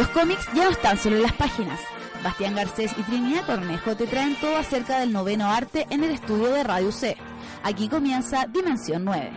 Los 0.00 0.08
cómics 0.08 0.48
ya 0.54 0.64
no 0.64 0.70
están 0.70 0.96
solo 0.96 1.16
en 1.16 1.24
las 1.24 1.34
páginas. 1.34 1.78
Bastián 2.24 2.54
Garcés 2.54 2.90
y 2.96 3.02
Trinidad 3.02 3.44
Cornejo 3.44 3.94
te 3.96 4.06
traen 4.06 4.34
todo 4.40 4.56
acerca 4.56 4.98
del 4.98 5.12
noveno 5.12 5.46
arte 5.50 5.86
en 5.90 6.02
el 6.02 6.12
estudio 6.12 6.46
de 6.46 6.64
Radio 6.64 6.90
C. 6.90 7.18
Aquí 7.62 7.86
comienza 7.86 8.46
Dimensión 8.46 9.04
9. 9.04 9.30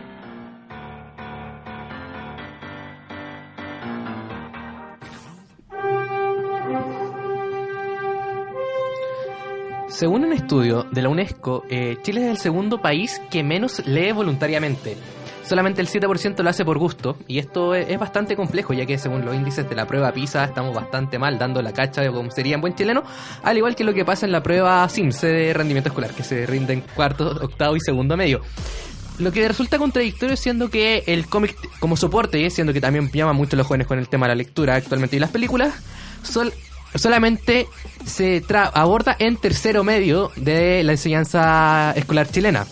Según 9.90 10.24
un 10.24 10.32
estudio 10.32 10.84
de 10.84 11.02
la 11.02 11.10
UNESCO, 11.10 11.64
eh, 11.68 11.98
Chile 12.00 12.24
es 12.24 12.30
el 12.30 12.38
segundo 12.38 12.80
país 12.80 13.20
que 13.30 13.42
menos 13.42 13.86
lee 13.86 14.12
voluntariamente. 14.12 14.96
Solamente 15.46 15.82
el 15.82 15.88
7% 15.88 16.42
lo 16.42 16.48
hace 16.48 16.64
por 16.64 16.78
gusto, 16.78 17.18
y 17.28 17.38
esto 17.38 17.74
es, 17.74 17.88
es 17.90 17.98
bastante 17.98 18.34
complejo, 18.34 18.72
ya 18.72 18.86
que 18.86 18.96
según 18.96 19.24
los 19.26 19.34
índices 19.34 19.68
de 19.68 19.74
la 19.76 19.86
prueba 19.86 20.10
PISA 20.10 20.44
estamos 20.44 20.74
bastante 20.74 21.18
mal 21.18 21.38
dando 21.38 21.60
la 21.60 21.72
cacha 21.72 22.06
como 22.10 22.30
sería 22.30 22.54
en 22.54 22.62
buen 22.62 22.74
chileno, 22.74 23.02
al 23.42 23.56
igual 23.58 23.76
que 23.76 23.84
lo 23.84 23.92
que 23.92 24.06
pasa 24.06 24.24
en 24.24 24.32
la 24.32 24.42
prueba 24.42 24.88
SIMS 24.88 25.20
de 25.20 25.52
rendimiento 25.52 25.90
escolar, 25.90 26.12
que 26.12 26.22
se 26.22 26.46
rinde 26.46 26.72
en 26.72 26.80
cuarto, 26.80 27.28
octavo 27.42 27.76
y 27.76 27.80
segundo 27.80 28.16
medio. 28.16 28.40
Lo 29.18 29.30
que 29.32 29.46
resulta 29.46 29.78
contradictorio 29.78 30.36
siendo 30.36 30.70
que 30.70 31.04
el 31.06 31.26
cómic 31.26 31.54
como 31.78 31.96
soporte, 31.96 32.48
siendo 32.50 32.72
que 32.72 32.80
también 32.80 33.10
llama 33.12 33.32
mucho 33.34 33.54
a 33.54 33.58
los 33.58 33.66
jóvenes 33.66 33.86
con 33.86 33.98
el 33.98 34.08
tema 34.08 34.26
de 34.26 34.30
la 34.30 34.36
lectura 34.36 34.74
actualmente 34.76 35.16
y 35.16 35.18
las 35.20 35.30
películas, 35.30 35.74
sol- 36.22 36.52
solamente 36.94 37.68
se 38.06 38.42
tra- 38.42 38.70
aborda 38.74 39.14
en 39.18 39.36
tercero 39.36 39.84
medio 39.84 40.32
de 40.36 40.82
la 40.84 40.92
enseñanza 40.92 41.92
escolar 41.96 42.28
chilena. 42.28 42.66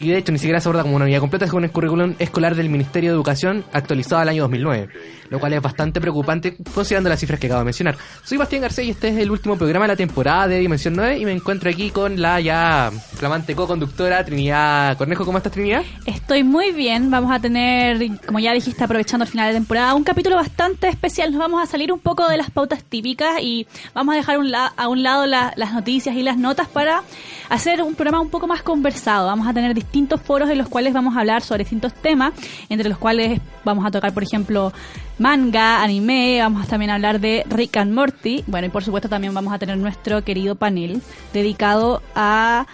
Y 0.00 0.08
de 0.08 0.18
hecho 0.18 0.32
ni 0.32 0.38
siquiera 0.38 0.60
se 0.60 0.68
aborda 0.68 0.82
como 0.82 0.96
una 0.96 1.04
unidad 1.04 1.20
completa, 1.20 1.44
es 1.44 1.52
el 1.52 1.70
currículum 1.70 2.14
escolar 2.18 2.54
del 2.54 2.70
Ministerio 2.70 3.10
de 3.10 3.16
Educación 3.16 3.64
actualizado 3.72 4.22
al 4.22 4.30
año 4.30 4.42
2009, 4.44 4.88
lo 5.30 5.38
cual 5.40 5.52
es 5.54 5.62
bastante 5.62 6.00
preocupante 6.00 6.56
considerando 6.74 7.08
las 7.08 7.18
cifras 7.20 7.40
que 7.40 7.46
acabo 7.46 7.60
de 7.60 7.64
mencionar. 7.66 7.96
Soy 8.24 8.36
Bastián 8.36 8.62
García 8.62 8.84
y 8.84 8.90
este 8.90 9.08
es 9.08 9.16
el 9.18 9.30
último 9.30 9.56
programa 9.56 9.84
de 9.86 9.88
la 9.92 9.96
temporada 9.96 10.48
de 10.48 10.58
Dimensión 10.58 10.94
9 10.96 11.18
y 11.18 11.24
me 11.24 11.32
encuentro 11.32 11.70
aquí 11.70 11.90
con 11.90 12.20
la 12.20 12.40
ya 12.40 12.90
flamante 13.14 13.54
co-conductora 13.54 14.24
Trinidad 14.24 14.96
Cornejo. 14.98 15.24
¿Cómo 15.24 15.38
estás 15.38 15.52
Trinidad? 15.52 15.82
Estoy 16.04 16.42
muy 16.44 16.72
bien. 16.72 17.10
Vamos 17.10 17.32
a 17.32 17.38
tener, 17.40 17.98
como 18.26 18.38
ya 18.40 18.52
dijiste, 18.52 18.82
aprovechando 18.84 19.24
el 19.24 19.30
final 19.30 19.48
de 19.48 19.54
temporada, 19.54 19.94
un 19.94 20.04
capítulo 20.04 20.36
bastante 20.36 20.88
especial. 20.88 21.30
Nos 21.30 21.38
vamos 21.40 21.62
a 21.62 21.66
salir 21.66 21.92
un 21.92 22.00
poco 22.00 22.28
de 22.28 22.36
las 22.36 22.50
pautas 22.50 22.82
típicas 22.84 23.40
y 23.40 23.66
vamos 23.94 24.14
a 24.14 24.16
dejar 24.16 24.36
a 24.76 24.88
un 24.88 25.02
lado 25.02 25.26
la- 25.26 25.52
las 25.56 25.72
noticias 25.72 26.16
y 26.16 26.22
las 26.22 26.36
notas 26.36 26.66
para 26.68 27.02
hacer 27.48 27.82
un 27.82 27.94
programa 27.94 28.20
un 28.20 28.30
poco 28.30 28.46
más 28.46 28.62
conversado. 28.62 29.26
Vamos 29.26 29.46
a 29.46 29.52
tener 29.54 29.74
distintos 29.74 30.20
foros 30.20 30.50
en 30.50 30.58
los 30.58 30.68
cuales 30.68 30.92
vamos 30.92 31.16
a 31.16 31.20
hablar 31.20 31.42
sobre 31.42 31.64
distintos 31.64 31.94
temas, 31.94 32.32
entre 32.68 32.88
los 32.88 32.98
cuales 32.98 33.40
vamos 33.64 33.84
a 33.86 33.90
tocar, 33.90 34.12
por 34.12 34.22
ejemplo, 34.22 34.72
manga, 35.20 35.82
anime, 35.82 36.38
vamos 36.40 36.64
a 36.64 36.66
también 36.66 36.90
hablar 36.90 37.20
de 37.20 37.44
Rick 37.48 37.76
and 37.76 37.92
Morty. 37.92 38.42
Bueno, 38.46 38.66
y 38.66 38.70
por 38.70 38.82
supuesto 38.82 39.08
también 39.08 39.34
vamos 39.34 39.52
a 39.52 39.58
tener 39.58 39.76
nuestro 39.76 40.24
querido 40.24 40.54
panel 40.56 41.02
dedicado 41.32 42.02
a 42.14 42.66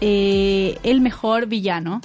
eh, 0.00 0.78
el 0.82 1.02
mejor 1.02 1.46
villano. 1.46 2.00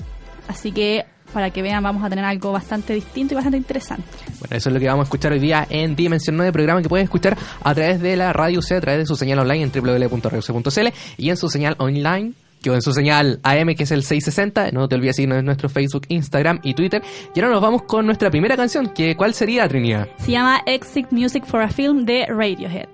Así 0.49 0.73
que 0.73 1.05
para 1.33 1.49
que 1.49 1.61
vean 1.61 1.81
vamos 1.81 2.03
a 2.03 2.09
tener 2.09 2.25
algo 2.25 2.51
bastante 2.51 2.93
distinto 2.93 3.33
y 3.33 3.35
bastante 3.35 3.57
interesante. 3.57 4.03
Bueno, 4.39 4.55
eso 4.55 4.69
es 4.69 4.73
lo 4.73 4.79
que 4.79 4.87
vamos 4.87 5.03
a 5.03 5.05
escuchar 5.05 5.31
hoy 5.31 5.39
día 5.39 5.65
en 5.69 5.95
Dimensión 5.95 6.35
9, 6.35 6.51
programa 6.51 6.81
que 6.81 6.89
puedes 6.89 7.05
escuchar 7.05 7.37
a 7.63 7.73
través 7.73 8.01
de 8.01 8.17
la 8.17 8.33
Radio 8.33 8.61
C, 8.61 8.75
a 8.75 8.81
través 8.81 8.99
de 8.99 9.05
su 9.05 9.15
señal 9.15 9.39
online 9.39 9.63
en 9.63 9.71
www.radioc.cl 9.71 10.87
y 11.17 11.29
en 11.29 11.37
su 11.37 11.49
señal 11.49 11.75
online, 11.79 12.33
en 12.73 12.81
su 12.81 12.93
señal 12.93 13.39
AM, 13.43 13.75
que 13.75 13.83
es 13.83 13.91
el 13.91 14.03
660. 14.03 14.71
No 14.71 14.87
te 14.87 14.95
olvides 14.95 15.17
seguirnos 15.17 15.39
en 15.39 15.45
nuestro 15.45 15.69
Facebook, 15.69 16.05
Instagram 16.07 16.59
y 16.63 16.73
Twitter. 16.73 17.01
Y 17.33 17.39
ahora 17.39 17.53
nos 17.53 17.61
vamos 17.61 17.83
con 17.83 18.05
nuestra 18.05 18.31
primera 18.31 18.55
canción, 18.55 18.89
que 18.89 19.15
¿cuál 19.15 19.33
sería, 19.33 19.67
Trinidad? 19.67 20.07
Se 20.17 20.31
llama 20.31 20.61
Exit 20.65 21.11
Music 21.11 21.45
for 21.45 21.61
a 21.61 21.69
Film 21.69 22.05
de 22.05 22.25
Radiohead. 22.27 22.87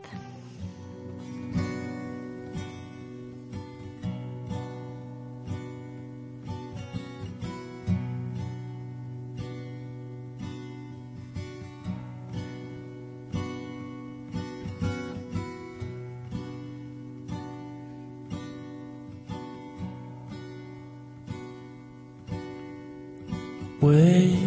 Wake 23.81 24.37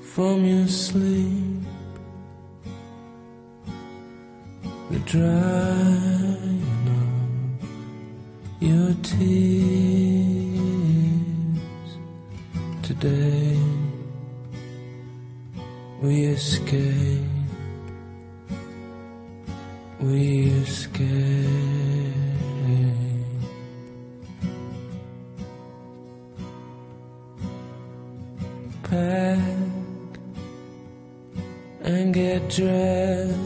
from 0.00 0.46
your 0.46 0.66
sleep. 0.66 1.60
The 4.90 4.98
drying 5.00 6.64
of 6.88 7.08
your 8.62 8.94
tears. 9.02 9.28
Today 12.82 13.58
we 16.00 16.24
escape. 16.24 17.20
We 20.00 20.46
escape. 20.62 21.71
Pack 28.92 29.38
and 31.80 32.12
get 32.12 32.46
dressed 32.50 33.38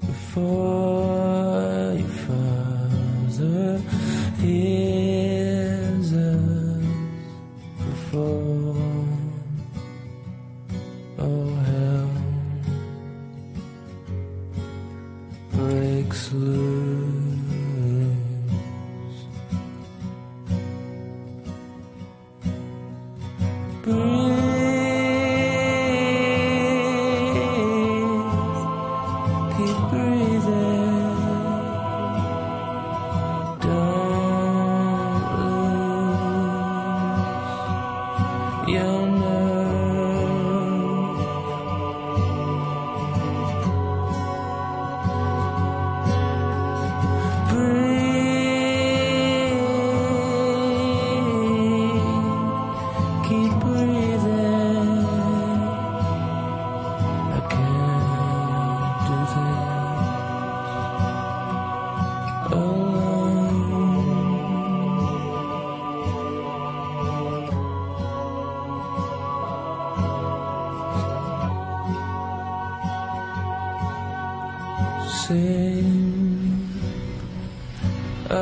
before 0.00 1.94
your 2.00 2.14
father. 2.26 3.80
hears 4.40 4.95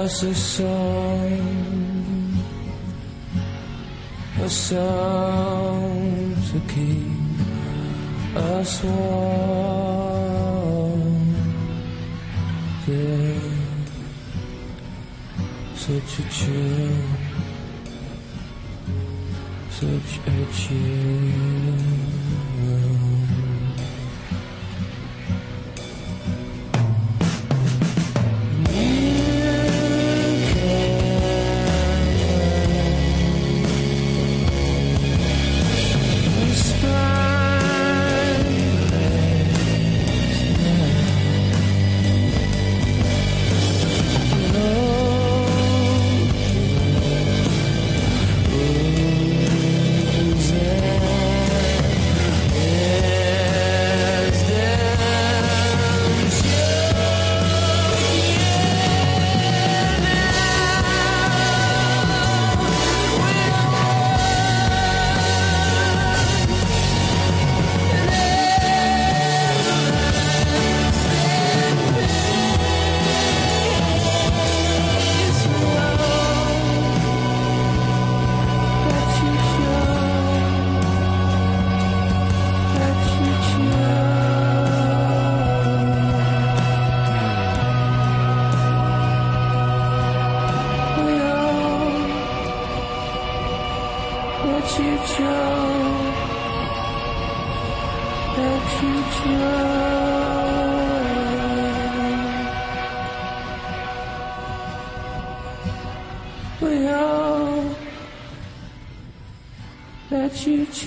us 0.05 0.23
a 0.23 0.35
song, 0.35 1.41
a 4.39 4.51
song 4.51 6.37
to 6.51 6.61
keep 6.73 7.47
us 8.37 8.85
warm. 8.85 9.85
Yeah, 12.87 13.41
such 15.75 16.19
a 16.19 16.23
chill, 16.37 16.99
such 19.71 20.13
a 20.27 20.39
chill. 20.53 21.04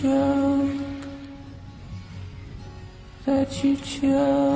Choke. 0.02 0.70
Let 3.26 3.64
you 3.64 3.76
choke. 3.78 4.47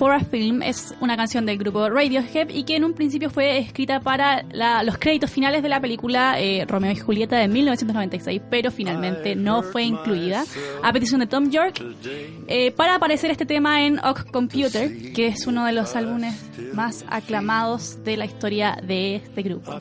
For 0.00 0.12
a 0.12 0.20
Film 0.20 0.62
es 0.62 0.94
una 1.00 1.14
canción 1.14 1.44
del 1.44 1.58
grupo 1.58 1.86
Radiohead 1.90 2.48
y 2.48 2.64
que 2.64 2.74
en 2.76 2.84
un 2.84 2.94
principio 2.94 3.28
fue 3.28 3.58
escrita 3.58 4.00
para 4.00 4.44
la- 4.50 4.82
los 4.82 4.96
créditos 4.96 5.30
finales 5.30 5.62
de 5.62 5.68
la 5.68 5.78
película 5.78 6.40
eh, 6.40 6.64
Romeo 6.66 6.90
y 6.92 6.96
Julieta 6.96 7.36
de 7.36 7.48
1996, 7.48 8.40
pero 8.48 8.70
finalmente 8.70 9.36
no 9.36 9.62
fue 9.62 9.82
incluida 9.82 10.42
a 10.82 10.90
petición 10.94 11.20
de 11.20 11.26
Tom 11.26 11.50
York 11.50 11.84
eh, 12.48 12.70
para 12.72 12.94
aparecer 12.94 13.30
este 13.30 13.44
tema 13.44 13.84
en 13.84 13.98
Ock 13.98 14.30
Computer, 14.30 15.12
que 15.12 15.26
es 15.26 15.46
uno 15.46 15.66
de 15.66 15.72
los 15.72 15.94
álbumes 15.94 16.34
más 16.72 17.04
aclamados 17.10 18.02
de 18.02 18.16
la 18.16 18.24
historia 18.24 18.78
de 18.82 19.16
este 19.16 19.42
grupo. 19.42 19.78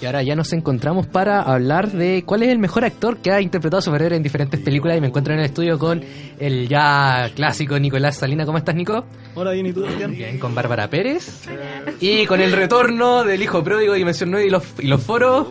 Y 0.00 0.06
ahora 0.06 0.22
ya 0.22 0.34
nos 0.34 0.50
encontramos 0.54 1.08
para 1.08 1.42
hablar 1.42 1.92
de 1.92 2.22
cuál 2.24 2.42
es 2.42 2.48
el 2.48 2.58
mejor 2.58 2.86
actor 2.86 3.18
que 3.18 3.32
ha 3.32 3.42
interpretado 3.42 3.80
a 3.80 3.82
superhéroe 3.82 4.16
en 4.16 4.22
diferentes 4.22 4.58
películas 4.60 4.96
y 4.96 5.02
me 5.02 5.08
encuentro 5.08 5.34
en 5.34 5.40
el 5.40 5.44
estudio 5.46 5.78
con 5.78 6.02
el 6.38 6.68
ya 6.68 7.30
clásico 7.34 7.78
Nicolás 7.78 8.16
Salina. 8.16 8.46
¿Cómo 8.46 8.56
estás, 8.56 8.74
Nico? 8.74 9.04
Hola, 9.34 9.50
bien, 9.52 9.66
¿y 9.66 9.72
tú, 9.72 9.80
Sebastián? 9.82 10.12
Bien, 10.12 10.38
con 10.38 10.54
Bárbara 10.54 10.88
Pérez. 10.88 11.42
Y 12.00 12.24
con 12.26 12.40
el 12.40 12.52
retorno 12.52 13.24
del 13.24 13.42
hijo 13.42 13.62
pródigo 13.62 13.92
de 13.92 13.98
Dimensión 13.98 14.30
9 14.30 14.46
y 14.46 14.50
los, 14.50 14.62
y 14.78 14.86
los 14.86 15.02
foros, 15.02 15.46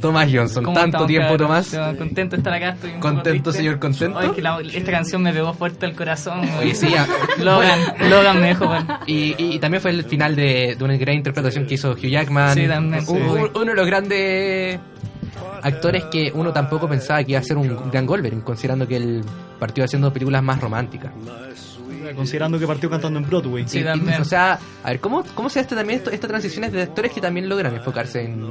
Tomás 0.00 0.28
Johnson. 0.32 0.64
¿Cómo 0.64 0.74
Tanto 0.74 0.88
estamos, 0.98 1.06
tiempo? 1.08 1.36
Tomás. 1.36 1.70
Yo 1.72 1.96
Contento 1.96 2.36
de 2.36 2.40
estar 2.40 2.52
acá. 2.52 2.70
Estoy 2.70 2.90
un 2.90 2.96
poco 3.00 3.14
Contento, 3.14 3.52
señor, 3.52 3.78
contento. 3.78 4.18
Ay, 4.18 4.26
es 4.28 4.32
que 4.32 4.42
la- 4.42 4.60
esta 4.60 4.90
canción 4.90 5.22
me 5.22 5.32
pegó 5.32 5.52
fuerte 5.54 5.86
al 5.86 5.94
corazón. 5.94 6.40
Oye, 6.60 6.74
sí, 6.74 6.88
Logan, 7.38 7.78
Logan 8.10 8.40
me 8.40 8.48
dejó. 8.48 8.66
bueno. 8.66 8.98
Y, 9.06 9.34
y- 9.38 9.54
y 9.54 9.58
también 9.58 9.80
fue 9.80 9.90
el 9.92 10.04
final 10.04 10.34
de, 10.36 10.74
de 10.76 10.84
una 10.84 10.96
gran 10.96 11.14
interpretación 11.16 11.66
que 11.66 11.74
hizo 11.74 11.92
Hugh 11.92 12.08
Jackman. 12.10 12.54
Sí, 12.54 12.66
también, 12.66 13.04
sí. 13.06 13.12
un- 13.12 13.50
uno 13.54 13.64
de 13.64 13.74
los 13.74 13.86
grandes 13.86 14.78
actores 15.62 16.04
que 16.04 16.30
uno 16.34 16.52
tampoco 16.52 16.88
pensaba 16.88 17.22
que 17.24 17.32
iba 17.32 17.40
a 17.40 17.44
ser 17.44 17.56
un 17.56 17.90
gran 17.90 18.06
Wolverine, 18.06 18.42
considerando 18.42 18.86
que 18.86 18.96
él 18.96 19.24
partió 19.58 19.82
haciendo 19.84 20.12
películas 20.12 20.42
más 20.42 20.60
románticas. 20.60 21.10
Considerando 22.14 22.58
que 22.58 22.66
partió 22.66 22.88
cantando 22.90 23.18
en 23.18 23.26
Broadway. 23.26 23.64
Sí, 23.66 23.78
Y- 23.78 23.80
y- 23.82 23.84
también. 23.84 24.20
o 24.20 24.24
sea, 24.24 24.58
a 24.84 24.88
ver, 24.90 25.00
¿cómo, 25.00 25.24
cómo 25.34 25.48
se 25.48 25.60
hace 25.60 25.74
también 25.74 25.98
esto, 25.98 26.10
estas 26.10 26.28
transiciones 26.28 26.72
de 26.72 26.82
actores 26.82 27.12
que 27.12 27.20
también 27.20 27.48
logran 27.48 27.74
enfocarse 27.74 28.22
en, 28.24 28.50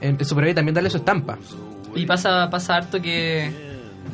en, 0.00 0.16
en 0.20 0.48
y 0.48 0.54
también 0.54 0.74
darle 0.74 0.90
su 0.90 0.96
estampa? 0.98 1.38
Y 1.94 2.04
pasa, 2.06 2.48
pasa 2.50 2.76
harto 2.76 3.00
que, 3.00 3.50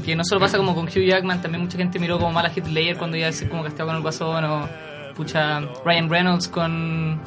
que 0.05 0.15
no 0.15 0.25
solo 0.25 0.41
pasa 0.41 0.57
como 0.57 0.75
con 0.75 0.85
Hugh 0.87 1.05
Jackman, 1.07 1.43
también 1.43 1.63
mucha 1.65 1.77
gente 1.77 1.99
miró 1.99 2.19
como 2.19 2.33
mala 2.33 2.51
Hit 2.51 2.67
Layer 2.69 2.97
cuando 2.97 3.17
iba 3.17 3.27
a 3.27 3.31
decir 3.31 3.49
como 3.49 3.63
casteado 3.65 3.89
con 3.89 3.97
el 3.97 4.03
guasón 4.03 4.45
o 4.45 4.69
pucha 5.17 5.61
Ryan 5.85 6.09
Reynolds 6.09 6.49
con 6.49 7.21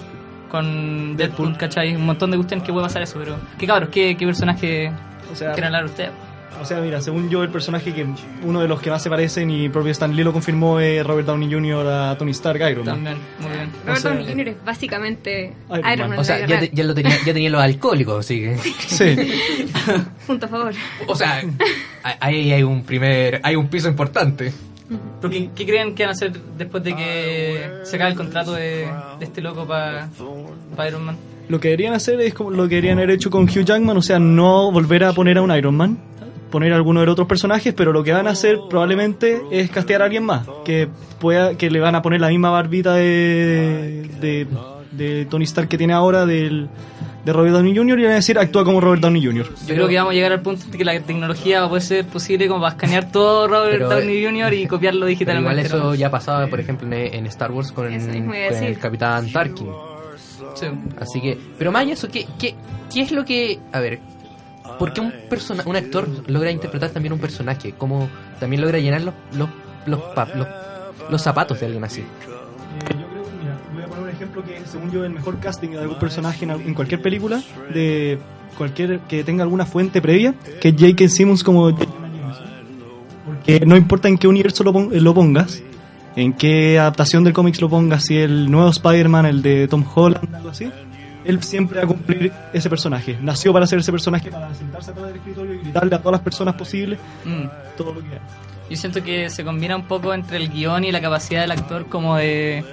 con 0.50 1.18
Deadpool, 1.18 1.58
¿cachai? 1.58 1.96
Un 1.96 2.06
montón 2.06 2.32
de 2.32 2.38
cuestiones 2.38 2.66
que 2.66 2.72
puede 2.72 2.86
pasar 2.86 3.02
eso, 3.02 3.20
pero 3.20 3.36
qué 3.58 3.68
cabros, 3.68 3.90
qué, 3.90 4.16
qué 4.16 4.26
personaje 4.26 4.92
O 5.31 5.36
sea, 5.36 5.52
quieren 5.52 5.66
hablar 5.76 5.86
ustedes. 5.86 6.12
O 6.62 6.66
sea, 6.66 6.80
mira, 6.80 7.02
según 7.02 7.30
yo, 7.30 7.44
el 7.44 7.50
personaje 7.50 7.94
que 7.94 8.06
uno 8.44 8.62
de 8.62 8.68
los 8.68 8.81
que 8.81 8.90
más 8.90 9.02
se 9.04 9.09
parecen 9.09 9.50
y 9.50 9.69
propio 9.69 9.92
Stan 9.92 10.16
Lee 10.16 10.24
lo 10.24 10.33
confirmó 10.33 10.80
es 10.80 11.06
Robert 11.06 11.28
Downey 11.28 11.52
Jr. 11.52 11.88
a 11.88 12.18
Tony 12.18 12.31
Stark 12.31 12.59
Iron 12.71 12.85
Man. 12.85 12.95
También, 12.95 13.18
muy 13.40 13.50
bien. 13.52 13.69
Robert 13.85 13.97
O 13.97 14.02
sea, 14.02 14.12
Downey 14.12 14.28
Jr. 14.31 14.47
es 14.50 14.56
básicamente 14.66 15.54
Iron 15.69 15.80
Iron, 15.80 16.00
Man. 16.00 16.09
Man. 16.09 16.19
O 16.19 16.24
sea, 16.24 16.45
ya, 16.45 16.59
te- 16.59 16.71
ya 16.74 16.83
lo 16.83 16.94
tenía, 16.95 17.16
ya 17.26 17.33
tenía 17.33 17.50
los 17.50 17.62
alcohólicos, 17.62 18.19
así 18.26 18.40
que... 18.42 18.57
Sí. 18.88 19.16
Punto 20.28 20.45
a 20.45 20.50
favor. 20.50 20.74
O 21.07 21.16
sea, 21.16 21.42
ahí 22.19 22.52
hay 22.52 22.64
un 22.64 22.83
primer, 22.83 23.40
hay 23.44 23.56
un 23.56 23.68
piso 23.68 23.88
importante. 23.88 24.52
¿Pero 25.19 25.31
qué, 25.33 25.50
qué 25.56 25.66
creen 25.66 25.95
que 25.95 26.04
van 26.04 26.09
a 26.09 26.12
hacer 26.14 26.31
después 26.57 26.83
de 26.83 26.95
que 26.95 27.69
se 27.83 27.95
acabe 27.95 28.12
el 28.12 28.18
contrato 28.18 28.54
de, 28.54 28.88
de 29.19 29.26
este 29.26 29.42
loco 29.42 29.66
para 29.66 30.07
Iron 30.88 31.04
Man? 31.06 31.18
Lo 31.47 31.59
que 31.59 31.69
deberían 31.69 31.94
hacer 31.94 32.19
es 32.21 32.33
como 32.33 32.50
lo 32.52 32.64
que 32.64 32.76
deberían 32.76 32.97
haber 32.97 33.12
hecho 33.12 33.30
con 33.30 33.44
Hugh 33.44 33.64
Jackman, 33.66 33.97
o 33.97 34.02
sea, 34.02 34.18
no 34.19 34.71
volver 34.71 35.04
a 35.04 35.14
poner 35.14 35.38
a 35.38 35.42
un 35.44 35.56
Iron 35.56 35.76
Man, 35.76 35.97
poner 36.56 36.71
a 36.71 36.78
alguno 36.78 37.02
de 37.02 37.06
los 37.07 37.12
otros 37.12 37.28
personajes, 37.28 37.74
pero 37.74 37.92
lo 37.92 38.02
que 38.02 38.14
van 38.14 38.28
a 38.28 38.30
hacer 38.30 38.57
probablemente 38.69 39.42
es 39.52 39.69
castear 39.69 40.02
a 40.02 40.06
alguien 40.06 40.24
más, 40.24 40.47
que 40.64 40.88
pueda, 41.19 41.57
que 41.57 41.69
le 41.69 41.81
van 41.81 41.95
a 41.95 42.02
poner 42.02 42.21
la 42.21 42.30
misma 42.30 42.50
barbita 42.50 42.94
de, 42.94 44.09
de, 44.21 44.47
de 44.94 45.26
Tony 45.26 45.44
Stark 45.44 45.68
que 45.68 45.78
tiene 45.78 45.92
ahora 45.92 46.26
del, 46.26 46.69
de 47.26 47.33
Robert 47.33 47.56
Downey 47.56 47.76
Jr. 47.76 48.00
y 48.00 48.04
van 48.04 48.12
a 48.14 48.16
decir 48.16 48.40
actúa 48.40 48.64
como 48.64 48.80
Robert 48.80 49.02
Downey 49.02 49.21
Jr. 49.21 49.50
Yo 49.68 49.76
creo 49.76 49.88
que 49.90 49.97
vamos 49.97 50.12
a 50.12 50.14
llegar 50.14 50.31
al 50.31 50.42
punto 50.42 50.66
de 50.71 50.78
que 50.78 50.85
la 50.85 50.97
tecnología 51.02 51.59
va 51.59 51.66
a 51.66 51.68
poder 51.68 51.83
ser 51.83 52.06
posible 52.06 52.47
como 52.47 52.62
para 52.62 52.76
escanear 52.76 53.12
todo 53.12 53.50
Robert 53.50 53.74
Pero, 53.74 53.90
Downey 53.90 54.24
Jr. 54.26 54.54
y 54.54 54.66
copiarlo 54.66 55.02
Pero 55.02 55.09
digitalmente. 55.09 55.52
igual 55.52 55.66
eso 55.66 55.78
¿no? 55.78 55.94
ya 55.94 56.09
pasaba, 56.09 56.47
por 56.47 56.62
ejemplo, 56.62 56.88
en, 56.88 56.94
en 56.94 57.26
Star 57.26 57.52
Wars 57.52 57.74
con, 57.74 57.88
a 57.88 57.90
con 58.00 58.33
el. 58.33 58.80
Capitán 58.80 59.30
Tarkin. 59.30 59.68
Sí. 60.54 60.68
Así 61.02 61.19
que, 61.19 61.38
pero 61.57 61.74
más 61.74 61.85
eso, 61.85 62.07
¿qué, 62.07 62.26
qué, 62.40 62.56
qué 62.94 63.02
es 63.02 63.12
lo 63.12 63.26
que... 63.26 63.59
A 63.74 63.81
ver, 63.81 64.00
¿por 64.78 64.94
qué 64.94 65.02
un, 65.02 65.14
persona, 65.30 65.64
un 65.66 65.76
actor 65.76 66.08
logra 66.28 66.52
interpretar 66.52 66.90
también 66.92 67.14
un 67.14 67.20
personaje? 67.20 67.74
¿Cómo 67.78 68.10
también 68.40 68.62
logra 68.62 68.80
llenar 68.80 69.02
los, 69.02 69.14
los, 69.38 69.50
los, 69.86 70.00
los, 70.36 70.48
los 71.10 71.22
zapatos 71.22 71.60
de 71.60 71.66
alguien 71.68 71.84
así? 71.84 72.02
Eh, 72.02 72.06
yo 72.90 73.08
creo, 73.08 73.24
mira, 73.42 73.58
voy 73.74 73.84
a 73.84 73.88
poner 73.88 74.04
un 74.04 74.10
ejemplo 74.10 74.44
que 74.44 74.62
según 74.66 74.92
yo, 74.92 75.04
el 75.06 75.12
mejor 75.12 75.40
casting 75.40 75.70
de 75.70 75.80
algún 75.80 76.00
personaje 76.00 76.46
en, 76.46 76.52
al- 76.52 76.62
en 76.62 76.74
cualquier 76.74 77.02
película, 77.02 77.42
de 77.74 78.18
cualquier 78.58 79.00
que 79.02 79.24
tenga 79.24 79.44
alguna 79.44 79.66
fuente 79.66 80.02
previa, 80.02 80.34
que 80.62 80.70
es 80.70 80.76
J.K. 80.78 81.08
Simmons 81.10 81.44
como. 81.44 81.76
Porque 83.26 83.60
no 83.66 83.76
importa 83.76 84.08
en 84.08 84.18
qué 84.18 84.28
universo 84.28 84.64
lo, 84.64 84.74
pon- 84.74 84.90
lo 84.92 85.14
pongas, 85.14 85.62
en 86.16 86.34
qué 86.34 86.78
adaptación 86.80 87.24
del 87.24 87.34
cómics 87.34 87.60
lo 87.62 87.70
pongas, 87.70 88.06
si 88.06 88.18
el 88.18 88.50
nuevo 88.52 88.70
Spider-Man, 88.70 89.26
el 89.26 89.42
de 89.42 89.68
Tom 89.68 89.84
Holland, 89.94 90.34
algo 90.36 90.50
así, 90.50 90.72
él 91.26 91.44
siempre 91.44 91.80
va 91.80 91.86
a 91.86 91.88
cumplir 91.88 92.32
ese 92.54 92.70
personaje. 92.70 93.18
Nació 93.22 93.52
para 93.54 93.68
ser 93.68 93.80
ese 93.80 93.92
personaje, 93.92 94.30
para 94.32 94.54
sentarse 94.54 94.92
atrás 94.92 95.08
del 95.08 95.16
escritorio 95.18 95.54
y 95.56 95.58
gritarle 95.60 95.96
a 95.96 96.00
todas 96.00 96.14
las 96.14 96.22
personas 96.22 96.56
posibles 96.56 97.00
Mm. 97.26 97.46
todo 97.78 97.94
lo 97.94 98.02
que 98.02 98.08
haga. 98.08 98.22
Yo 98.70 98.78
siento 98.78 99.04
que 99.04 99.30
se 99.30 99.44
combina 99.44 99.76
un 99.76 99.84
poco 99.84 100.14
entre 100.14 100.38
el 100.38 100.50
guion 100.50 100.84
y 100.86 100.92
la 100.92 101.02
capacidad 101.02 101.42
del 101.42 101.52
actor 101.52 101.86
como 101.88 102.16
de 102.18 102.64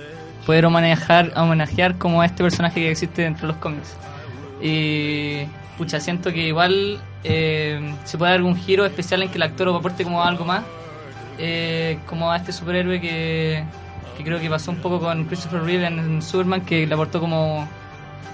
poder 0.47 0.65
homenajear, 0.67 1.33
homenajear 1.37 1.99
como 1.99 2.23
a 2.23 2.27
este 2.27 2.43
personaje 2.43 2.81
que 2.81 2.91
existe 2.91 3.23
dentro 3.23 3.43
de 3.47 3.53
los 3.53 3.57
cómics. 3.63 3.97
Y 4.63 5.45
pucha, 5.77 6.01
siento 6.01 6.33
que 6.33 6.47
igual 6.49 6.99
eh, 7.25 7.95
se 8.05 8.17
puede 8.17 8.31
dar 8.31 8.39
algún 8.39 8.57
giro 8.57 8.85
especial 8.87 9.23
en 9.23 9.29
que 9.29 9.37
el 9.37 9.43
actor 9.43 9.69
aporte 9.69 10.05
como 10.05 10.23
algo 10.23 10.45
más, 10.45 10.63
eh, 11.39 11.99
como 12.07 12.31
a 12.31 12.37
este 12.37 12.53
superhéroe 12.53 13.01
que, 13.01 13.65
que 14.17 14.25
creo 14.25 14.41
que 14.41 14.49
pasó 14.49 14.71
un 14.71 14.79
poco 14.79 14.99
con 15.01 15.25
Christopher 15.25 15.63
Reeve 15.63 15.87
en, 15.87 15.99
en 15.99 16.23
Superman, 16.23 16.63
que 16.63 16.87
le 16.87 16.95
aportó 16.95 17.21
como... 17.21 17.69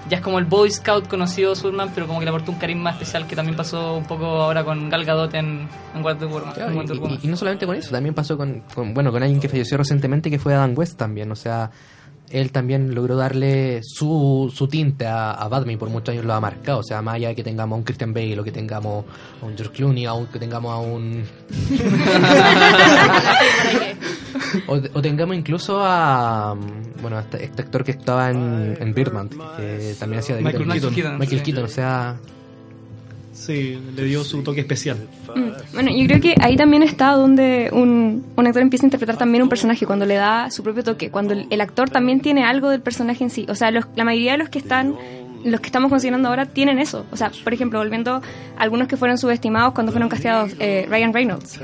Ya 0.09 0.17
es 0.17 0.23
como 0.23 0.39
el 0.39 0.45
Boy 0.45 0.71
Scout 0.71 1.07
conocido 1.07 1.55
Superman, 1.55 1.91
pero 1.93 2.07
como 2.07 2.19
que 2.19 2.25
le 2.25 2.29
aportó 2.29 2.51
un 2.51 2.57
carisma 2.57 2.91
especial 2.91 3.27
que 3.27 3.35
también 3.35 3.55
pasó 3.55 3.95
un 3.97 4.05
poco 4.05 4.25
ahora 4.25 4.63
con 4.63 4.89
Gal 4.89 5.05
Gadot 5.05 5.33
en, 5.35 5.67
en 5.95 6.01
Wonder 6.03 6.27
Woman. 6.27 6.53
Claro, 6.53 6.69
en 6.71 6.73
y, 6.73 6.77
Wonder 6.77 6.97
Woman. 6.97 7.19
y- 7.21 7.27
y 7.27 7.29
no 7.29 7.37
solamente 7.37 7.65
con 7.67 7.75
eso, 7.75 7.91
también 7.91 8.15
pasó 8.15 8.35
con, 8.37 8.63
con, 8.73 8.93
bueno, 8.93 9.11
con 9.11 9.21
alguien 9.21 9.39
que 9.39 9.49
falleció 9.49 9.77
recientemente 9.77 10.31
que 10.31 10.39
fue 10.39 10.55
Adam 10.55 10.73
West 10.75 10.97
también. 10.97 11.31
O 11.31 11.35
sea, 11.35 11.69
él 12.31 12.51
también 12.51 12.95
logró 12.95 13.15
darle 13.15 13.81
su, 13.83 14.51
su 14.55 14.67
tinte 14.67 15.05
a, 15.05 15.31
a 15.31 15.47
Batman 15.47 15.75
y 15.75 15.77
por 15.77 15.89
muchos 15.89 16.13
años 16.13 16.25
lo 16.25 16.33
ha 16.33 16.39
marcado. 16.39 16.79
O 16.79 16.83
sea, 16.83 17.01
más 17.03 17.15
allá 17.15 17.27
de 17.29 17.35
que 17.35 17.43
tengamos 17.43 17.75
a 17.75 17.79
un 17.79 17.83
Christian 17.83 18.13
Bale 18.13 18.39
o 18.39 18.43
que 18.43 18.51
tengamos 18.51 19.05
a 19.41 19.45
un 19.45 19.55
George 19.57 19.73
Clooney 19.75 20.07
o 20.07 20.27
que 20.31 20.39
tengamos 20.39 20.71
a 20.73 20.77
un... 20.77 21.23
o, 24.67 24.73
o 24.93 25.01
tengamos 25.01 25.35
incluso 25.35 25.79
a 25.83 26.55
bueno 27.01 27.17
a 27.17 27.21
este, 27.21 27.43
este 27.45 27.61
actor 27.61 27.83
que 27.83 27.91
estaba 27.91 28.29
en, 28.31 28.77
en 28.79 28.93
Birdman 28.93 29.29
que 29.29 29.95
también 29.99 30.19
hacía 30.19 30.35
de 30.35 30.41
Michael. 30.43 30.67
Keaton. 30.93 31.17
Michael 31.19 31.39
sí. 31.39 31.45
Keaton 31.45 31.63
o 31.65 31.67
sea 31.67 32.15
Sí, 33.33 33.79
le 33.95 34.03
dio 34.03 34.23
su 34.25 34.43
toque 34.43 34.59
especial. 34.59 34.97
Mm. 35.33 35.73
Bueno, 35.73 35.91
yo 35.95 36.05
creo 36.07 36.19
que 36.19 36.35
ahí 36.41 36.57
también 36.57 36.83
está 36.83 37.11
donde 37.11 37.69
un, 37.71 38.25
un 38.35 38.47
actor 38.47 38.61
empieza 38.61 38.85
a 38.85 38.87
interpretar 38.87 39.15
también 39.15 39.41
un 39.43 39.47
personaje, 39.49 39.85
cuando 39.85 40.05
le 40.05 40.15
da 40.15 40.51
su 40.51 40.61
propio 40.61 40.83
toque, 40.83 41.09
cuando 41.09 41.33
el, 41.33 41.47
el 41.49 41.61
actor 41.61 41.89
también 41.89 42.19
tiene 42.19 42.43
algo 42.43 42.69
del 42.69 42.81
personaje 42.81 43.23
en 43.23 43.29
sí. 43.29 43.45
O 43.47 43.55
sea, 43.55 43.71
los- 43.71 43.85
la 43.95 44.03
mayoría 44.03 44.33
de 44.33 44.39
los 44.39 44.49
que 44.49 44.59
están, 44.59 44.93
los 45.45 45.61
que 45.61 45.67
estamos 45.67 45.89
considerando 45.89 46.27
ahora, 46.27 46.47
tienen 46.47 46.79
eso. 46.79 47.05
O 47.11 47.15
sea, 47.15 47.31
por 47.43 47.53
ejemplo, 47.53 47.79
volviendo 47.79 48.15
a 48.15 48.21
algunos 48.57 48.89
que 48.89 48.97
fueron 48.97 49.17
subestimados 49.17 49.73
cuando 49.73 49.93
fueron 49.93 50.09
casteados, 50.09 50.51
eh, 50.59 50.85
Ryan 50.89 51.13
Reynolds. 51.13 51.59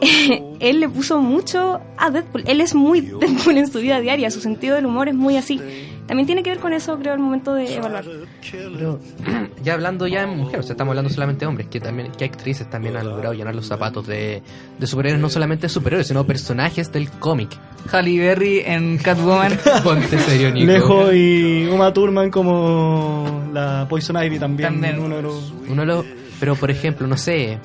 Él 0.60 0.80
le 0.80 0.88
puso 0.88 1.20
mucho 1.20 1.80
a 1.96 2.10
Deadpool. 2.10 2.44
Él 2.46 2.60
es 2.60 2.74
muy 2.74 3.00
Deadpool 3.00 3.58
en 3.58 3.66
su 3.70 3.78
vida 3.80 4.00
diaria, 4.00 4.30
su 4.30 4.40
sentido 4.40 4.76
del 4.76 4.86
humor 4.86 5.08
es 5.08 5.14
muy 5.14 5.36
así. 5.36 5.60
También 6.06 6.26
tiene 6.26 6.42
que 6.42 6.50
ver 6.50 6.58
con 6.58 6.72
eso, 6.74 6.98
creo, 6.98 7.14
el 7.14 7.20
momento 7.20 7.54
de 7.54 7.76
evaluar. 7.76 8.04
Pero 8.52 9.00
ya 9.62 9.72
hablando 9.74 10.06
ya 10.06 10.22
en 10.24 10.36
mujeres, 10.36 10.60
o 10.60 10.62
sea, 10.64 10.74
estamos 10.74 10.92
hablando 10.92 11.10
solamente 11.10 11.40
de 11.40 11.46
hombres, 11.48 11.68
que 11.68 11.80
también 11.80 12.12
que 12.12 12.24
actrices 12.26 12.68
también 12.68 12.96
han 12.96 13.08
logrado 13.08 13.32
llenar 13.34 13.54
los 13.54 13.66
zapatos 13.66 14.06
de, 14.06 14.42
de 14.78 14.86
superhéroes, 14.86 15.20
no 15.22 15.30
solamente 15.30 15.68
superhéroes, 15.68 16.06
sino 16.08 16.24
personajes 16.26 16.92
del 16.92 17.10
cómic. 17.10 17.58
Halle 17.90 18.18
Berry 18.18 18.60
en 18.66 18.98
Catwoman. 18.98 19.58
Ponte 19.84 20.18
serio, 20.18 20.50
Nico. 20.50 20.66
Lejo 20.66 21.12
y 21.12 21.66
Uma 21.72 21.92
Thurman 21.92 22.30
como 22.30 23.48
la 23.52 23.86
Poison 23.88 24.22
Ivy 24.22 24.38
también. 24.38 24.68
También. 24.72 24.98
Uno 25.00 25.16
de 25.16 25.22
los- 25.22 25.52
Uno 25.68 25.82
de 25.82 25.86
los- 25.86 26.04
pero 26.40 26.56
por 26.56 26.70
ejemplo, 26.70 27.06
no 27.06 27.16
sé, 27.16 27.58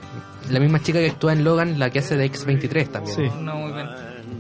la 0.50 0.60
misma 0.60 0.82
chica 0.82 1.00
que 1.00 1.10
actúa 1.10 1.34
en 1.34 1.44
Logan, 1.44 1.80
la 1.80 1.90
que 1.90 2.00
hace 2.00 2.18
de 2.18 2.32
X23 2.32 2.90
también. 2.90 3.16
Sí. 3.16 3.24
no, 3.42 3.56
muy 3.56 3.72
bien. 3.74 3.88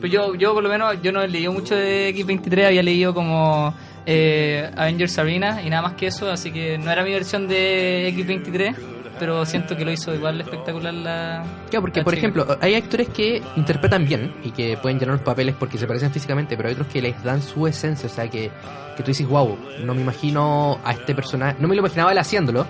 Pero 0.02 0.14
yo, 0.14 0.36
yo 0.36 0.54
por 0.54 0.64
lo 0.64 0.70
menos, 0.70 1.02
yo 1.02 1.12
no 1.12 1.22
he 1.22 1.28
leído 1.28 1.52
mucho 1.52 1.76
de 1.76 2.14
X23, 2.16 2.68
había 2.68 2.84
leído 2.84 3.14
como 3.14 3.74
eh, 4.06 4.70
Avengers 4.76 5.18
Arena 5.18 5.62
y 5.62 5.70
nada 5.70 5.82
más 5.82 5.94
que 5.94 6.08
eso, 6.08 6.32
así 6.32 6.52
que 6.52 6.78
no 6.78 6.90
era 6.92 7.04
mi 7.04 7.12
versión 7.12 7.48
de 7.48 8.14
X23, 8.16 8.76
pero 9.20 9.46
siento 9.46 9.76
que 9.76 9.84
lo 9.84 9.92
hizo 9.92 10.16
igual 10.16 10.40
espectacular 10.40 10.94
la... 10.94 11.44
Claro, 11.70 11.82
porque 11.82 12.00
la 12.00 12.04
por 12.06 12.14
chica. 12.14 12.28
ejemplo, 12.28 12.58
hay 12.62 12.76
actores 12.76 13.10
que 13.10 13.42
interpretan 13.58 14.06
bien 14.06 14.34
y 14.44 14.52
que 14.52 14.78
pueden 14.78 15.00
llenar 15.00 15.16
los 15.16 15.26
papeles 15.26 15.56
porque 15.60 15.78
se 15.78 15.86
parecen 15.86 16.12
físicamente, 16.12 16.56
pero 16.56 16.70
hay 16.70 16.74
otros 16.76 16.88
que 16.88 17.02
les 17.02 17.22
dan 17.24 17.42
su 17.42 17.68
esencia, 17.68 18.08
o 18.08 18.12
sea, 18.12 18.30
que, 18.30 18.50
que 18.96 19.04
tú 19.04 19.08
dices, 19.08 19.28
wow, 19.28 19.58
no 19.84 19.94
me 19.94 20.02
imagino 20.02 20.80
a 20.84 20.94
este 20.94 21.14
personaje, 21.14 21.58
no 21.60 21.68
me 21.68 21.76
lo 21.76 21.82
imaginaba 21.82 22.14
él 22.14 22.18
haciéndolo, 22.18 22.66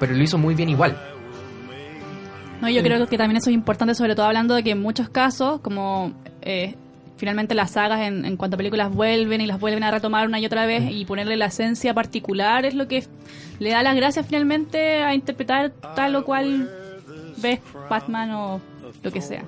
pero 0.00 0.14
lo 0.14 0.22
hizo 0.22 0.38
muy 0.38 0.54
bien 0.56 0.68
igual. 0.70 0.98
No, 2.60 2.68
yo 2.68 2.82
creo 2.82 3.06
que 3.06 3.16
también 3.16 3.36
eso 3.36 3.48
es 3.48 3.54
importante, 3.54 3.94
sobre 3.94 4.14
todo 4.14 4.26
hablando 4.26 4.54
de 4.54 4.62
que 4.62 4.72
en 4.72 4.82
muchos 4.82 5.08
casos, 5.08 5.60
como 5.60 6.12
eh, 6.42 6.74
finalmente 7.16 7.54
las 7.54 7.70
sagas 7.70 8.00
en, 8.00 8.24
en 8.24 8.36
cuanto 8.36 8.56
a 8.56 8.58
películas 8.58 8.92
vuelven 8.92 9.40
y 9.40 9.46
las 9.46 9.60
vuelven 9.60 9.84
a 9.84 9.90
retomar 9.90 10.26
una 10.26 10.40
y 10.40 10.46
otra 10.46 10.66
vez 10.66 10.90
y 10.90 11.04
ponerle 11.04 11.36
la 11.36 11.46
esencia 11.46 11.94
particular 11.94 12.66
es 12.66 12.74
lo 12.74 12.88
que 12.88 13.04
le 13.60 13.70
da 13.70 13.82
las 13.82 13.94
gracias 13.94 14.26
finalmente 14.26 15.02
a 15.02 15.14
interpretar 15.14 15.70
tal 15.94 16.16
o 16.16 16.24
cual 16.24 16.68
ves 17.40 17.60
Batman 17.88 18.30
o 18.32 18.60
lo 19.02 19.12
que 19.12 19.20
sea. 19.20 19.44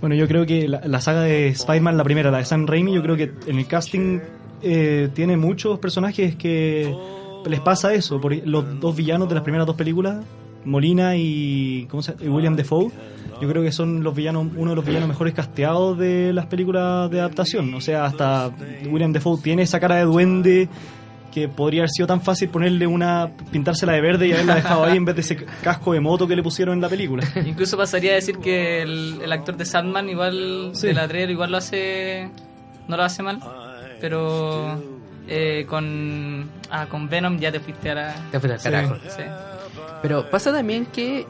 Bueno, 0.00 0.16
yo 0.16 0.28
creo 0.28 0.44
que 0.44 0.68
la, 0.68 0.82
la 0.84 1.00
saga 1.00 1.22
de 1.22 1.48
Spider-Man, 1.48 1.96
la 1.96 2.04
primera, 2.04 2.30
la 2.30 2.38
de 2.38 2.44
Sam 2.44 2.66
Raimi, 2.66 2.94
yo 2.94 3.02
creo 3.02 3.16
que 3.16 3.32
en 3.46 3.58
el 3.58 3.66
casting 3.66 4.20
eh, 4.62 5.10
tiene 5.14 5.36
muchos 5.36 5.78
personajes 5.78 6.36
que 6.36 6.94
les 7.46 7.60
pasa 7.60 7.92
eso. 7.94 8.20
Por, 8.20 8.34
los 8.46 8.80
dos 8.80 8.96
villanos 8.96 9.28
de 9.28 9.34
las 9.34 9.44
primeras 9.44 9.66
dos 9.66 9.76
películas, 9.76 10.24
Molina 10.64 11.16
y, 11.16 11.86
¿cómo 11.90 12.02
se 12.02 12.12
llama? 12.12 12.24
y 12.24 12.28
William 12.28 12.56
Defoe, 12.56 12.90
yo 13.40 13.48
creo 13.48 13.62
que 13.62 13.72
son 13.72 14.02
los 14.02 14.14
villanos, 14.14 14.46
uno 14.56 14.70
de 14.70 14.76
los 14.76 14.84
villanos 14.84 15.08
mejores 15.08 15.34
casteados 15.34 15.98
de 15.98 16.32
las 16.32 16.46
películas 16.46 17.10
de 17.10 17.20
adaptación. 17.20 17.74
O 17.74 17.80
sea, 17.80 18.04
hasta 18.06 18.50
William 18.90 19.12
Defoe 19.12 19.40
tiene 19.42 19.62
esa 19.62 19.80
cara 19.80 19.96
de 19.96 20.04
duende 20.04 20.68
que 21.32 21.48
podría 21.48 21.80
haber 21.80 21.90
sido 21.90 22.06
tan 22.06 22.20
fácil 22.20 22.48
ponerle 22.48 22.86
una, 22.86 23.28
pintársela 23.50 23.92
de 23.92 24.00
verde 24.00 24.28
y 24.28 24.32
haberla 24.32 24.54
dejado 24.54 24.84
ahí 24.84 24.96
en 24.96 25.04
vez 25.04 25.16
de 25.16 25.20
ese 25.22 25.36
casco 25.62 25.92
de 25.92 25.98
moto 25.98 26.28
que 26.28 26.36
le 26.36 26.44
pusieron 26.44 26.74
en 26.74 26.80
la 26.80 26.88
película. 26.88 27.24
Incluso 27.44 27.76
pasaría 27.76 28.12
a 28.12 28.14
decir 28.14 28.38
que 28.38 28.82
el, 28.82 29.20
el 29.20 29.32
actor 29.32 29.56
de 29.56 29.64
Sandman 29.64 30.08
igual, 30.08 30.70
Sí. 30.74 30.86
de 30.86 30.94
la 30.94 31.06
igual 31.28 31.50
lo 31.50 31.56
hace, 31.56 32.30
no 32.86 32.96
lo 32.96 33.02
hace 33.02 33.24
mal, 33.24 33.40
pero 34.00 34.80
eh, 35.28 35.64
con, 35.68 36.48
ah, 36.70 36.86
con 36.86 37.08
Venom 37.08 37.38
ya 37.38 37.50
te 37.52 37.60
fuiste 37.60 37.90
a 37.90 37.94
la... 37.94 38.14
Te 38.30 38.40
fuiste 38.40 38.54
al 38.54 38.60
Sí. 38.60 38.64
carajo. 38.70 38.96
Sí. 39.08 39.22
Pero 40.02 40.28
pasa 40.30 40.52
también 40.52 40.86
que, 40.86 41.26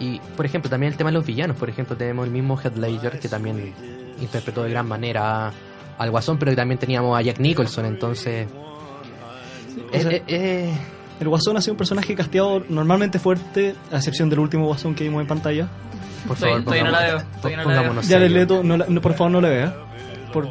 y 0.00 0.18
por 0.36 0.44
ejemplo, 0.46 0.68
también 0.70 0.92
el 0.92 0.98
tema 0.98 1.10
de 1.10 1.14
los 1.14 1.26
villanos. 1.26 1.56
Por 1.56 1.68
ejemplo, 1.68 1.96
tenemos 1.96 2.26
el 2.26 2.32
mismo 2.32 2.58
Heath 2.60 2.76
Ledger 2.76 3.18
que 3.20 3.28
también 3.28 3.72
interpretó 4.20 4.62
de 4.64 4.70
gran 4.70 4.86
manera 4.86 5.52
al 5.98 6.10
Guasón, 6.10 6.38
pero 6.38 6.54
también 6.54 6.78
teníamos 6.78 7.16
a 7.18 7.22
Jack 7.22 7.38
Nicholson, 7.38 7.86
entonces. 7.86 8.48
o 9.92 9.98
sea- 9.98 10.10
eh, 10.10 10.16
eh, 10.16 10.22
eh, 10.28 10.78
El 11.20 11.28
Guasón 11.28 11.56
ha 11.56 11.60
sido 11.62 11.72
un 11.74 11.78
personaje 11.78 12.14
casteado 12.14 12.62
normalmente 12.68 13.18
fuerte, 13.18 13.74
a 13.92 13.96
excepción 13.96 14.28
del 14.28 14.40
último 14.40 14.66
Guasón 14.66 14.94
que 14.94 15.04
vimos 15.04 15.20
en 15.22 15.26
pantalla. 15.26 15.68
por 16.26 16.36
favor, 16.36 16.64
todavía 16.64 16.84
no 16.84 16.90
la 16.90 16.98
pongámonos- 16.98 17.22
veo, 17.22 17.36
todavía 17.40 17.56
no 17.56 17.62
la 17.62 17.68
pongámonos 17.76 18.08
Ya 18.08 18.18
leto, 18.18 18.62
no 18.64 18.76
la- 18.76 18.86
no, 18.88 19.00
por 19.00 19.14
favor 19.14 19.30
no 19.30 19.40
le 19.40 19.48
vea. 19.48 19.74
Por, 20.32 20.48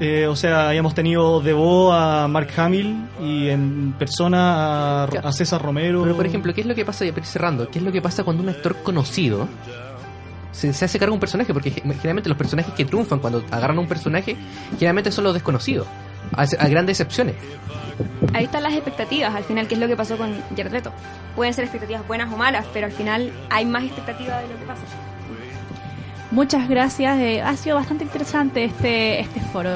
eh, 0.00 0.26
o 0.28 0.36
sea, 0.36 0.68
habíamos 0.68 0.94
tenido 0.94 1.40
de 1.40 1.52
voz 1.52 1.94
a 1.94 2.28
Mark 2.28 2.48
Hamill 2.56 3.06
y 3.20 3.48
en 3.48 3.94
persona 3.98 5.02
a, 5.02 5.04
a 5.04 5.32
César 5.32 5.60
Romero. 5.62 6.02
Pero 6.02 6.16
por 6.16 6.26
ejemplo, 6.26 6.54
¿qué 6.54 6.60
es 6.62 6.66
lo 6.66 6.74
que 6.74 6.84
pasa, 6.84 7.04
cerrando, 7.22 7.68
qué 7.68 7.78
es 7.78 7.84
lo 7.84 7.92
que 7.92 8.00
pasa 8.02 8.24
cuando 8.24 8.42
un 8.42 8.48
actor 8.48 8.76
conocido 8.82 9.48
se, 10.52 10.72
se 10.72 10.84
hace 10.84 10.98
cargo 10.98 11.12
de 11.12 11.16
un 11.16 11.20
personaje? 11.20 11.52
Porque 11.52 11.70
ge- 11.70 11.80
generalmente 11.82 12.28
los 12.28 12.38
personajes 12.38 12.72
que 12.74 12.84
triunfan 12.84 13.18
cuando 13.18 13.44
agarran 13.50 13.78
a 13.78 13.80
un 13.80 13.88
personaje, 13.88 14.36
generalmente 14.74 15.10
son 15.10 15.24
los 15.24 15.34
desconocidos, 15.34 15.86
a, 16.32 16.42
a 16.42 16.68
grandes 16.68 17.00
excepciones. 17.00 17.34
Ahí 18.34 18.44
están 18.44 18.62
las 18.62 18.72
expectativas, 18.72 19.34
al 19.34 19.44
final, 19.44 19.66
que 19.68 19.74
es 19.74 19.80
lo 19.80 19.86
que 19.88 19.96
pasó 19.96 20.16
con 20.16 20.32
Jared 20.56 20.72
Leto. 20.72 20.92
Pueden 21.36 21.52
ser 21.54 21.64
expectativas 21.64 22.06
buenas 22.08 22.32
o 22.32 22.36
malas, 22.36 22.66
pero 22.72 22.86
al 22.86 22.92
final 22.92 23.30
hay 23.50 23.64
más 23.66 23.84
expectativa 23.84 24.38
de 24.38 24.48
lo 24.48 24.58
que 24.58 24.64
pasa. 24.64 24.82
Muchas 26.32 26.68
gracias, 26.68 27.18
eh, 27.18 27.42
ha 27.42 27.54
sido 27.56 27.76
bastante 27.76 28.04
interesante 28.04 28.64
este, 28.64 29.20
este 29.20 29.40
foro. 29.40 29.70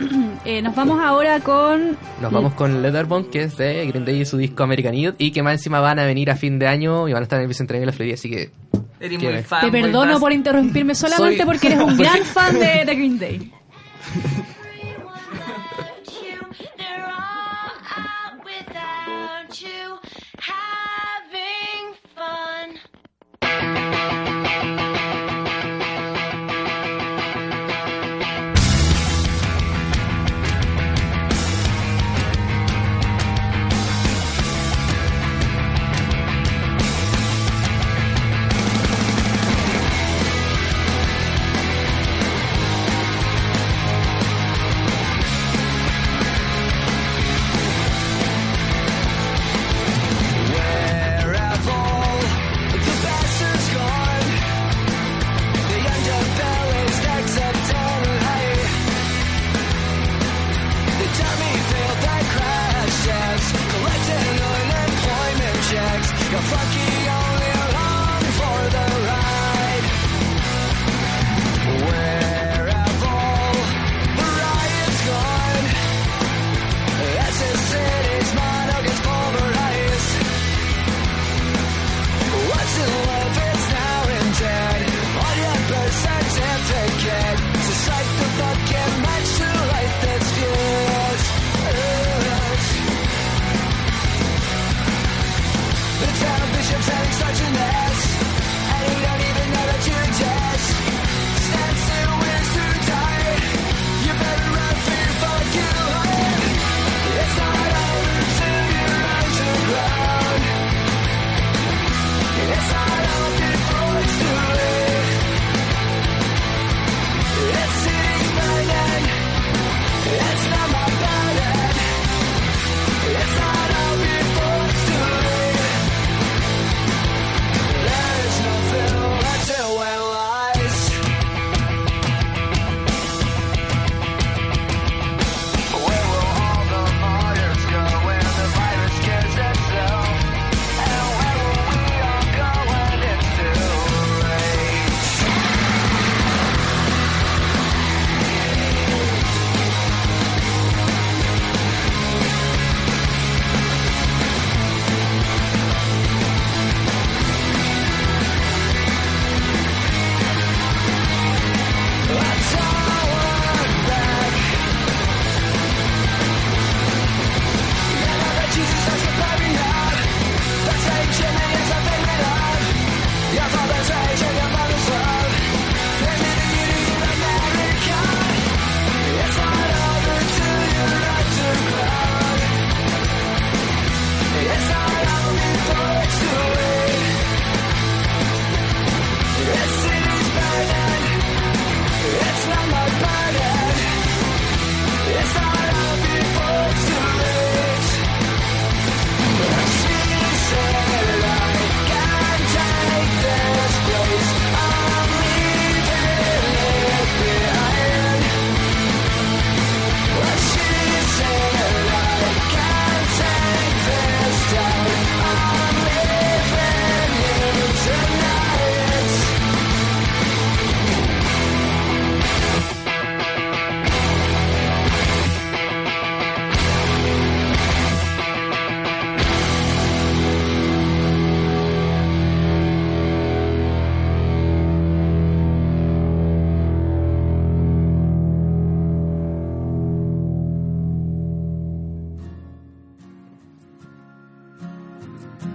Eh, 0.44 0.60
nos 0.60 0.74
vamos 0.74 1.00
ahora 1.02 1.40
con 1.40 1.96
Nos 2.20 2.30
vamos 2.30 2.52
con 2.52 2.82
Leatherbone, 2.82 3.28
que 3.28 3.44
es 3.44 3.56
de 3.56 3.86
Green 3.86 4.04
Day 4.04 4.20
y 4.20 4.24
su 4.26 4.36
disco 4.36 4.62
American 4.62 4.94
Idiot, 4.94 5.14
y 5.16 5.30
que 5.30 5.42
más 5.42 5.54
encima 5.54 5.80
van 5.80 5.98
a 5.98 6.04
venir 6.04 6.30
a 6.30 6.36
fin 6.36 6.58
de 6.58 6.66
año 6.66 7.08
y 7.08 7.14
van 7.14 7.22
a 7.22 7.24
estar 7.24 7.38
en 7.38 7.44
el 7.44 7.48
Bicentenario 7.48 7.82
de 7.82 7.86
la 7.86 7.92
Florida, 7.92 8.14
así 8.14 8.28
que... 8.28 8.50
Eres 9.00 9.18
¿Qué 9.18 9.30
muy 9.32 9.42
fan. 9.42 9.60
Te 9.62 9.70
perdono 9.70 10.20
por 10.20 10.32
interrumpirme 10.32 10.94
solamente 10.94 11.38
Soy- 11.38 11.46
porque 11.46 11.68
eres 11.68 11.78
un 11.78 11.96
gran 11.96 12.22
fan 12.24 12.58
de, 12.58 12.84
de 12.84 12.94
Green 12.94 13.18
Day. 13.18 13.52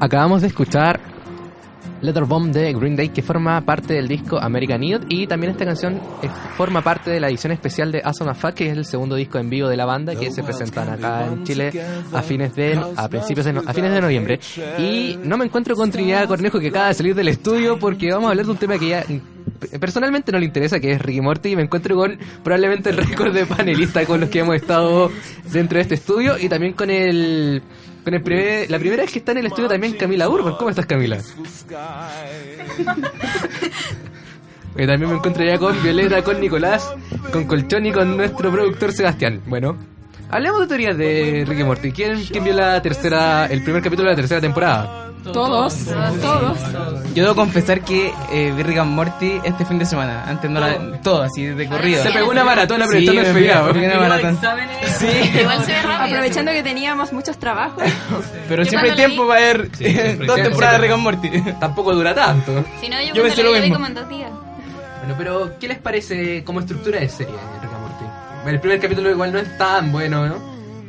Acabamos 0.02 0.42
de 0.42 0.48
escuchar 0.48 1.00
Letter 2.02 2.24
Bomb 2.24 2.54
de 2.54 2.72
Green 2.74 2.96
Day 2.96 3.10
que 3.10 3.22
forma 3.22 3.60
parte 3.62 3.96
del 3.96 4.08
disco 4.08 4.40
American 4.40 4.82
Idiot 4.82 5.06
y 5.10 5.28
también 5.28 5.52
esta 5.52 5.66
canción 5.66 5.96
eh, 6.24 6.30
forma 6.56 6.82
parte 6.82 7.12
de 7.12 7.20
la 7.20 7.28
edición 7.28 7.52
especial 7.52 7.92
de 7.92 8.02
Awesome 8.04 8.34
Fuck 8.34 8.54
que 8.54 8.70
es 8.70 8.78
el 8.78 8.86
segundo 8.86 9.16
disco 9.16 9.40
en 9.40 9.50
vivo 9.50 9.68
de 9.68 9.76
la 9.76 9.86
banda 9.86 10.16
que 10.16 10.32
se 10.32 10.42
presentan 10.42 10.90
acá 10.90 11.26
en 11.26 11.44
Chile 11.44 11.72
a 12.14 12.22
fines 12.22 12.56
de 12.56 12.80
a 12.96 13.10
principios 13.10 13.46
de 13.46 13.62
a 13.66 13.74
fines 13.74 13.92
de 13.92 14.02
noviembre. 14.02 14.40
Y 14.78 15.20
no 15.22 15.38
me 15.38 15.46
encuentro 15.46 15.76
con 15.76 15.92
Trinidad 15.92 16.28
Cornejo 16.28 16.60
que 16.60 16.70
acaba 16.70 16.88
de 16.88 16.94
salir 16.94 17.14
del 17.14 17.28
estudio 17.28 17.78
porque 17.78 18.12
vamos 18.12 18.28
a 18.28 18.30
hablar 18.32 18.46
de 18.46 18.52
un 18.52 18.58
tema 18.58 18.78
que 18.78 18.88
ya 18.88 19.04
mm, 19.06 19.80
personalmente 19.80 20.32
no 20.32 20.40
le 20.40 20.46
interesa 20.46 20.80
que 20.80 20.94
es 20.94 21.02
Ricky 21.02 21.20
Morty 21.20 21.50
y 21.50 21.56
me 21.58 21.64
encuentro 21.64 21.98
con 21.98 22.18
probablemente 22.42 22.92
el 22.92 22.98
récord 22.98 23.34
de 23.34 23.46
panelistas 23.46 24.06
con 24.06 24.22
los 24.22 24.30
que 24.30 24.40
hemos 24.40 24.56
estado 24.56 25.12
dentro 25.52 25.76
de 25.76 25.82
este 25.82 25.96
estudio 25.96 26.38
y 26.40 26.48
también 26.48 26.72
con 26.72 26.90
el 26.90 27.62
con 28.04 28.14
el 28.14 28.22
primer- 28.22 28.70
la 28.72 28.80
primera 28.80 29.04
vez 29.04 29.12
que 29.12 29.20
está 29.20 29.32
en 29.34 29.40
el 29.40 29.46
estudio 29.48 29.68
también 29.70 29.94
Camila 29.94 30.28
Urban. 30.30 30.56
¿Cómo 30.58 30.70
estás 30.70 30.86
Camila? 30.86 31.18
También 34.76 35.10
me 35.10 35.16
encuentro 35.18 35.44
ya 35.44 35.58
con 35.58 35.82
Violeta, 35.84 36.24
con 36.24 36.40
Nicolás, 36.40 36.94
con 37.34 37.44
Colchón 37.46 37.86
y 37.88 37.92
con 37.92 38.16
nuestro 38.16 38.50
productor 38.52 38.94
Sebastián. 38.94 39.42
Bueno, 39.46 39.76
hablemos 40.30 40.62
de 40.62 40.68
teorías 40.68 40.98
de 40.98 41.44
Ricky 41.46 41.64
Morty. 41.66 41.92
¿Quién, 41.92 42.24
quién 42.26 42.44
vio 42.46 42.54
la 42.54 42.82
tercera, 42.82 43.48
el 43.48 43.62
primer 43.64 43.82
capítulo 43.84 44.08
de 44.10 44.14
la 44.14 44.22
tercera 44.22 44.40
temporada? 44.40 45.09
Todos, 45.24 45.76
todos. 46.22 46.58
Yo 47.14 47.24
debo 47.24 47.36
confesar 47.36 47.82
que 47.82 48.14
eh, 48.32 48.54
vi 48.56 48.64
Rick 48.64 48.78
and 48.80 48.92
Morty 48.92 49.40
este 49.44 49.66
fin 49.66 49.78
de 49.78 49.86
semana. 49.86 50.24
Antes 50.28 50.50
no 50.50 50.60
la. 50.60 51.02
Todo, 51.02 51.24
así 51.24 51.46
de 51.46 51.68
corrido. 51.68 52.02
Se 52.04 52.12
pegó 52.12 52.30
una 52.32 52.44
maratón 52.44 52.78
Sí, 52.78 52.84
aprovechando 52.86 53.22
el 53.22 53.28
feriado. 53.34 53.74
pegué 53.74 53.88
una 53.88 54.00
maratón. 54.00 54.40
Sí, 54.98 55.08
Igual 55.40 55.64
se 55.66 55.72
ve 55.74 55.82
rápido. 55.82 56.18
Aprovechando 56.18 56.52
que 56.52 56.64
teníamos 56.64 57.12
muchos 57.14 57.38
trabajos. 57.38 57.84
pero 58.48 58.64
siempre 58.66 58.92
hay 58.92 58.96
tiempo 59.06 59.28
para 59.28 59.40
ver 59.42 59.70
dos 60.26 60.36
temporadas 60.38 60.74
de 60.74 60.88
Rick 60.88 60.92
and 60.94 61.04
Morty. 61.04 61.30
Tampoco 61.60 61.94
dura 61.94 62.16
tanto. 62.16 62.64
Si 62.82 62.90
no, 62.90 62.96
yo, 63.02 63.14
Yo 63.14 63.24
pensé 63.24 63.44
lo 63.44 63.52
mismo. 63.52 63.76
como 63.76 63.88
en 63.88 63.94
dos 63.94 64.10
días. 64.10 64.32
Bueno, 65.00 65.16
pero 65.18 65.52
¿qué 65.60 65.68
les 65.68 65.78
parece 65.80 66.44
como 66.44 66.60
estructura 66.62 67.00
de 67.02 67.10
serie 67.10 67.34
Rick 67.62 67.72
and 67.72 67.82
Morty? 67.82 68.50
El 68.50 68.60
primer 68.62 68.80
capítulo 68.80 69.10
igual 69.12 69.32
no 69.34 69.40
es 69.40 69.58
tan 69.58 69.92
bueno, 69.92 70.26
¿no? 70.28 70.36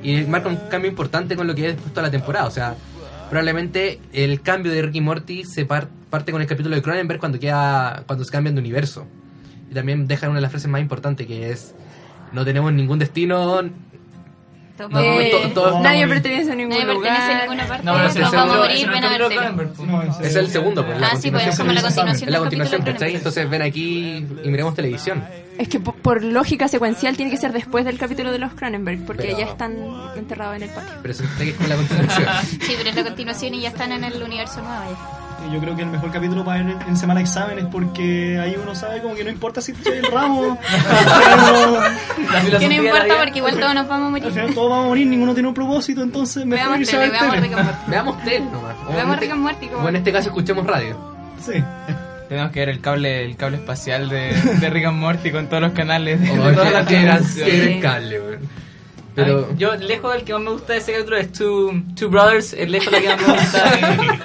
Y 0.03 0.23
marca 0.23 0.49
un 0.49 0.57
cambio 0.71 0.89
importante 0.91 1.37
con 1.37 1.47
lo 1.47 1.55
que 1.55 1.71
es 1.71 1.77
toda 1.93 2.03
la 2.03 2.11
temporada. 2.11 2.47
O 2.47 2.51
sea, 2.51 2.75
probablemente 3.31 4.01
el 4.13 4.43
cambio 4.43 4.71
de 4.73 4.83
Rick 4.83 4.97
y 4.97 5.01
Morty 5.01 5.45
se 5.45 5.65
par- 5.65 5.89
parte 6.11 6.33
con 6.33 6.43
el 6.43 6.47
capítulo 6.49 6.75
de 6.77 6.83
Cronenberg 6.83 7.19
cuando 7.21 7.39
queda 7.39 8.03
cuando 8.07 8.25
se 8.25 8.31
cambian 8.31 8.55
de 8.57 8.61
universo. 8.61 9.07
Y 9.71 9.75
también 9.75 10.07
dejan 10.09 10.31
una 10.31 10.39
de 10.39 10.43
las 10.43 10.51
frases 10.51 10.69
más 10.69 10.81
importantes 10.81 11.27
que 11.27 11.51
es 11.51 11.75
no 12.33 12.45
tenemos 12.45 12.73
ningún 12.73 12.99
destino. 12.99 13.63
Todos 14.79 14.91
No, 15.75 15.83
Nadie 15.83 16.09
pertenece 16.09 16.53
a 16.53 16.55
ningún 16.55 16.71
Nadie 16.79 16.93
lugar. 16.95 17.13
pertenece 17.15 17.33
a 17.33 17.41
ninguna 17.43 17.67
parte. 17.69 17.85
No, 17.85 17.93
pero 17.93 18.07
es 18.09 18.17
el 18.17 18.23
Nos 18.23 18.33
vamos 18.33 18.51
a 18.67 18.71
segundo- 18.73 19.29
verte. 19.29 20.27
Es 20.27 20.37
el 20.37 20.49
segundo, 20.49 20.87
pues. 20.87 21.01
la 21.01 21.07
Ah, 21.09 21.17
sí, 21.17 21.31
pues 21.31 21.47
es 21.47 21.59
como 21.59 21.73
la 21.73 21.83
continuación 21.83 22.29
Es 22.29 22.33
la 22.33 22.39
continuación, 22.39 22.83
¿cachai? 22.83 23.15
Entonces 23.17 23.51
ven 23.51 23.63
aquí 23.63 24.27
y 24.43 24.49
miremos 24.49 24.75
televisión. 24.75 25.23
Es 25.61 25.69
que 25.69 25.79
po- 25.79 25.93
por 25.93 26.25
lógica 26.25 26.69
secuencial 26.69 27.17
tiene 27.17 27.31
que 27.31 27.37
ser 27.37 27.53
después 27.53 27.85
del 27.85 27.99
capítulo 27.99 28.33
de 28.33 28.39
los 28.39 28.55
Cronenberg, 28.55 29.05
porque 29.05 29.25
Pero- 29.25 29.39
ya 29.39 29.45
están 29.45 29.75
enterrados 30.17 30.57
en 30.57 30.63
el 30.63 30.71
patio. 30.71 30.91
Pero 31.03 31.15
se 31.15 31.25
que 31.37 31.51
es 31.51 31.55
como 31.57 31.69
la 31.69 31.77
continuación. 31.77 32.29
Sí, 32.63 32.75
pero 32.79 32.89
es 32.91 32.97
la 32.97 33.05
continuación 33.05 33.55
y 33.55 33.61
ya 33.61 33.69
están 33.69 33.93
en 33.93 34.05
el 34.05 34.23
universo 34.23 34.63
nuevo. 34.63 34.85
ya. 34.91 35.53
Yo 35.53 35.59
creo 35.61 35.75
que 35.77 35.83
el 35.83 35.89
mejor 35.89 36.11
capítulo 36.13 36.45
para 36.45 36.63
ver 36.63 36.73
en, 36.77 36.83
en 36.89 36.97
semana 36.99 37.21
de 37.21 37.25
exámenes 37.25 37.65
porque 37.73 38.39
ahí 38.39 38.57
uno 38.63 38.75
sabe 38.75 39.01
como 39.03 39.15
que 39.15 39.25
no 39.25 39.31
importa 39.31 39.61
si 39.63 39.73
echas 39.73 39.87
el 39.87 40.05
ramo. 40.11 40.59
final 42.17 42.59
Que 42.59 42.69
no 42.69 42.75
importa 42.75 43.17
porque 43.19 43.39
igual 43.39 43.59
todos 43.59 43.75
nos 43.75 43.89
vamos 43.89 44.07
a 44.07 44.11
morir. 44.11 44.25
al 44.27 44.33
final 44.33 44.55
todos 44.55 44.71
vamos 44.71 44.85
a 44.85 44.89
morir, 44.89 45.07
ninguno 45.07 45.33
tiene 45.35 45.49
un 45.49 45.55
propósito, 45.55 46.03
entonces 46.03 46.45
mejor 46.47 46.59
Veamos 46.69 46.81
irse 46.81 46.97
a 46.97 47.01
tele, 47.01 47.13
ver 47.13 47.21
veamos 47.21 47.41
tele. 47.41 47.57
Veamos 47.87 48.23
tele 48.25 48.41
nomás. 48.41 48.77
Veamos 48.95 49.19
Rick 49.19 49.31
and 49.33 49.41
Morty. 49.43 49.67
como- 49.69 49.85
O 49.85 49.89
en 49.89 49.97
este 49.97 50.13
caso 50.13 50.29
escuchemos 50.29 50.67
radio. 50.67 50.97
Sí. 51.45 51.63
Tenemos 52.31 52.53
que 52.53 52.61
ver 52.61 52.69
el 52.69 52.81
cable, 52.81 53.25
el 53.25 53.37
cable 53.37 53.57
espacial 53.57 54.09
de, 54.09 54.33
de 54.61 54.71
Rick 54.71 54.85
and 54.85 54.99
Morty 54.99 55.33
con 55.33 55.49
todos 55.49 55.65
los 55.65 55.73
canales 55.73 56.21
de, 56.21 56.31
Oh, 56.31 56.47
de 56.47 56.55
todas 56.55 56.73
las 56.73 56.89
gran 56.89 57.81
cable, 57.81 58.21
weón. 58.21 58.39
Pero 59.17 59.49
Ay, 59.51 59.57
yo, 59.59 59.75
lejos, 59.75 60.15
el 60.15 60.23
que 60.23 60.33
más 60.35 60.43
me 60.43 60.51
gusta 60.53 60.75
de 60.75 60.79
ese 60.79 60.93
capítulo 60.93 61.17
es 61.17 61.33
Two, 61.33 61.83
Two 61.97 62.09
Brothers. 62.09 62.53
Es 62.53 62.71
lejos 62.71 62.93
la 62.93 63.01
que 63.01 63.09
más 63.09 63.21
me 63.21 63.33
gusta 63.33 63.65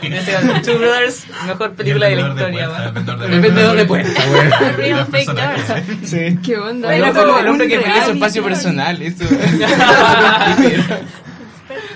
de, 0.02 0.10
de 0.10 0.18
ese 0.20 0.32
capítulo. 0.34 0.62
Two 0.62 0.78
Brothers, 0.78 1.26
mejor 1.48 1.72
película 1.74 2.08
de 2.08 2.16
la 2.18 2.30
historia, 2.30 2.70
weón. 2.70 3.22
el 3.34 3.42
vendedor 3.42 3.76
de 3.76 3.86
doors. 3.86 4.08
Sí. 6.04 6.38
¿Qué 6.46 6.58
onda? 6.58 6.96
El, 6.96 7.12
como 7.12 7.40
el 7.40 7.48
hombre 7.48 7.68
que 7.68 7.80
pelea 7.80 8.06
su 8.06 8.12
espacio 8.12 8.44
personal. 8.44 9.02
Eso. 9.02 9.26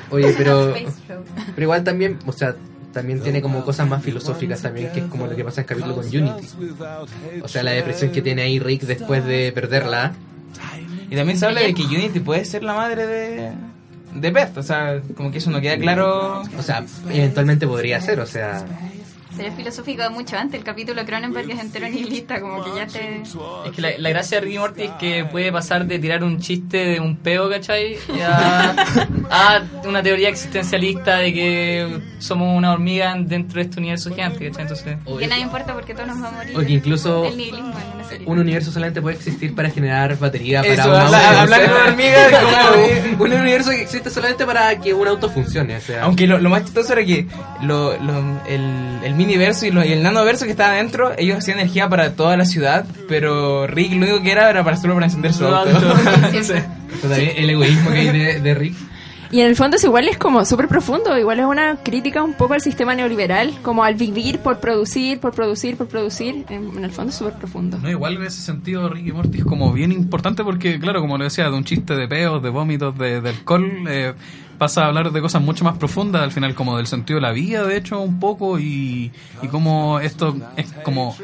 Oye, 0.09 0.33
pero, 0.35 0.73
pero 1.53 1.61
igual 1.61 1.83
también, 1.83 2.17
o 2.25 2.31
sea, 2.31 2.55
también 2.93 3.21
tiene 3.21 3.41
como 3.41 3.63
cosas 3.63 3.87
más 3.87 4.03
filosóficas 4.03 4.61
también, 4.61 4.91
que 4.91 4.99
es 5.01 5.05
como 5.05 5.27
lo 5.27 5.35
que 5.35 5.43
pasa 5.43 5.61
en 5.61 5.65
el 5.65 5.67
capítulo 5.67 5.95
con 5.95 6.05
Unity. 6.05 6.47
O 7.41 7.47
sea, 7.47 7.63
la 7.63 7.71
depresión 7.71 8.11
que 8.11 8.21
tiene 8.21 8.43
ahí 8.43 8.59
Rick 8.59 8.83
después 8.83 9.25
de 9.25 9.51
perderla. 9.51 10.13
Y 11.09 11.15
también 11.15 11.37
se 11.39 11.45
habla 11.45 11.61
de 11.61 11.73
que 11.73 11.83
Unity 11.83 12.19
puede 12.19 12.45
ser 12.45 12.63
la 12.63 12.73
madre 12.73 13.07
de, 13.07 13.51
de 14.13 14.31
Beth. 14.31 14.57
O 14.57 14.63
sea, 14.63 15.01
como 15.15 15.31
que 15.31 15.39
eso 15.39 15.49
no 15.49 15.59
queda 15.61 15.77
claro. 15.77 16.43
O 16.57 16.61
sea, 16.61 16.85
eventualmente 17.09 17.67
podría 17.67 17.99
ser, 18.01 18.19
o 18.19 18.25
sea... 18.25 18.65
Sería 19.39 19.53
filosófico 19.53 20.09
mucho 20.11 20.37
antes. 20.37 20.59
El 20.59 20.65
capítulo 20.65 21.05
Cronenberg 21.05 21.49
es 21.49 21.59
entero 21.61 21.87
nihilista, 21.87 22.41
como 22.41 22.61
que 22.61 22.71
ya 22.75 22.87
te. 22.87 23.21
Es 23.21 23.71
que 23.73 23.81
la, 23.81 23.91
la 23.97 24.09
gracia 24.09 24.37
de 24.41 24.45
Ricky 24.45 24.59
Morty 24.59 24.83
es 24.83 24.91
que 24.99 25.23
puede 25.23 25.49
pasar 25.49 25.85
de 25.85 25.97
tirar 25.97 26.25
un 26.25 26.41
chiste 26.41 26.75
de 26.77 26.99
un 26.99 27.15
peo, 27.15 27.49
¿cachai? 27.49 27.95
A, 28.21 28.75
a 29.29 29.87
una 29.87 30.03
teoría 30.03 30.27
existencialista 30.27 31.19
de 31.19 31.33
que 31.33 32.01
somos 32.19 32.57
una 32.57 32.73
hormiga 32.73 33.15
dentro 33.17 33.55
de 33.55 33.61
este 33.61 33.79
universo 33.79 34.09
gigante, 34.09 34.49
¿cachai? 34.49 34.63
Entonces, 34.63 34.97
Que 35.17 35.27
nada 35.27 35.39
importa 35.39 35.73
porque 35.73 35.93
todos 35.93 36.07
nos 36.07 36.19
vamos 36.19 36.33
a 36.33 36.35
morir. 36.35 36.57
O 36.57 36.59
que 36.59 36.73
incluso 36.73 37.23
nihilismo. 37.33 37.73
Un 38.25 38.39
universo 38.39 38.71
solamente 38.71 39.01
puede 39.01 39.15
existir 39.15 39.53
para 39.55 39.69
generar 39.69 40.17
batería 40.17 40.61
para 40.61 40.73
Eso, 40.73 40.89
un 40.89 40.95
auto. 40.95 41.05
habla- 41.15 41.19
o 41.19 41.39
hablando 41.41 41.65
sea, 41.67 41.83
de 41.83 41.89
hormigas, 41.89 42.27
como- 43.17 43.23
un, 43.25 43.31
un 43.33 43.39
universo 43.41 43.69
que 43.71 43.81
existe 43.81 44.09
solamente 44.09 44.45
para 44.45 44.79
que 44.79 44.93
un 44.93 45.07
auto 45.07 45.29
funcione, 45.29 45.77
o 45.77 45.81
sea... 45.81 46.03
Aunque 46.03 46.27
lo, 46.27 46.39
lo 46.39 46.49
más 46.49 46.63
chistoso 46.65 46.93
era 46.93 47.03
que 47.05 47.27
lo, 47.61 47.97
lo- 48.01 48.41
el, 48.47 48.99
el 49.03 49.13
miniverso 49.15 49.65
y, 49.65 49.71
lo- 49.71 49.83
y 49.83 49.91
el 49.93 50.03
nanoverso 50.03 50.45
que 50.45 50.51
estaba 50.51 50.73
adentro, 50.73 51.11
ellos 51.17 51.37
hacían 51.37 51.59
energía 51.59 51.87
para 51.89 52.13
toda 52.13 52.35
la 52.37 52.45
ciudad, 52.45 52.85
pero 53.07 53.67
Rick 53.67 53.91
lo 53.91 53.97
único 53.97 54.21
que 54.21 54.31
era 54.31 54.49
era 54.49 54.63
para 54.63 54.77
solo 54.77 54.93
para 54.95 55.05
encender 55.07 55.33
su 55.33 55.45
auto. 55.45 55.69
auto. 55.75 55.95
Todavía 57.01 57.31
el 57.31 57.49
egoísmo 57.49 57.91
que 57.91 57.97
hay 57.99 58.09
de, 58.09 58.39
de 58.41 58.53
Rick. 58.55 58.75
Y 59.31 59.41
en 59.41 59.47
el 59.47 59.55
fondo 59.55 59.77
es 59.77 59.83
igual 59.83 60.07
es 60.07 60.17
como 60.17 60.43
súper 60.43 60.67
profundo, 60.67 61.15
igual 61.17 61.39
es 61.39 61.45
una 61.45 61.77
crítica 61.83 62.23
un 62.23 62.33
poco 62.33 62.55
al 62.55 62.61
sistema 62.61 62.95
neoliberal, 62.95 63.53
como 63.61 63.83
al 63.83 63.93
vivir 63.93 64.39
por 64.39 64.59
producir, 64.59 65.19
por 65.19 65.33
producir, 65.33 65.77
por 65.77 65.87
producir, 65.87 66.45
en, 66.49 66.83
el 66.83 66.91
fondo 66.91 67.11
es 67.11 67.15
súper 67.15 67.33
profundo. 67.33 67.77
No, 67.77 67.89
igual 67.91 68.17
en 68.17 68.23
ese 68.23 68.41
sentido 68.41 68.89
Ricky 68.89 69.11
Morty 69.11 69.41
como 69.41 69.71
bien 69.71 69.91
importante 69.91 70.43
porque, 70.43 70.79
claro, 70.79 71.01
como 71.01 71.17
le 71.17 71.25
decía, 71.25 71.49
de 71.49 71.55
un 71.55 71.63
chiste 71.63 71.95
de 71.95 72.07
peos, 72.07 72.41
de 72.41 72.49
vómitos, 72.49 72.97
de, 72.97 73.21
de 73.21 73.29
alcohol, 73.29 73.71
eh, 73.87 74.13
pasa 74.57 74.85
a 74.85 74.87
hablar 74.87 75.11
de 75.11 75.21
cosas 75.21 75.43
mucho 75.43 75.63
más 75.63 75.77
profundas, 75.77 76.23
al 76.23 76.31
final 76.31 76.55
como 76.55 76.77
del 76.77 76.87
sentido 76.87 77.17
de 77.17 77.27
la 77.27 77.31
vida, 77.31 77.63
de 77.65 77.77
hecho, 77.77 77.99
un 78.01 78.19
poco, 78.19 78.57
y, 78.59 79.11
y 79.43 79.47
como 79.47 79.99
esto 79.99 80.35
es 80.57 80.71
como... 80.83 81.15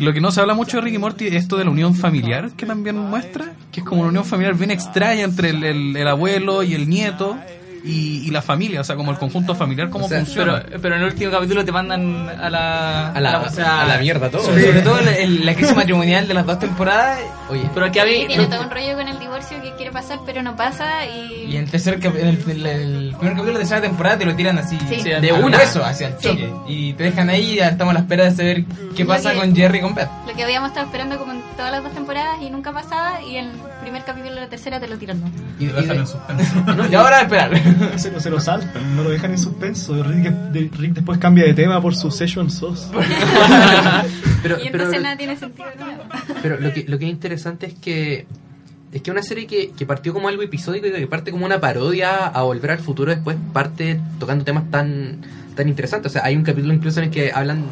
Lo 0.00 0.12
que 0.14 0.20
no 0.20 0.32
se 0.32 0.40
habla 0.40 0.54
mucho 0.54 0.78
de 0.78 0.82
Ricky 0.82 0.98
Morty 0.98 1.26
es 1.26 1.34
esto 1.34 1.56
de 1.56 1.64
la 1.64 1.70
unión 1.70 1.94
familiar 1.94 2.50
que 2.56 2.64
también 2.66 2.96
muestra, 2.96 3.52
que 3.70 3.80
es 3.80 3.86
como 3.86 4.00
una 4.00 4.08
unión 4.10 4.24
familiar 4.24 4.54
bien 4.54 4.70
extraña 4.70 5.22
entre 5.24 5.50
el, 5.50 5.62
el- 5.62 5.96
el 5.96 6.08
abuelo 6.08 6.62
y 6.62 6.74
el 6.74 6.88
nieto 6.88 7.36
y, 7.84 8.26
y 8.26 8.30
la 8.30 8.42
familia, 8.42 8.80
o 8.80 8.84
sea, 8.84 8.96
como 8.96 9.10
el 9.10 9.18
conjunto 9.18 9.54
familiar, 9.54 9.88
cómo 9.90 10.06
O 10.06 10.08
sea, 10.08 10.18
funciona. 10.24 10.62
pero, 10.66 10.80
pero 10.82 10.94
en 10.96 11.02
el 11.02 11.08
último 11.08 11.30
capítulo 11.30 11.64
te 11.64 11.72
mandan 11.72 12.28
a 12.28 12.50
la... 12.50 13.08
A 13.12 13.20
la, 13.20 13.40
o 13.40 13.48
sea, 13.48 13.82
a 13.82 13.86
la 13.86 13.98
mierda 13.98 14.30
todo. 14.30 14.42
Sobre, 14.42 14.64
sobre 14.66 14.82
todo 14.82 14.98
el- 14.98 15.08
el- 15.08 15.46
la 15.46 15.54
crisis 15.54 15.74
matrimonial 15.76 16.28
de 16.28 16.34
las 16.34 16.44
dos 16.46 16.58
temporadas 16.58 17.18
Oye, 17.48 17.68
Pero 17.74 17.92
Sí, 17.92 17.98
había... 17.98 18.26
tiene 18.28 18.46
todo 18.46 18.60
un 18.62 18.70
rollo 18.70 18.94
con 18.96 19.08
el 19.08 19.18
divorcio 19.18 19.60
que 19.62 19.72
quiere 19.76 19.90
pasar, 19.90 20.18
pero 20.26 20.42
no 20.42 20.54
pasa 20.56 21.06
y 21.06 21.46
y. 21.50 21.56
en 21.56 21.64
el 21.64 21.70
tercer 21.70 21.94
en 22.04 22.16
el, 22.16 22.38
el- 22.50 22.66
el 22.66 23.14
primer 23.18 23.34
capítulo 23.34 23.44
de 23.46 23.52
la 23.54 23.58
tercera 23.60 23.80
temporada 23.80 24.18
te 24.18 24.24
lo 24.26 24.34
tiran 24.36 24.58
así 24.58 24.78
Sí. 24.88 25.00
Sí, 25.00 25.10
de 25.10 25.32
una. 25.32 25.56
hueso 25.58 25.84
hacia 25.84 26.08
el 26.08 26.18
choque 26.18 26.52
y 26.68 26.92
te 26.92 27.04
dejan 27.04 27.28
ahí 27.30 27.52
y 27.52 27.56
ya 27.56 27.68
estamos 27.70 27.90
a 27.92 27.94
la 27.94 28.00
espera 28.00 28.24
de 28.24 28.30
saber 28.36 28.64
qué 28.96 29.02
Lo 29.04 29.08
pasa 29.08 29.32
que- 29.32 29.38
con 29.38 29.54
Jerry 29.56 29.78
y 29.78 29.80
con 29.80 29.94
Beth. 29.94 30.08
Lo 30.28 30.34
que 30.34 30.44
habíamos 30.44 30.68
estado 30.68 30.86
esperando 30.86 31.18
como 31.18 31.32
en 31.32 31.42
todas 31.56 31.72
las 31.72 31.82
dos 31.82 31.92
temporadas 31.92 32.40
y 32.42 32.50
nunca 32.50 32.72
pasaba, 32.72 33.20
y 33.22 33.36
el 33.36 33.50
primer 33.80 34.04
capítulo 34.04 34.34
de 34.34 34.40
la 34.42 34.48
tercera 34.48 34.78
te 34.80 34.86
lo 34.88 34.96
tiran. 34.98 35.20
¿no? 35.20 35.30
y, 35.58 35.64
y 35.64 35.66
Lo 35.68 35.74
dejan 35.74 35.88
de- 35.96 36.00
en 36.02 36.06
suspenso. 36.06 36.54
Y 36.90 36.94
ahora 36.94 37.20
esperar. 37.22 37.50
Se, 37.98 38.10
lo- 38.10 38.20
se 38.20 38.30
lo 38.30 38.40
saltan, 38.40 38.96
no 38.96 39.02
lo 39.02 39.10
dejan 39.10 39.30
en 39.32 39.38
suspenso. 39.38 40.02
Rick, 40.02 40.30
de- 40.30 40.70
Rick 40.78 40.92
después 40.94 41.18
cambia 41.18 41.44
de 41.44 41.54
tema 41.54 41.80
por 41.80 41.94
su 41.96 42.10
Session 42.10 42.50
Sauce. 42.50 42.88
pero, 44.42 44.56
y 44.58 44.68
pero, 44.70 44.84
entonces 44.84 45.02
nada 45.02 45.16
tiene 45.16 45.36
sentido. 45.36 45.66
¿no? 45.78 46.34
pero 46.42 46.58
lo 46.60 46.72
que, 46.72 46.84
lo 46.88 46.98
que 46.98 47.04
es 47.06 47.10
interesante 47.10 47.66
es 47.66 47.74
que 47.74 48.26
es 48.92 49.02
que 49.02 49.10
una 49.12 49.22
serie 49.22 49.46
que, 49.46 49.70
que 49.70 49.86
partió 49.86 50.12
como 50.12 50.28
algo 50.28 50.42
episódico 50.42 50.86
y 50.88 50.90
que 50.92 51.06
parte 51.06 51.30
como 51.30 51.46
una 51.46 51.60
parodia 51.60 52.26
a 52.26 52.42
volver 52.42 52.72
al 52.72 52.80
futuro 52.80 53.12
después 53.12 53.36
parte 53.52 54.00
tocando 54.18 54.44
temas 54.44 54.68
tan 54.70 55.18
tan 55.54 55.68
interesantes. 55.68 56.10
O 56.10 56.12
sea, 56.12 56.24
hay 56.24 56.34
un 56.36 56.42
capítulo 56.42 56.72
incluso 56.74 56.98
en 57.00 57.06
el 57.06 57.10
que 57.12 57.30
hablan 57.32 57.64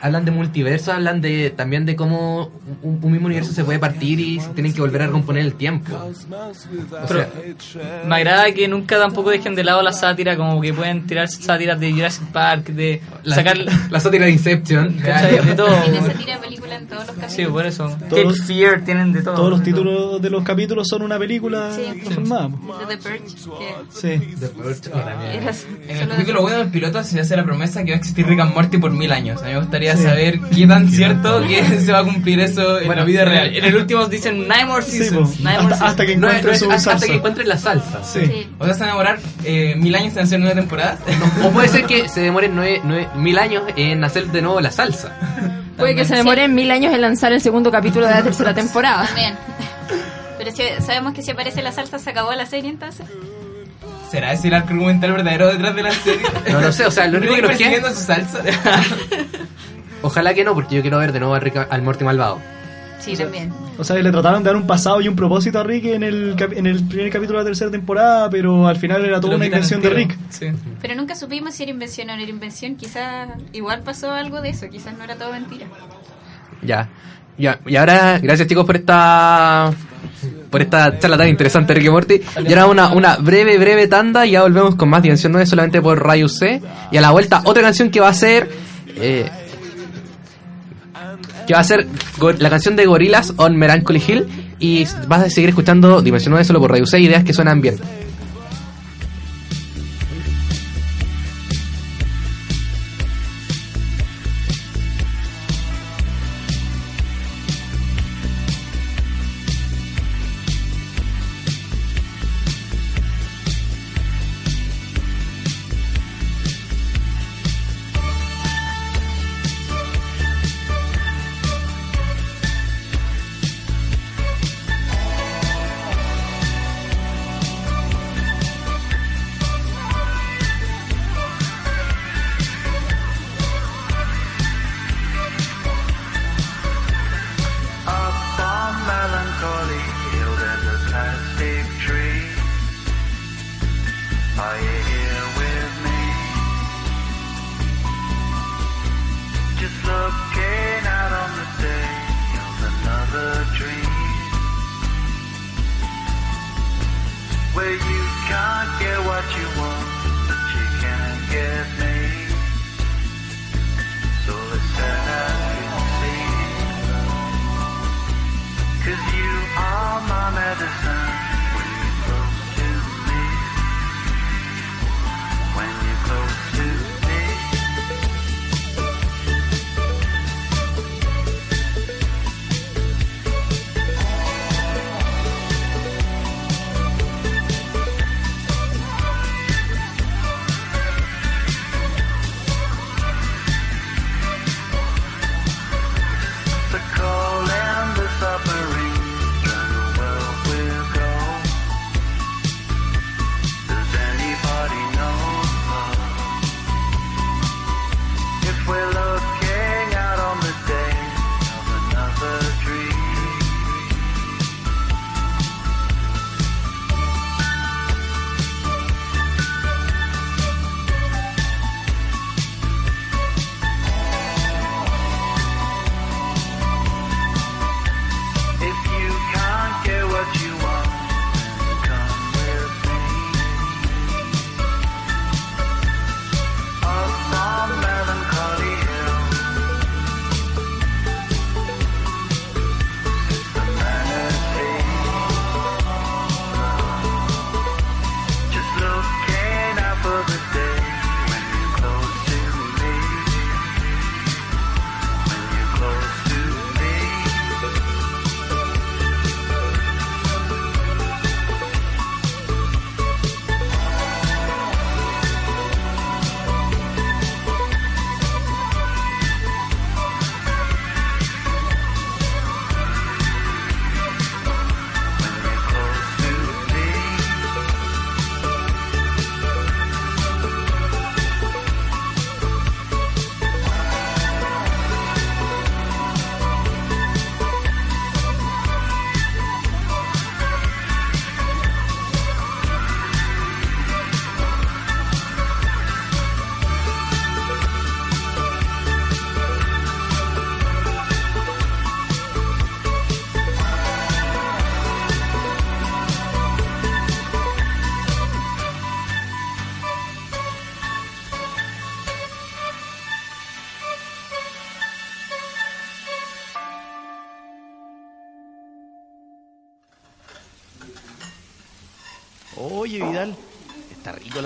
hablan 0.00 0.24
de 0.24 0.30
multiverso, 0.30 0.92
hablan 0.92 1.20
de 1.20 1.50
también 1.50 1.84
de 1.86 1.94
cómo 1.96 2.50
un, 2.82 2.98
un 3.02 3.12
mismo 3.12 3.26
universo 3.26 3.52
se 3.52 3.64
puede 3.64 3.78
partir 3.78 4.18
y 4.20 4.40
se 4.40 4.48
tienen 4.50 4.72
que 4.72 4.80
volver 4.80 5.02
a 5.02 5.06
recomponer 5.06 5.44
el 5.44 5.54
tiempo. 5.54 5.94
O 5.94 6.12
Pero 7.08 7.20
sea, 7.58 8.02
me 8.06 8.14
agrada 8.16 8.52
que 8.52 8.66
nunca 8.68 8.98
tampoco 8.98 9.30
dejen 9.30 9.54
de 9.54 9.64
lado 9.64 9.82
la 9.82 9.92
sátira, 9.92 10.36
como 10.36 10.60
que 10.60 10.72
pueden 10.72 11.06
tirar 11.06 11.28
sátiras 11.28 11.78
de 11.80 11.92
Jurassic 11.92 12.24
Park, 12.28 12.66
de 12.68 13.00
la, 13.24 13.34
sacar... 13.36 13.58
la 13.90 14.00
sátira 14.00 14.24
de 14.26 14.32
Inception. 14.32 14.94
¿cachai? 15.04 15.44
De 15.44 15.54
todo. 15.54 15.68
Tiene 15.82 15.98
esa 15.98 16.12
tira 16.12 16.34
de 16.36 16.40
película 16.40 16.76
en 16.76 16.86
todos 16.86 17.06
los 17.06 17.14
Sí, 17.16 17.20
capítulos. 17.20 17.52
por 17.52 17.66
eso. 17.66 17.96
Todos- 18.08 18.38
Cape 18.38 18.44
Fear 18.46 18.84
tienen 18.84 19.12
de 19.12 19.22
todo. 19.22 19.34
Todos 19.34 19.50
los 19.50 19.62
títulos 19.62 20.22
de 20.22 20.30
los 20.30 20.42
capítulos 20.44 20.88
son 20.88 21.02
una 21.02 21.18
película 21.18 21.70
Sí. 21.74 22.00
transformada. 22.00 22.48
De 22.48 22.96
The 22.96 23.02
Purge, 23.02 23.28
Sí. 23.90 24.34
The 24.40 24.48
Purge, 24.48 24.90
oh, 24.92 25.88
En 25.88 25.96
el 25.98 26.08
capítulo 26.08 26.42
bueno 26.42 26.58
del 26.58 26.68
piloto 26.68 27.02
se 27.04 27.20
hace 27.20 27.36
la 27.36 27.44
promesa 27.44 27.84
que 27.84 27.90
va 27.90 27.96
a 27.96 27.98
existir 27.98 28.26
Rick 28.26 28.40
and 28.40 28.54
Morty 28.54 28.78
por 28.78 28.90
mil 28.92 29.12
años. 29.12 29.42
A 29.42 29.46
mí 29.46 29.52
me 29.52 29.58
gustaría 29.60 29.89
Sí. 29.96 30.02
saber 30.04 30.40
qué 30.54 30.66
tan 30.66 30.88
cierto 30.88 31.42
que 31.46 31.62
se 31.80 31.92
va 31.92 32.00
a 32.00 32.04
cumplir 32.04 32.40
eso 32.40 32.80
en 32.80 32.88
la 32.94 33.04
vida 33.04 33.24
real. 33.24 33.54
En 33.56 33.64
el 33.64 33.76
último 33.76 34.06
dicen 34.06 34.40
nine 34.48 34.66
more 34.66 34.82
Sí, 34.82 34.98
seasons. 34.98 35.30
po. 35.36 35.36
nine 35.48 35.58
more 35.62 35.74
hasta, 35.74 35.86
hasta 35.86 36.06
que 36.06 36.16
No, 36.16 36.26
encuentre 36.28 36.52
no 36.52 36.58
su 36.58 36.70
hasta 36.70 36.90
salsa. 36.92 37.06
que 37.06 37.14
encuentren 37.14 37.48
la 37.48 37.58
salsa. 37.58 38.04
Sí. 38.04 38.20
Sí. 38.26 38.50
O 38.58 38.64
sea, 38.64 38.74
se 38.74 38.80
van 38.80 38.88
a 38.88 38.92
demorar 38.92 39.18
eh, 39.44 39.74
mil 39.76 39.94
años 39.94 40.16
en 40.16 40.22
hacer 40.24 40.40
nueve 40.40 40.54
temporadas. 40.54 40.98
O 41.44 41.50
puede 41.50 41.68
ser 41.68 41.84
que 41.86 42.08
se 42.08 42.20
demoren 42.20 42.54
nueve, 42.54 42.80
nueve- 42.84 43.08
mil 43.16 43.38
años 43.38 43.62
en 43.76 44.02
hacer 44.04 44.26
de 44.26 44.42
nuevo 44.42 44.60
la 44.60 44.70
salsa. 44.70 45.12
Puede 45.76 45.94
que 45.94 46.04
se 46.04 46.14
demoren 46.14 46.54
mil 46.54 46.70
años 46.70 46.92
en 46.92 47.00
lanzar 47.00 47.32
el 47.32 47.40
segundo 47.40 47.70
capítulo 47.70 48.06
de 48.06 48.12
la 48.12 48.22
tercera 48.22 48.52
temporada. 48.54 49.06
También. 49.06 49.34
Pero 50.36 50.50
si 50.52 50.62
sabemos 50.84 51.14
que 51.14 51.22
si 51.22 51.30
aparece 51.30 51.62
la 51.62 51.72
salsa 51.72 51.98
se 51.98 52.10
acabó 52.10 52.32
la 52.34 52.44
serie 52.46 52.68
entonces. 52.70 53.06
¿Será 54.10 54.32
ese 54.32 54.48
el 54.48 54.54
argumental 54.54 55.12
verdadero 55.12 55.46
detrás 55.52 55.74
de 55.76 55.82
la 55.84 55.92
serie? 55.92 56.20
No 56.50 56.60
lo 56.60 56.72
sé, 56.72 56.84
o 56.84 56.90
sea, 56.90 57.06
lo 57.06 57.18
único 57.18 57.34
que 57.36 57.42
nos 57.42 57.56
queda... 57.56 57.94
su 57.94 58.02
salsa. 58.02 58.40
Ojalá 60.02 60.34
que 60.34 60.44
no, 60.44 60.54
porque 60.54 60.76
yo 60.76 60.82
quiero 60.82 60.98
ver 60.98 61.12
de 61.12 61.20
nuevo 61.20 61.34
a 61.34 61.40
Rick- 61.40 61.66
al 61.70 61.82
Morty 61.82 62.04
malvado. 62.04 62.38
Sí, 62.98 63.16
también. 63.16 63.50
O 63.78 63.84
sea, 63.84 63.96
le 63.96 64.10
trataron 64.10 64.42
de 64.42 64.48
dar 64.48 64.56
un 64.56 64.66
pasado 64.66 65.00
y 65.00 65.08
un 65.08 65.16
propósito 65.16 65.58
a 65.58 65.62
Rick 65.62 65.86
en 65.86 66.02
el, 66.02 66.34
cap- 66.36 66.52
en 66.54 66.66
el 66.66 66.84
primer 66.86 67.10
capítulo 67.10 67.38
de 67.38 67.44
la 67.44 67.48
tercera 67.48 67.70
temporada, 67.70 68.28
pero 68.28 68.66
al 68.68 68.76
final 68.76 69.02
era 69.06 69.18
toda 69.20 69.36
una 69.36 69.46
invención 69.46 69.80
de. 69.80 69.88
Rick. 69.88 70.18
Sí. 70.28 70.48
Pero 70.82 70.94
nunca 70.94 71.14
supimos 71.14 71.54
si 71.54 71.62
era 71.62 71.72
invención 71.72 72.10
o 72.10 72.16
no 72.16 72.20
era 72.22 72.30
invención. 72.30 72.76
Quizás 72.76 73.28
igual 73.54 73.80
pasó 73.82 74.10
algo 74.12 74.42
de 74.42 74.50
eso. 74.50 74.68
Quizás 74.68 74.96
no 74.98 75.04
era 75.04 75.14
todo 75.16 75.32
mentira. 75.32 75.66
Ya. 76.62 76.88
Ya, 77.38 77.58
y 77.66 77.76
ahora, 77.76 78.18
gracias 78.18 78.46
chicos 78.48 78.66
por 78.66 78.76
esta 78.76 79.72
por 80.50 80.60
esta 80.60 80.98
charla 80.98 81.16
tan 81.16 81.28
interesante 81.28 81.72
Rick 81.72 81.86
y 81.86 81.90
Morty. 81.90 82.20
Y 82.46 82.48
ahora 82.52 82.66
una, 82.66 82.92
una 82.92 83.16
breve, 83.16 83.56
breve 83.56 83.86
tanda 83.88 84.26
y 84.26 84.32
ya 84.32 84.42
volvemos 84.42 84.74
con 84.74 84.90
más 84.90 85.00
Dimensión 85.02 85.32
9 85.32 85.46
solamente 85.46 85.80
por 85.80 86.04
Radio 86.04 86.28
C. 86.28 86.60
Y 86.90 86.98
a 86.98 87.00
la 87.00 87.12
vuelta 87.12 87.40
otra 87.44 87.62
canción 87.62 87.88
que 87.90 88.00
va 88.00 88.08
a 88.08 88.12
ser... 88.14 88.50
eh, 88.88 89.30
que 91.50 91.54
va 91.54 91.62
a 91.62 91.64
ser 91.64 91.84
la 92.38 92.48
canción 92.48 92.76
de 92.76 92.86
Gorillaz 92.86 93.32
on 93.36 93.56
Melancholy 93.56 94.00
Hill. 94.06 94.26
Y 94.60 94.84
vas 95.08 95.22
a 95.22 95.30
seguir 95.30 95.48
escuchando 95.48 96.00
Dimensión 96.00 96.30
9 96.30 96.44
solo 96.44 96.60
por 96.60 96.70
Radio 96.70 96.84
ideas 96.96 97.24
que 97.24 97.32
suenan 97.32 97.60
bien. 97.60 97.76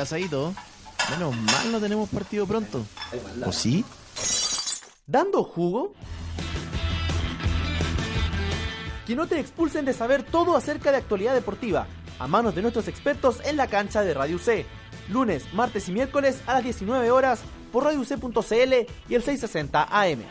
Asadito. 0.04 0.54
Menos 1.10 1.36
mal 1.36 1.72
no 1.72 1.80
tenemos 1.80 2.08
partido 2.08 2.46
pronto. 2.46 2.84
¿O 3.44 3.52
sí? 3.52 3.84
¿Dando 5.06 5.44
jugo? 5.44 5.92
Que 9.06 9.14
no 9.14 9.26
te 9.26 9.38
expulsen 9.38 9.84
de 9.84 9.92
saber 9.92 10.22
todo 10.22 10.56
acerca 10.56 10.90
de 10.90 10.96
actualidad 10.96 11.34
deportiva, 11.34 11.86
a 12.18 12.26
manos 12.26 12.54
de 12.54 12.62
nuestros 12.62 12.88
expertos 12.88 13.40
en 13.44 13.56
la 13.56 13.66
cancha 13.66 14.02
de 14.02 14.14
Radio 14.14 14.38
C. 14.38 14.64
Lunes, 15.10 15.52
martes 15.52 15.88
y 15.88 15.92
miércoles 15.92 16.40
a 16.46 16.54
las 16.54 16.64
19 16.64 17.10
horas 17.10 17.40
por 17.70 17.84
radioc.cl 17.84 18.72
y 19.08 19.14
el 19.14 19.22
660 19.22 19.88
AM. 19.90 20.22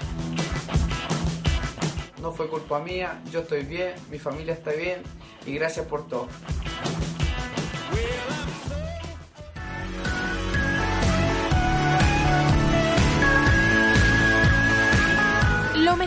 No 2.20 2.32
fue 2.32 2.48
culpa 2.48 2.80
mía, 2.80 3.22
yo 3.32 3.42
estoy 3.42 3.64
bien, 3.66 3.94
mi 4.10 4.18
familia 4.18 4.54
está 4.54 4.72
bien 4.72 5.04
y 5.46 5.54
gracias 5.56 5.86
por 5.86 6.08
todo. 6.08 6.30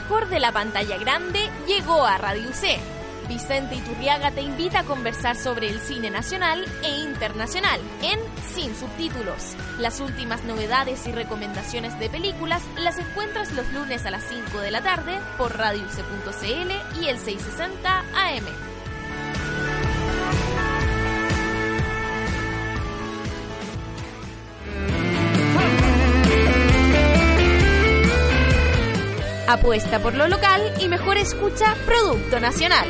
Mejor 0.06 0.28
de 0.28 0.38
la 0.38 0.52
pantalla 0.52 0.98
grande 0.98 1.50
llegó 1.66 2.04
a 2.04 2.16
Radio 2.16 2.52
C. 2.52 2.78
Vicente 3.26 3.74
Iturriaga 3.74 4.30
te 4.30 4.40
invita 4.40 4.80
a 4.80 4.84
conversar 4.84 5.34
sobre 5.34 5.68
el 5.68 5.80
cine 5.80 6.10
nacional 6.10 6.64
e 6.84 7.00
internacional 7.00 7.80
en 8.02 8.20
Sin 8.54 8.72
Subtítulos. 8.76 9.56
Las 9.80 9.98
últimas 9.98 10.44
novedades 10.44 11.08
y 11.08 11.12
recomendaciones 11.12 11.98
de 11.98 12.08
películas 12.08 12.62
las 12.78 12.98
encuentras 12.98 13.50
los 13.50 13.68
lunes 13.72 14.06
a 14.06 14.12
las 14.12 14.22
5 14.22 14.60
de 14.60 14.70
la 14.70 14.80
tarde 14.80 15.18
por 15.38 15.58
radioc.cl 15.58 17.00
y 17.02 17.08
el 17.08 17.18
660 17.18 17.98
AM. 17.98 18.75
Apuesta 29.48 30.00
por 30.00 30.14
lo 30.14 30.26
local 30.26 30.74
y 30.80 30.88
mejor 30.88 31.16
escucha 31.18 31.76
Producto 31.86 32.40
Nacional. 32.40 32.88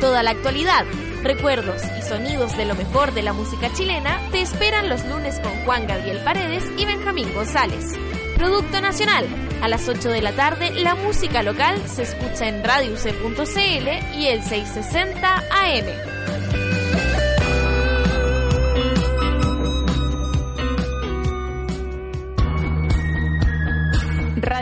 Toda 0.00 0.24
la 0.24 0.30
actualidad, 0.30 0.84
recuerdos 1.22 1.80
y 1.96 2.02
sonidos 2.02 2.56
de 2.56 2.64
lo 2.64 2.74
mejor 2.74 3.14
de 3.14 3.22
la 3.22 3.32
música 3.32 3.72
chilena 3.72 4.20
te 4.32 4.40
esperan 4.40 4.88
los 4.88 5.04
lunes 5.04 5.38
con 5.38 5.52
Juan 5.64 5.86
Gabriel 5.86 6.18
Paredes 6.24 6.64
y 6.76 6.86
Benjamín 6.86 7.32
González. 7.34 7.92
Producto 8.36 8.80
Nacional. 8.80 9.26
A 9.62 9.68
las 9.68 9.88
8 9.88 10.08
de 10.08 10.22
la 10.22 10.32
tarde, 10.32 10.72
la 10.72 10.96
música 10.96 11.44
local 11.44 11.80
se 11.86 12.02
escucha 12.02 12.48
en 12.48 12.64
radioc.cl 12.64 14.18
y 14.18 14.26
el 14.26 14.42
660 14.42 15.36
AM. 15.36 16.21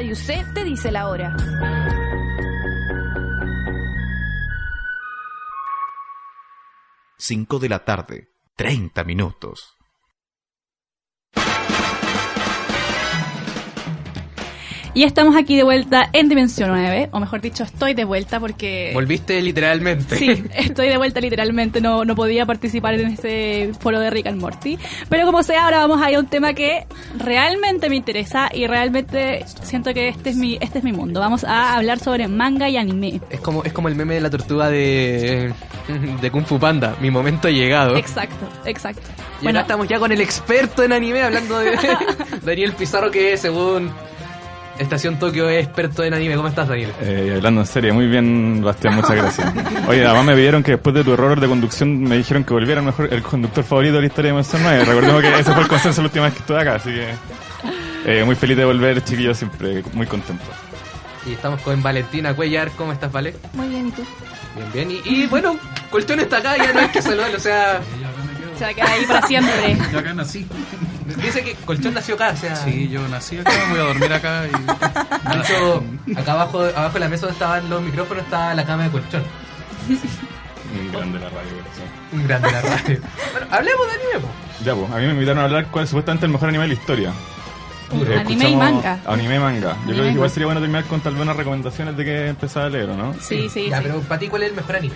Radio 0.00 0.16
C 0.16 0.46
te 0.54 0.64
dice 0.64 0.90
la 0.90 1.10
hora. 1.10 1.36
Cinco 7.18 7.58
de 7.58 7.68
la 7.68 7.84
tarde, 7.84 8.30
30 8.56 9.04
minutos. 9.04 9.79
Y 14.92 15.04
estamos 15.04 15.36
aquí 15.36 15.56
de 15.56 15.62
vuelta 15.62 16.10
en 16.12 16.28
Dimensión 16.28 16.70
9, 16.70 17.10
o 17.12 17.20
mejor 17.20 17.40
dicho, 17.40 17.62
estoy 17.62 17.94
de 17.94 18.04
vuelta 18.04 18.40
porque... 18.40 18.90
Volviste 18.92 19.40
literalmente. 19.40 20.16
Sí, 20.16 20.44
estoy 20.54 20.88
de 20.88 20.96
vuelta 20.96 21.20
literalmente, 21.20 21.80
no, 21.80 22.04
no 22.04 22.16
podía 22.16 22.44
participar 22.44 22.94
en 22.94 23.12
ese 23.12 23.70
foro 23.78 24.00
de 24.00 24.10
Rick 24.10 24.26
and 24.26 24.40
Morty. 24.40 24.78
Pero 25.08 25.26
como 25.26 25.44
sea, 25.44 25.64
ahora 25.64 25.78
vamos 25.78 26.02
a 26.02 26.10
ir 26.10 26.16
a 26.16 26.20
un 26.20 26.26
tema 26.26 26.54
que 26.54 26.86
realmente 27.16 27.88
me 27.88 27.94
interesa 27.94 28.50
y 28.52 28.66
realmente 28.66 29.44
siento 29.62 29.94
que 29.94 30.08
este 30.08 30.30
es 30.30 30.36
mi, 30.36 30.58
este 30.60 30.78
es 30.78 30.84
mi 30.84 30.92
mundo. 30.92 31.20
Vamos 31.20 31.44
a 31.44 31.76
hablar 31.76 32.00
sobre 32.00 32.26
manga 32.26 32.68
y 32.68 32.76
anime. 32.76 33.20
Es 33.30 33.40
como, 33.40 33.62
es 33.62 33.72
como 33.72 33.86
el 33.86 33.94
meme 33.94 34.14
de 34.14 34.20
la 34.22 34.30
tortuga 34.30 34.70
de, 34.70 35.52
de 36.20 36.30
Kung 36.32 36.44
Fu 36.44 36.58
Panda. 36.58 36.96
Mi 37.00 37.12
momento 37.12 37.46
ha 37.46 37.52
llegado. 37.52 37.96
Exacto, 37.96 38.48
exacto. 38.64 39.02
Y 39.40 39.46
ahora 39.46 39.60
estamos 39.60 39.86
ya 39.86 40.00
con 40.00 40.10
el 40.10 40.20
experto 40.20 40.82
en 40.82 40.92
anime 40.92 41.22
hablando 41.22 41.60
de 41.60 41.78
Daniel 42.42 42.72
Pizarro, 42.72 43.10
que 43.10 43.36
según 43.36 43.90
Estación 44.80 45.18
Tokio 45.18 45.48
es 45.50 45.64
experto 45.66 46.02
en 46.04 46.14
anime. 46.14 46.36
¿Cómo 46.36 46.48
estás, 46.48 46.66
Daniel? 46.66 46.90
Eh, 47.02 47.34
hablando 47.36 47.60
en 47.60 47.66
serio, 47.66 47.92
muy 47.92 48.06
bien, 48.06 48.62
Bastián, 48.62 48.94
muchas 48.94 49.14
gracias. 49.14 49.52
Oye, 49.86 50.06
además 50.06 50.24
me 50.24 50.34
pidieron 50.34 50.62
que 50.62 50.72
después 50.72 50.94
de 50.94 51.04
tu 51.04 51.12
error 51.12 51.38
de 51.38 51.46
conducción 51.46 52.02
me 52.02 52.16
dijeron 52.16 52.44
que 52.44 52.54
volviera 52.54 52.80
el 52.80 52.86
mejor, 52.86 53.12
el 53.12 53.22
conductor 53.22 53.62
favorito 53.62 53.96
de 53.96 54.00
la 54.00 54.06
historia 54.06 54.30
de 54.30 54.32
Dimensión 54.32 54.62
9. 54.62 54.84
Recordemos 54.86 55.20
que 55.20 55.38
ese 55.38 55.52
fue 55.52 55.62
el 55.62 55.68
consenso 55.68 56.00
la 56.00 56.06
última 56.08 56.24
vez 56.24 56.32
que 56.32 56.40
estuve 56.40 56.60
acá, 56.60 56.74
así 56.76 56.90
que 56.90 57.08
eh, 58.06 58.24
muy 58.24 58.34
feliz 58.36 58.56
de 58.56 58.64
volver, 58.64 59.04
chiquillos, 59.04 59.36
siempre 59.36 59.84
muy 59.92 60.06
contento. 60.06 60.44
Y 61.26 61.32
estamos 61.34 61.60
con 61.60 61.82
Valentina 61.82 62.34
Cuellar. 62.34 62.70
¿Cómo 62.70 62.92
estás, 62.92 63.12
Vale? 63.12 63.34
Muy 63.52 63.68
bien, 63.68 63.88
¿y 63.88 63.90
tú? 63.90 64.02
Bien, 64.56 64.88
bien. 64.88 65.02
Y, 65.04 65.22
y 65.24 65.26
bueno, 65.26 65.58
Colchón 65.90 66.20
está 66.20 66.38
acá, 66.38 66.56
ya 66.56 66.72
no 66.72 66.80
hay 66.80 66.88
que 66.88 67.02
saludarlo, 67.02 67.36
o 67.36 67.40
sea... 67.40 67.80
Se 68.60 68.64
va 68.66 68.70
a 68.72 68.74
quedar 68.74 68.90
ahí 68.90 69.06
para 69.06 69.26
siempre. 69.26 69.78
Yo 69.90 69.98
acá 70.00 70.12
nací. 70.12 70.46
Dice 71.22 71.42
que 71.42 71.54
Colchón 71.54 71.94
nació 71.94 72.14
acá, 72.16 72.32
o 72.34 72.36
sea... 72.36 72.54
Sí, 72.56 72.90
yo 72.90 73.08
nací 73.08 73.38
acá, 73.38 73.50
voy 73.70 73.78
a 73.78 73.82
dormir 73.84 74.12
acá 74.12 74.42
y... 74.46 74.50
De 74.52 75.38
hecho, 75.42 75.82
acá 76.14 76.32
abajo, 76.32 76.60
abajo 76.64 76.92
de 76.92 77.00
la 77.00 77.08
mesa 77.08 77.22
donde 77.22 77.32
estaban 77.32 77.70
los 77.70 77.80
micrófonos 77.80 78.22
estaba 78.22 78.52
la 78.54 78.66
cama 78.66 78.82
de 78.84 78.90
Colchón. 78.90 79.22
Un 79.88 80.92
grande 80.92 81.18
la 81.20 81.30
radio. 81.30 81.52
Un 82.12 82.26
grande 82.28 82.52
la 82.52 82.60
radio. 82.60 83.00
bueno, 83.32 83.46
hablemos 83.50 83.86
de 83.86 83.92
anime, 83.94 84.20
po. 84.20 84.28
Ya, 84.62 84.74
pues, 84.74 84.90
a 84.92 84.96
mí 84.98 85.06
me 85.06 85.12
invitaron 85.12 85.38
a 85.38 85.44
hablar 85.44 85.66
cuál 85.70 85.84
es 85.84 85.90
supuestamente 85.90 86.26
el 86.26 86.32
mejor 86.32 86.48
anime 86.50 86.64
de 86.64 86.68
la 86.68 86.74
historia. 86.74 87.12
Uh, 87.92 88.04
Eh, 88.04 88.18
anime 88.18 88.50
y 88.50 88.56
manga. 88.56 88.98
Anime 89.06 89.36
y 89.36 89.38
manga. 89.38 89.60
Yo 89.60 89.70
Anime 89.70 89.92
creo 89.94 90.04
que 90.04 90.10
igual 90.12 90.30
sería 90.30 90.46
bueno 90.46 90.60
terminar 90.60 90.84
con 90.84 91.00
tal 91.00 91.14
vez 91.14 91.22
unas 91.22 91.36
recomendaciones 91.36 91.96
de 91.96 92.04
que 92.04 92.28
empezar 92.28 92.64
a 92.64 92.68
leer, 92.68 92.90
¿o 92.90 92.96
no? 92.96 93.14
Sí, 93.20 93.48
sí, 93.48 93.68
Ya, 93.70 93.78
sí. 93.78 93.84
pero 93.86 94.00
para 94.02 94.18
ti, 94.20 94.28
¿cuál 94.28 94.42
es 94.44 94.50
el 94.50 94.54
mejor 94.56 94.76
anime? 94.76 94.94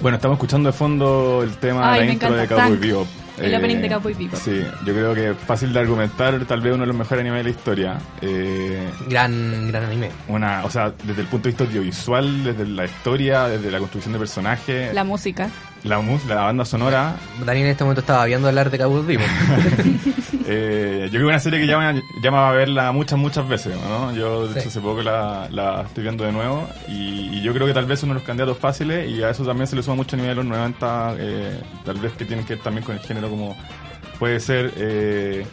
Bueno, 0.00 0.16
estamos 0.16 0.36
escuchando 0.36 0.68
de 0.70 0.72
fondo 0.76 1.42
el 1.42 1.56
tema 1.56 1.92
Ay, 1.92 2.00
de 2.00 2.06
la 2.06 2.12
intro 2.12 2.32
de 2.34 2.46
Cowboy. 2.46 2.76
Bebop. 2.76 3.06
El 3.38 3.54
opening 3.54 3.76
de 3.78 3.88
Cowboy 3.88 4.14
Bebop. 4.14 4.36
Sí, 4.38 4.62
yo 4.86 4.92
creo 4.92 5.14
que 5.14 5.34
fácil 5.34 5.72
de 5.72 5.80
argumentar, 5.80 6.44
tal 6.46 6.60
vez 6.60 6.72
uno 6.74 6.82
de 6.82 6.86
los 6.88 6.96
mejores 6.96 7.20
animes 7.22 7.38
de 7.40 7.44
la 7.44 7.50
historia. 7.50 7.98
Eh, 8.20 8.88
Gran, 9.08 9.68
gran 9.68 9.84
anime. 9.84 10.10
una, 10.28 10.64
o 10.64 10.70
sea, 10.70 10.92
desde 11.04 11.22
el 11.22 11.26
punto 11.28 11.44
de 11.44 11.50
vista 11.50 11.64
audiovisual, 11.64 12.44
desde 12.44 12.66
la 12.66 12.84
historia, 12.84 13.44
desde 13.48 13.70
la 13.70 13.78
construcción 13.78 14.12
de 14.12 14.18
personajes, 14.18 14.94
La 14.94 15.04
música. 15.04 15.48
La, 15.84 16.00
la 16.28 16.34
banda 16.42 16.64
sonora. 16.64 17.16
Daniel 17.44 17.66
en 17.66 17.72
este 17.72 17.84
momento 17.84 18.00
estaba 18.00 18.24
viendo 18.24 18.48
hablar 18.48 18.70
de 18.70 18.78
Cowboy 18.78 19.02
Bebop. 19.06 19.26
Eh, 20.46 21.04
yo 21.04 21.10
creo 21.12 21.22
que 21.22 21.26
es 21.28 21.28
una 21.28 21.38
serie 21.40 21.58
que 21.60 21.66
llama, 21.66 21.94
llama 22.22 22.50
a 22.50 22.52
verla 22.52 22.92
muchas, 22.92 23.18
muchas 23.18 23.48
veces, 23.48 23.74
¿no? 23.88 24.12
Yo, 24.14 24.46
de 24.46 24.52
Sí. 24.52 24.58
hecho, 24.58 24.68
hace 24.68 24.80
poco 24.82 25.00
la, 25.02 25.48
la 25.50 25.82
estoy 25.86 26.02
viendo 26.02 26.22
de 26.24 26.32
nuevo 26.32 26.68
y, 26.86 27.30
y 27.38 27.40
yo 27.42 27.54
creo 27.54 27.66
que 27.66 27.72
tal 27.72 27.86
vez 27.86 28.02
uno 28.02 28.12
de 28.12 28.18
los 28.20 28.26
candidatos 28.26 28.58
fáciles 28.58 29.08
y 29.08 29.22
a 29.22 29.30
eso 29.30 29.42
también 29.46 29.66
se 29.68 29.74
le 29.74 29.82
suma 29.82 29.96
mucho 29.96 30.16
a 30.16 30.18
nivel 30.18 30.36
de 30.36 30.42
los 30.42 30.44
90, 30.44 31.14
eh, 31.18 31.60
tal 31.86 31.96
vez 31.98 32.12
que 32.12 32.26
tienen 32.26 32.44
que 32.44 32.56
ver 32.56 32.62
también 32.62 32.84
con 32.84 32.94
el 32.94 33.00
género 33.00 33.30
como 33.30 33.56
puede 34.18 34.38
ser 34.38 34.70
eh, 34.76 35.46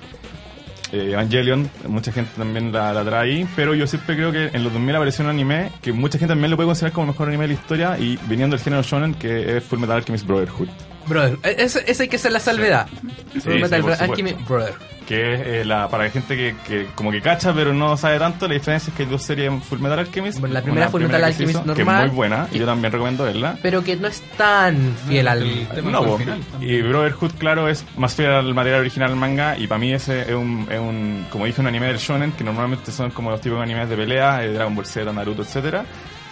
eh, 0.92 1.12
Evangelion, 1.12 1.70
mucha 1.88 2.12
gente 2.12 2.32
también 2.38 2.72
la, 2.72 2.94
la 2.94 3.04
trae 3.04 3.32
ahí, 3.32 3.48
pero 3.56 3.74
yo 3.74 3.88
siempre 3.88 4.16
creo 4.16 4.32
que 4.32 4.50
en 4.54 4.64
los 4.64 4.74
2000 4.74 4.96
apareció 4.96 5.24
un 5.24 5.30
anime 5.30 5.72
que 5.82 5.92
mucha 5.94 6.18
gente 6.18 6.34
también 6.34 6.52
lo 6.52 6.58
puede 6.58 6.68
considerar 6.68 6.94
como 6.94 7.06
el 7.06 7.12
mejor 7.12 7.28
anime 7.28 7.44
de 7.44 7.48
la 7.50 7.54
historia 7.54 8.00
y 8.00 8.18
viniendo 8.28 8.56
del 8.56 8.64
género 8.64 8.84
shonen 8.84 9.14
que 9.14 9.58
es 9.58 9.64
Full 9.64 9.80
Metal 9.80 9.98
Alchemist 9.98 10.26
Brotherhood. 10.26 10.70
Brother, 11.08 11.38
ese, 11.44 11.84
ese 11.88 12.04
hay 12.04 12.10
que 12.10 12.18
ser 12.18 12.32
la 12.32 12.40
salvedad. 12.40 12.88
Sí, 13.34 13.42
Full 13.42 13.60
Metal 13.60 13.84
sí, 13.84 14.04
Alchemy. 14.04 14.34
Brother. 14.48 14.74
que 15.08 15.34
es 15.34 15.42
eh, 15.46 15.66
la 15.66 15.90
para 15.90 16.10
gente 16.10 16.36
que, 16.38 16.56
que 16.68 16.88
como 16.96 17.12
que 17.12 17.22
cacha 17.22 17.54
pero 17.54 17.74
no 17.74 17.98
sabe 17.98 18.20
tanto 18.20 18.48
la 18.48 18.54
diferencia 18.54 18.92
es 18.92 18.96
que 18.96 19.04
hay 19.04 19.10
dos 19.10 19.24
series 19.24 19.48
en 19.50 19.62
Full 19.62 19.80
Metal 19.80 20.00
Alchemist 20.00 20.40
la 20.42 20.62
primera 20.62 20.86
Una 20.86 20.92
Full 20.92 21.02
Metal 21.04 21.20
que 21.20 21.20
se 21.20 21.26
Alchemist 21.44 21.60
hizo, 21.66 21.74
que 21.74 21.82
es 21.82 21.86
normal. 21.86 22.08
muy 22.08 22.16
buena 22.16 22.48
y 22.52 22.60
yo 22.60 22.66
también 22.66 22.92
recomiendo 22.94 23.24
verla 23.26 23.58
Pero 23.62 23.84
que 23.84 23.96
no 23.98 24.08
es 24.08 24.22
tan 24.38 24.96
fiel 25.08 25.28
al... 25.28 25.68
no, 25.92 26.04
po. 26.04 26.20
y 26.62 26.82
Brotherhood 26.82 27.32
claro 27.40 27.68
es 27.68 27.84
más 27.98 28.14
fiel 28.16 28.30
al 28.32 28.54
material 28.54 28.82
original 28.82 29.10
del 29.10 29.18
manga 29.20 29.58
y 29.58 29.68
para 29.68 29.80
mí 29.80 29.92
ese 29.94 30.22
es 30.22 30.36
un, 30.36 30.68
es 30.72 30.80
un 30.80 31.26
como 31.30 31.46
dije 31.46 31.60
un 31.62 31.68
anime 31.68 31.88
del 31.88 31.98
shonen 31.98 32.32
que 32.34 32.44
normalmente 32.44 32.92
son 32.92 33.12
como 33.12 33.32
los 33.32 33.42
tipos 33.42 33.58
de 33.58 33.64
animes 33.64 33.90
de 33.90 33.98
pelea 33.98 34.44
eh, 34.46 34.54
Dragon 34.54 34.76
Ball 34.76 34.86
Z 34.86 35.12
Naruto 35.12 35.42
etcétera 35.42 35.84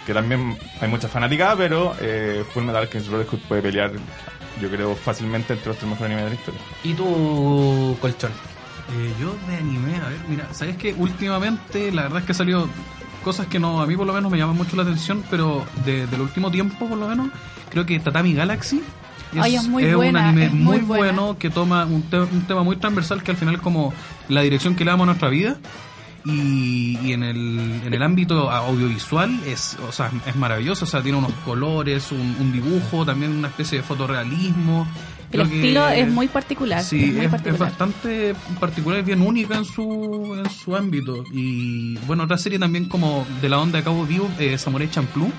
que 0.06 0.14
también 0.14 0.56
hay 0.80 0.88
mucha 0.88 1.08
fanática 1.08 1.54
pero 1.56 1.94
eh, 2.00 2.44
Full 2.54 2.62
Metal 2.62 2.82
Alchemist 2.82 3.10
Brotherhood 3.10 3.40
puede 3.48 3.62
pelear 3.62 3.90
yo 4.60 4.70
creo 4.70 4.94
fácilmente 4.96 5.52
entre 5.52 5.68
los 5.68 5.76
tres 5.76 5.90
mejores 5.90 6.12
animes 6.12 6.24
de 6.24 6.30
la 6.30 6.34
historia. 6.40 6.60
¿Y 6.84 6.94
tu 6.94 7.96
colchón? 8.00 8.30
Eh, 8.92 9.12
yo 9.20 9.36
de 9.48 9.56
anime, 9.56 9.96
a 9.96 10.08
ver, 10.08 10.18
mira, 10.28 10.48
¿sabes 10.52 10.76
que 10.76 10.94
Últimamente, 10.94 11.92
la 11.92 12.02
verdad 12.02 12.18
es 12.20 12.24
que 12.24 12.32
ha 12.32 12.34
salido 12.34 12.68
cosas 13.22 13.46
que 13.46 13.58
no 13.60 13.80
a 13.82 13.86
mí 13.86 13.96
por 13.96 14.06
lo 14.06 14.12
menos 14.12 14.30
me 14.32 14.38
llaman 14.38 14.56
mucho 14.56 14.74
la 14.76 14.82
atención, 14.82 15.22
pero 15.30 15.64
de, 15.84 16.06
del 16.06 16.20
último 16.22 16.50
tiempo 16.50 16.86
por 16.88 16.98
lo 16.98 17.06
menos, 17.06 17.28
creo 17.70 17.84
que 17.86 18.00
Tatami 18.00 18.32
Galaxy 18.34 18.82
Ay, 19.38 19.54
es 19.56 19.68
muy 19.68 19.84
un 19.84 19.94
buena, 19.94 20.28
anime 20.30 20.46
es 20.46 20.52
muy 20.52 20.78
bueno 20.78 21.36
que 21.38 21.50
toma 21.50 21.84
un, 21.84 22.02
te- 22.02 22.18
un 22.18 22.42
tema 22.48 22.64
muy 22.64 22.76
transversal 22.76 23.22
que 23.22 23.30
al 23.30 23.36
final 23.36 23.60
como 23.60 23.92
la 24.28 24.40
dirección 24.40 24.74
que 24.74 24.84
le 24.84 24.90
damos 24.90 25.04
a 25.04 25.06
nuestra 25.06 25.28
vida 25.28 25.56
Y, 26.24 26.98
y 27.02 27.12
en, 27.14 27.22
el, 27.22 27.80
en 27.86 27.94
el 27.94 28.02
ámbito 28.02 28.50
audiovisual 28.50 29.40
es, 29.46 29.76
o 29.88 29.90
sea, 29.92 30.10
es 30.26 30.36
maravilloso, 30.36 30.84
o 30.84 30.88
sea, 30.88 31.02
tiene 31.02 31.16
unos 31.18 31.32
colores, 31.44 32.12
un, 32.12 32.36
un 32.38 32.52
dibujo, 32.52 33.06
también 33.06 33.32
una 33.32 33.48
especie 33.48 33.78
de 33.78 33.84
fotorrealismo. 33.84 34.86
El 35.32 35.40
Creo 35.40 35.48
que- 35.48 35.56
estilo 35.60 35.88
es 35.88 36.08
muy 36.12 36.28
particular. 36.28 36.82
Sí, 36.82 37.04
es 37.04 37.06
muy 37.12 37.18
es, 37.20 37.24
es 37.24 37.30
particular. 37.30 37.58
bastante 37.70 38.34
particular, 38.58 38.98
es 39.00 39.06
bien 39.06 39.22
única 39.22 39.56
en 39.56 39.64
su, 39.64 40.36
en 40.44 40.50
su 40.50 40.74
ámbito. 40.76 41.24
Y 41.32 41.96
bueno, 42.06 42.24
otra 42.24 42.36
serie 42.36 42.58
también 42.58 42.86
como 42.86 43.26
de 43.40 43.48
la 43.48 43.58
onda 43.60 43.78
de 43.78 43.84
Cabo 43.84 44.04
Vivo, 44.04 44.28
eh, 44.38 44.58
Samurai 44.58 44.90
Champloo. 44.90 45.30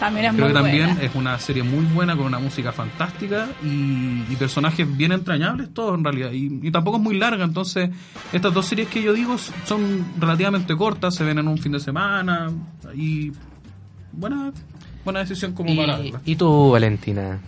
También 0.00 0.26
es 0.26 0.32
Creo 0.32 0.46
muy 0.46 0.54
que 0.54 0.60
también 0.60 0.86
buena. 0.86 1.02
es 1.02 1.14
una 1.14 1.38
serie 1.38 1.62
muy 1.62 1.84
buena 1.84 2.16
con 2.16 2.24
una 2.26 2.38
música 2.38 2.72
fantástica 2.72 3.48
y, 3.62 4.24
y 4.30 4.36
personajes 4.38 4.96
bien 4.96 5.12
entrañables 5.12 5.72
todos 5.74 5.96
en 5.96 6.02
realidad. 6.02 6.32
Y, 6.32 6.66
y 6.66 6.70
tampoco 6.70 6.96
es 6.96 7.02
muy 7.02 7.18
larga, 7.18 7.44
entonces 7.44 7.90
estas 8.32 8.52
dos 8.54 8.64
series 8.66 8.88
que 8.88 9.02
yo 9.02 9.12
digo 9.12 9.36
son 9.66 10.06
relativamente 10.18 10.74
cortas, 10.74 11.14
se 11.14 11.22
ven 11.22 11.38
en 11.38 11.46
un 11.48 11.58
fin 11.58 11.72
de 11.72 11.80
semana 11.80 12.50
y 12.94 13.30
buena, 14.12 14.52
buena 15.04 15.20
decisión 15.20 15.52
como 15.52 15.76
para 15.76 15.98
verla. 15.98 16.20
y 16.24 16.34
tú, 16.34 16.70
Valentina. 16.70 17.38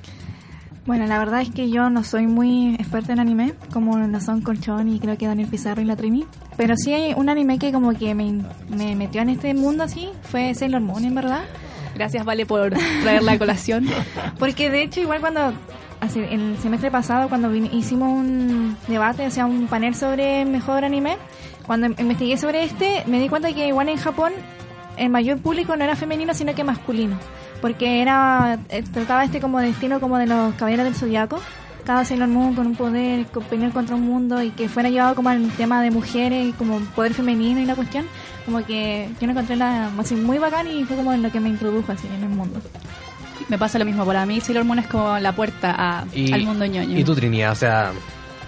Bueno, 0.85 1.07
la 1.07 1.19
verdad 1.19 1.41
es 1.43 1.51
que 1.51 1.71
yo 1.71 1.91
no 1.91 2.03
soy 2.03 2.27
muy 2.27 2.75
experta 2.75 3.13
en 3.13 3.21
anime, 3.21 3.55
como 3.73 3.97
lo 3.99 4.21
son 4.21 4.43
Colchón 4.43 4.89
y 4.93 4.99
creo 4.99 5.17
que 5.17 5.27
Daniel 5.29 5.49
Pizarro 5.49 5.81
y 5.81 5.85
la 5.85 5.95
Trini. 5.97 6.27
Pero 6.57 6.75
sí 6.77 6.93
hay 6.93 7.15
un 7.15 7.29
anime 7.29 7.59
que 7.59 7.71
como 7.73 7.93
que 7.97 8.15
me, 8.17 8.43
me 8.69 8.97
metió 8.97 9.23
en 9.23 9.29
este 9.31 9.55
mundo 9.55 9.85
así, 9.85 10.09
fue 10.23 10.53
Sailor 10.55 10.81
Moon, 10.81 11.05
en 11.05 11.15
verdad. 11.15 11.45
Gracias, 11.95 12.25
Vale, 12.25 12.47
por 12.47 12.71
traer 13.03 13.23
la 13.23 13.39
colación. 13.39 13.87
Porque 14.39 14.71
de 14.71 14.83
hecho, 14.83 15.01
igual 15.01 15.21
cuando, 15.21 15.53
el 16.15 16.57
semestre 16.59 16.91
pasado, 16.91 17.29
cuando 17.29 17.51
vin- 17.51 17.71
hicimos 17.73 18.09
un 18.13 18.77
debate, 18.89 19.27
o 19.27 19.31
sea, 19.31 19.47
un 19.47 19.67
panel 19.67 19.95
sobre 19.95 20.45
mejor 20.45 20.85
anime, 20.85 21.17
cuando 21.67 21.87
em- 21.87 21.95
investigué 21.99 22.37
sobre 22.37 22.65
este, 22.65 23.05
me 23.07 23.21
di 23.21 23.29
cuenta 23.29 23.53
que 23.53 23.69
igual 23.69 23.89
en 23.89 23.99
Japón 23.99 24.33
el 24.97 25.11
mayor 25.11 25.39
público 25.39 25.77
no 25.77 25.85
era 25.85 25.97
femenino, 25.97 26.35
sino 26.35 26.55
que 26.55 26.65
masculino. 26.65 27.17
Porque 27.61 28.03
era, 28.03 28.59
eh, 28.71 28.83
trataba 28.93 29.25
este 29.25 29.41
como 29.41 29.61
de 29.61 29.69
estilo 29.69 30.01
como 30.01 30.19
de 30.19 30.27
los 30.27 30.55
caballeros 30.55 30.85
del 30.85 30.95
zodiaco. 30.95 31.41
Cada 31.85 32.05
Sailor 32.05 32.29
Moon 32.29 32.55
con 32.55 32.67
un 32.69 32.77
poder, 32.77 33.27
con 33.27 33.43
pelear 33.45 33.73
contra 33.73 33.97
un 33.97 34.03
mundo 34.03 34.41
y 34.43 34.51
que 34.51 34.69
fuera 34.69 34.89
llevado 34.89 35.15
como 35.17 35.29
al 35.31 35.49
tema 35.53 35.83
de 35.83 35.91
mujeres, 35.91 36.55
como 36.57 36.79
poder 36.95 37.13
femenino 37.15 37.61
y 37.61 37.65
la 37.65 37.75
cuestión. 37.75 38.07
Como 38.45 38.65
que 38.67 39.09
yo 39.21 39.27
lo 39.27 39.33
encontré 39.33 39.57
la, 39.57 39.91
así, 39.99 40.15
muy 40.15 40.39
bacán 40.39 40.67
y 40.69 40.85
fue 40.85 40.97
como 40.97 41.13
en 41.13 41.23
lo 41.23 41.31
que 41.31 41.39
me 41.41 41.49
introdujo 41.49 41.93
así 41.93 42.07
en 42.09 42.23
el 42.25 42.29
mundo. 42.29 42.61
Me 43.49 43.59
pasa 43.59 43.79
lo 43.79 43.85
mismo. 43.85 44.05
Para 44.05 44.25
mí, 44.27 44.41
Sailor 44.41 44.65
Moon 44.65 44.79
es 44.81 44.87
como 44.87 45.19
la 45.19 45.33
puerta 45.33 45.75
a- 45.77 46.05
Y, 46.15 46.33
al 46.33 46.43
mundo 46.43 46.65
ñoño. 46.67 46.99
Y 46.99 47.05
tú, 47.05 47.15
Trinidad, 47.15 47.53
o 47.53 47.57
sea, 47.57 47.93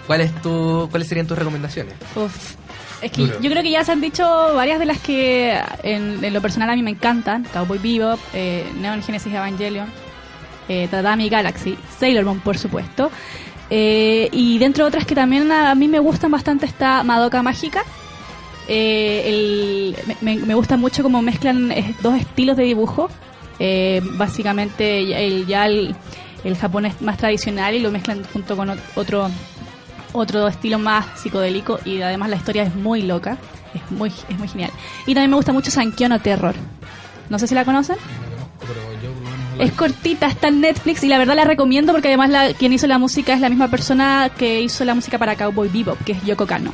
¿cuál 0.06 0.20
es 0.22 0.32
tu, 0.42 0.88
¿cuáles 0.90 1.08
serían 1.08 1.26
tus 1.26 1.38
recomendaciones? 1.38 1.94
Uf. 2.16 2.54
Es 3.02 3.10
que 3.12 3.22
Duro. 3.22 3.40
yo 3.40 3.50
creo 3.50 3.62
que 3.62 3.70
ya 3.70 3.84
se 3.84 3.92
han 3.92 4.00
dicho 4.00 4.24
varias 4.54 4.78
de 4.78 4.86
las 4.86 4.98
que 4.98 5.60
en, 5.82 6.24
en 6.24 6.32
lo 6.32 6.40
personal 6.40 6.70
a 6.70 6.74
mí 6.76 6.82
me 6.82 6.90
encantan. 6.92 7.44
Cowboy 7.52 7.78
Bebop, 7.78 8.18
eh, 8.32 8.64
Neon 8.80 9.02
Genesis 9.02 9.32
Evangelion, 9.32 9.88
eh, 10.68 10.88
Tatami 10.90 11.28
Galaxy, 11.28 11.76
Sailor 11.98 12.24
Moon, 12.24 12.40
por 12.40 12.56
supuesto. 12.56 13.10
Eh, 13.70 14.28
y 14.32 14.58
dentro 14.58 14.84
de 14.84 14.88
otras 14.88 15.04
que 15.06 15.14
también 15.14 15.50
a, 15.52 15.70
a 15.70 15.74
mí 15.74 15.86
me 15.88 15.98
gustan 15.98 16.30
bastante 16.30 16.66
está 16.66 17.02
Madoka 17.02 17.42
Mágica. 17.42 17.82
Eh, 18.68 19.94
me, 20.20 20.54
gusta 20.54 20.76
mucho 20.76 21.02
cómo 21.02 21.22
mezclan 21.22 21.70
eh, 21.72 21.94
dos 22.02 22.14
estilos 22.18 22.56
de 22.56 22.64
dibujo. 22.64 23.08
Eh, 23.58 24.00
básicamente 24.14 25.26
el, 25.26 25.46
ya 25.46 25.66
el, 25.66 25.94
japonés 26.60 27.00
más 27.00 27.16
tradicional 27.16 27.74
y 27.74 27.78
lo 27.80 27.90
mezclan 27.90 28.22
junto 28.32 28.56
con 28.56 28.68
ot- 28.68 28.80
otro 28.96 29.30
otro 30.12 30.46
estilo 30.48 30.78
más 30.78 31.06
psicodélico 31.20 31.78
y 31.84 32.00
además 32.00 32.30
la 32.30 32.36
historia 32.36 32.62
es 32.62 32.74
muy 32.74 33.02
loca, 33.02 33.36
es 33.74 33.90
muy 33.90 34.12
es 34.28 34.38
muy 34.38 34.48
genial. 34.48 34.70
Y 35.06 35.14
también 35.14 35.30
me 35.30 35.36
gusta 35.36 35.52
mucho 35.52 35.70
Sankyono 35.70 36.20
Terror. 36.20 36.54
No 37.30 37.38
sé 37.38 37.46
si 37.46 37.54
la 37.54 37.64
conocen. 37.64 37.96
Es 39.58 39.72
cortita, 39.72 40.26
está 40.26 40.48
en 40.48 40.60
Netflix 40.60 41.04
y 41.04 41.08
la 41.08 41.18
verdad 41.18 41.36
la 41.36 41.44
recomiendo 41.44 41.92
porque 41.92 42.08
además 42.08 42.54
quien 42.58 42.72
hizo 42.72 42.86
la 42.86 42.98
música 42.98 43.34
es 43.34 43.40
la 43.40 43.48
misma 43.48 43.68
persona 43.68 44.30
que 44.36 44.60
hizo 44.62 44.84
la 44.84 44.94
música 44.94 45.18
para 45.18 45.36
Cowboy 45.36 45.68
Bebop, 45.68 45.98
que 46.04 46.12
es 46.12 46.22
Yoko 46.24 46.46
Kano. 46.46 46.72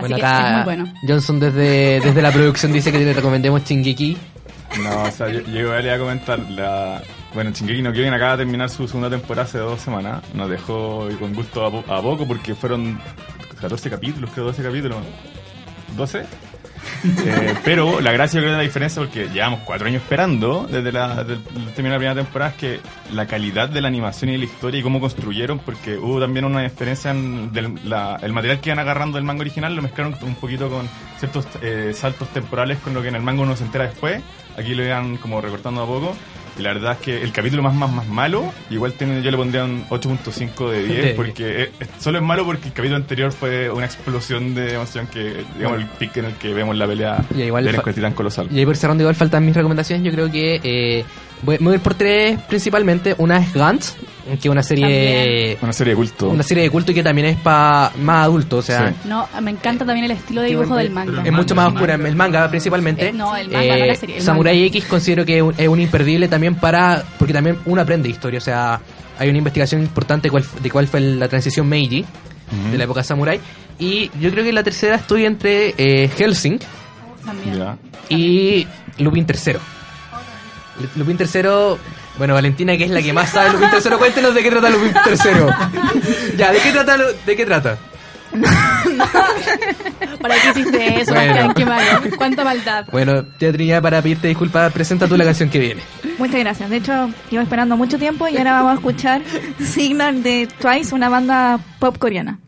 Así 0.00 0.08
Bueno, 0.08 0.16
que 0.16 0.22
acá 0.26 0.48
es 0.50 0.54
muy 0.56 0.64
bueno. 0.64 0.92
Johnson 1.06 1.40
desde, 1.40 2.00
desde 2.00 2.22
la 2.22 2.32
producción 2.32 2.72
dice 2.72 2.90
que 2.92 2.98
le 2.98 3.12
recomendemos 3.12 3.64
Chingeki. 3.64 4.16
No, 4.82 5.02
o 5.04 5.10
sea, 5.10 5.28
yo, 5.28 5.40
yo 5.40 5.60
igual 5.60 5.78
le 5.82 5.86
iba 5.88 5.96
a 5.96 5.98
comentar 5.98 6.38
la... 6.50 7.02
Bueno, 7.34 7.50
Shingeki 7.50 7.82
no 7.82 7.92
Kyojin 7.92 8.12
acaba 8.14 8.32
de 8.32 8.38
terminar 8.44 8.68
su 8.70 8.86
segunda 8.88 9.08
temporada 9.10 9.46
hace 9.46 9.58
dos 9.58 9.80
semanas. 9.80 10.22
Nos 10.34 10.50
dejó 10.50 11.08
con 11.18 11.32
gusto 11.34 11.64
a, 11.64 11.70
po- 11.70 11.92
a 11.92 12.02
poco 12.02 12.26
porque 12.26 12.54
fueron 12.54 12.98
14 13.60 13.88
capítulos, 13.90 14.30
creo 14.32 14.46
12 14.46 14.62
capítulos. 14.62 14.98
¿12? 15.96 16.24
Eh, 17.04 17.54
pero 17.64 18.00
la 18.00 18.12
gracia 18.12 18.40
creo 18.40 18.52
de 18.52 18.58
la 18.58 18.62
diferencia 18.62 19.00
porque 19.02 19.28
llevamos 19.28 19.60
cuatro 19.64 19.86
años 19.86 20.02
esperando 20.02 20.66
desde 20.70 20.92
la 20.92 21.24
desde 21.24 21.42
el 21.56 21.64
la 21.66 21.72
primera 21.98 22.14
temporada 22.14 22.50
es 22.52 22.56
que 22.56 22.80
la 23.12 23.26
calidad 23.26 23.68
de 23.68 23.80
la 23.80 23.88
animación 23.88 24.30
y 24.30 24.38
la 24.38 24.44
historia 24.44 24.80
y 24.80 24.82
cómo 24.82 25.00
construyeron 25.00 25.58
porque 25.60 25.96
hubo 25.96 26.20
también 26.20 26.44
una 26.44 26.62
diferencia 26.62 27.10
en 27.10 27.52
del- 27.52 27.78
la- 27.84 28.18
el 28.22 28.32
material 28.32 28.60
que 28.60 28.70
iban 28.70 28.78
agarrando 28.78 29.16
del 29.16 29.24
manga 29.24 29.40
original 29.40 29.74
lo 29.74 29.82
mezclaron 29.82 30.14
un 30.22 30.34
poquito 30.34 30.68
con 30.68 30.88
ciertos 31.18 31.46
eh, 31.62 31.92
saltos 31.94 32.28
temporales 32.28 32.78
con 32.78 32.94
lo 32.94 33.02
que 33.02 33.08
en 33.08 33.14
el 33.16 33.22
manga 33.22 33.42
uno 33.42 33.56
se 33.56 33.64
entera 33.64 33.84
después. 33.86 34.22
Aquí 34.58 34.74
lo 34.74 34.84
iban 34.84 35.16
como 35.16 35.40
recortando 35.40 35.82
a 35.82 35.86
poco 35.86 36.16
y 36.60 36.62
la 36.62 36.72
verdad 36.74 36.92
es 36.92 36.98
que 36.98 37.22
el 37.22 37.32
capítulo 37.32 37.62
más 37.62 37.74
más 37.74 37.90
más 37.90 38.06
malo 38.06 38.52
igual 38.70 38.92
tiene 38.92 39.22
yo 39.22 39.30
le 39.30 39.36
pondría 39.36 39.64
un 39.64 39.84
8.5 39.88 40.70
de 40.70 40.82
10 40.84 41.04
De- 41.04 41.14
porque 41.14 41.62
eh, 41.64 41.70
solo 41.98 42.18
es 42.18 42.24
malo 42.24 42.44
porque 42.44 42.68
el 42.68 42.72
capítulo 42.74 42.96
anterior 42.96 43.32
fue 43.32 43.70
una 43.70 43.86
explosión 43.86 44.54
de 44.54 44.74
emoción 44.74 45.06
que 45.06 45.44
digamos 45.56 45.78
el 45.80 45.86
pic 45.86 46.16
en 46.18 46.26
el 46.26 46.34
que 46.34 46.52
vemos 46.54 46.76
la 46.76 46.86
pelea 46.86 47.24
Y 47.34 47.42
igual 47.42 47.64
fa- 47.64 47.70
Escuadrón 47.70 47.94
Titán 47.94 48.12
colosal 48.12 48.48
Y 48.50 48.58
ahí 48.58 48.66
por 48.66 48.76
cerrando 48.76 49.02
igual 49.02 49.14
faltan 49.16 49.44
mis 49.44 49.54
recomendaciones. 49.56 50.04
Yo 50.04 50.12
creo 50.12 50.30
que 50.30 50.60
eh, 50.62 51.04
voy, 51.42 51.56
voy 51.60 51.72
a 51.72 51.76
ir 51.76 51.80
por 51.82 51.94
tres 51.94 52.38
principalmente. 52.48 53.14
Una 53.18 53.38
es 53.38 53.52
Gantz, 53.54 53.96
que 54.38 54.48
es 54.48 54.52
una 54.52 54.62
serie... 54.62 54.84
También. 54.84 55.58
Una 55.62 55.72
serie 55.72 55.92
de 55.92 55.96
culto. 55.96 56.28
Una 56.28 56.42
serie 56.42 56.62
de 56.64 56.70
culto 56.70 56.92
y 56.92 56.94
que 56.94 57.02
también 57.02 57.28
es 57.28 57.36
para 57.38 57.92
más 58.00 58.24
adulto, 58.24 58.58
o 58.58 58.62
sea... 58.62 58.94
No, 59.04 59.28
me 59.40 59.50
encanta 59.50 59.84
también 59.84 60.04
el 60.04 60.12
estilo 60.12 60.42
de 60.42 60.48
dibujo 60.48 60.76
del 60.76 60.90
manga. 60.90 61.22
Es 61.24 61.32
mucho 61.32 61.54
más 61.54 61.68
oscura, 61.72 61.94
el 61.94 62.16
manga 62.16 62.48
principalmente. 62.48 63.08
Eh, 63.08 63.12
no, 63.12 63.36
el 63.36 63.50
manga, 63.50 63.78
no 63.78 63.86
la 63.86 63.94
serie, 63.94 64.16
el 64.16 64.22
Samurai 64.22 64.56
manga. 64.56 64.66
X 64.66 64.84
considero 64.86 65.24
que 65.24 65.38
es 65.38 65.42
un, 65.42 65.54
es 65.56 65.68
un 65.68 65.80
imperdible 65.80 66.28
también 66.28 66.54
para... 66.54 67.04
Porque 67.18 67.32
también 67.32 67.58
uno 67.66 67.80
aprende 67.80 68.08
historia, 68.08 68.38
o 68.38 68.42
sea, 68.42 68.80
hay 69.18 69.28
una 69.28 69.38
investigación 69.38 69.82
importante 69.82 70.28
de 70.28 70.30
cuál, 70.30 70.44
de 70.62 70.70
cuál 70.70 70.88
fue 70.88 71.00
la 71.00 71.28
transición 71.28 71.68
Meiji, 71.68 72.04
de 72.70 72.78
la 72.78 72.84
época 72.84 73.02
Samurai. 73.02 73.40
Y 73.78 74.10
yo 74.20 74.30
creo 74.30 74.44
que 74.44 74.52
la 74.52 74.62
tercera 74.62 74.96
estoy 74.96 75.24
entre 75.24 75.74
eh, 75.76 76.08
Helsing 76.08 76.58
También. 77.24 77.78
y 78.08 78.66
Lupin 78.98 79.26
III. 79.28 79.54
Lupin 80.96 81.18
III... 81.18 81.48
Bueno, 82.19 82.33
Valentina, 82.33 82.77
que 82.77 82.85
es 82.85 82.91
la 82.91 83.01
que 83.01 83.11
más 83.13 83.29
sabe 83.29 83.47
de 83.49 83.53
Lupin 83.53 83.69
III, 83.73 83.97
cuéntenos 83.97 84.33
de 84.35 84.43
qué 84.43 84.49
trata 84.51 84.69
Lupin 84.69 84.93
III. 85.05 86.37
ya, 86.37 86.51
¿de 86.51 86.59
qué 86.59 86.71
trata? 86.71 86.97
Lu- 86.97 87.03
¿De 87.25 87.35
qué 87.35 87.45
trata? 87.45 87.77
¿Para 90.21 90.35
qué 90.35 90.49
hiciste 90.51 91.01
eso, 91.01 91.13
Bueno. 91.13 91.33
Bastián? 91.33 91.53
Qué 91.53 91.65
malo. 91.65 92.01
Cuánta 92.17 92.43
maldad. 92.43 92.85
Bueno, 92.91 93.23
ya 93.39 93.51
Trinidad, 93.51 93.81
para 93.81 94.01
pedirte 94.01 94.27
disculpas, 94.27 94.71
presenta 94.73 95.07
tú 95.07 95.15
la 95.17 95.23
canción 95.25 95.49
que 95.49 95.59
viene. 95.59 95.81
Muchas 96.17 96.39
gracias. 96.39 96.69
De 96.69 96.77
hecho, 96.77 97.09
llevo 97.29 97.43
esperando 97.43 97.77
mucho 97.77 97.97
tiempo 97.99 98.27
y 98.27 98.37
ahora 98.37 98.53
vamos 98.53 98.71
a 98.71 98.75
escuchar 98.75 99.21
Signal 99.59 100.23
de 100.23 100.47
Twice, 100.59 100.93
una 100.95 101.09
banda 101.09 101.59
pop 101.79 101.97
coreana. 101.97 102.39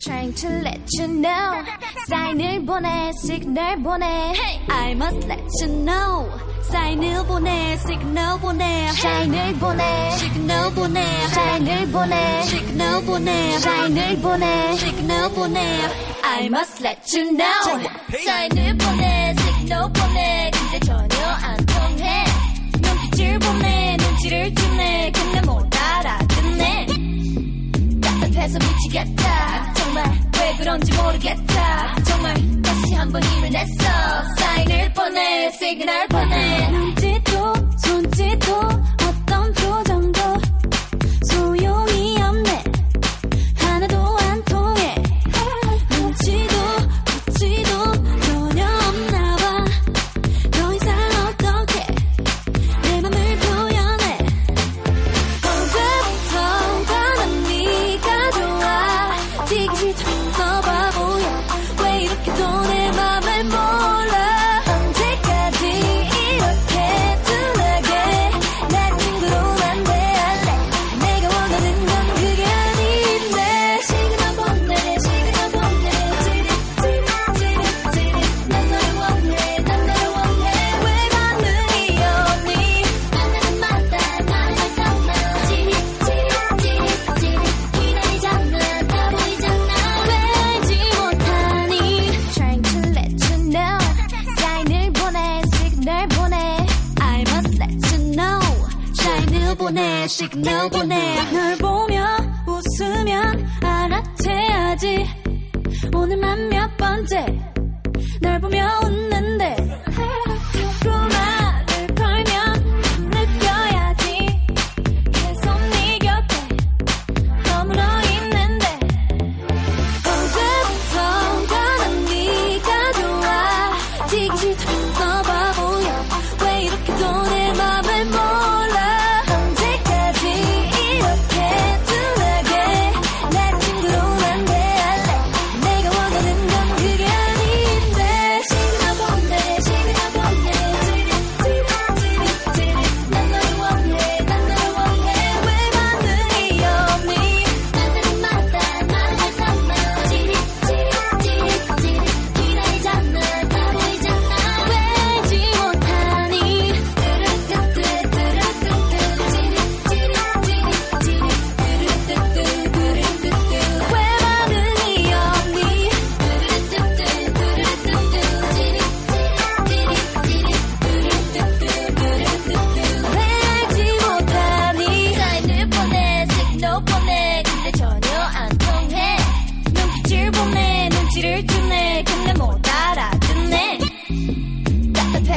Trying 0.00 0.32
to 0.34 0.48
let 0.62 0.78
you 0.96 1.06
know 1.08 1.64
사인을 2.06 2.64
보내 2.64 3.10
시그널 3.20 3.82
보내 3.82 4.06
I 4.68 4.94
must 4.94 5.26
let 5.26 5.42
you 5.60 5.66
know 5.84 6.28
사인을 6.69 7.25
보내 7.25 7.77
시그널 7.77 8.39
보내 8.39 8.91
사인을 8.93 9.53
보내 9.59 10.11
시그널 10.17 10.73
보내 10.73 11.27
사인을 11.27 11.91
보내 11.91 12.43
시그널 12.43 13.01
보내 13.05 13.59
사인을 13.59 14.21
보내 14.21 14.75
시그널 14.77 15.29
보내. 15.33 15.59
I 16.23 16.45
must 16.47 16.85
let 16.85 17.17
you 17.17 17.29
know. 17.35 18.23
사인을 18.25 18.77
보내 18.77 19.35
시그널 19.37 19.91
보내. 19.93 20.51
근데 20.53 20.79
전혀 20.79 21.27
안 21.27 21.57
통해. 21.65 22.23
눈빛을 22.81 23.39
보내 23.39 23.97
눈치를 23.97 24.55
주네. 24.55 25.11
근데 25.13 25.41
못 25.41 25.67
알아듣네. 25.75 26.87
답답해서 28.01 28.59
미치겠다. 28.59 29.73
정말 29.73 30.22
왜 30.43 30.57
그런지 30.57 30.91
모르겠다. 30.97 31.95
정말 32.03 32.33
다시 32.61 32.93
한번 32.95 33.23
힘을 33.23 33.49
냈어. 33.49 33.65
사인을 34.37 34.91
보내 34.93 35.49
시그널 35.51 36.07
보내 36.09 36.69
눈짓도 36.69 37.53
손짓도 37.77 38.59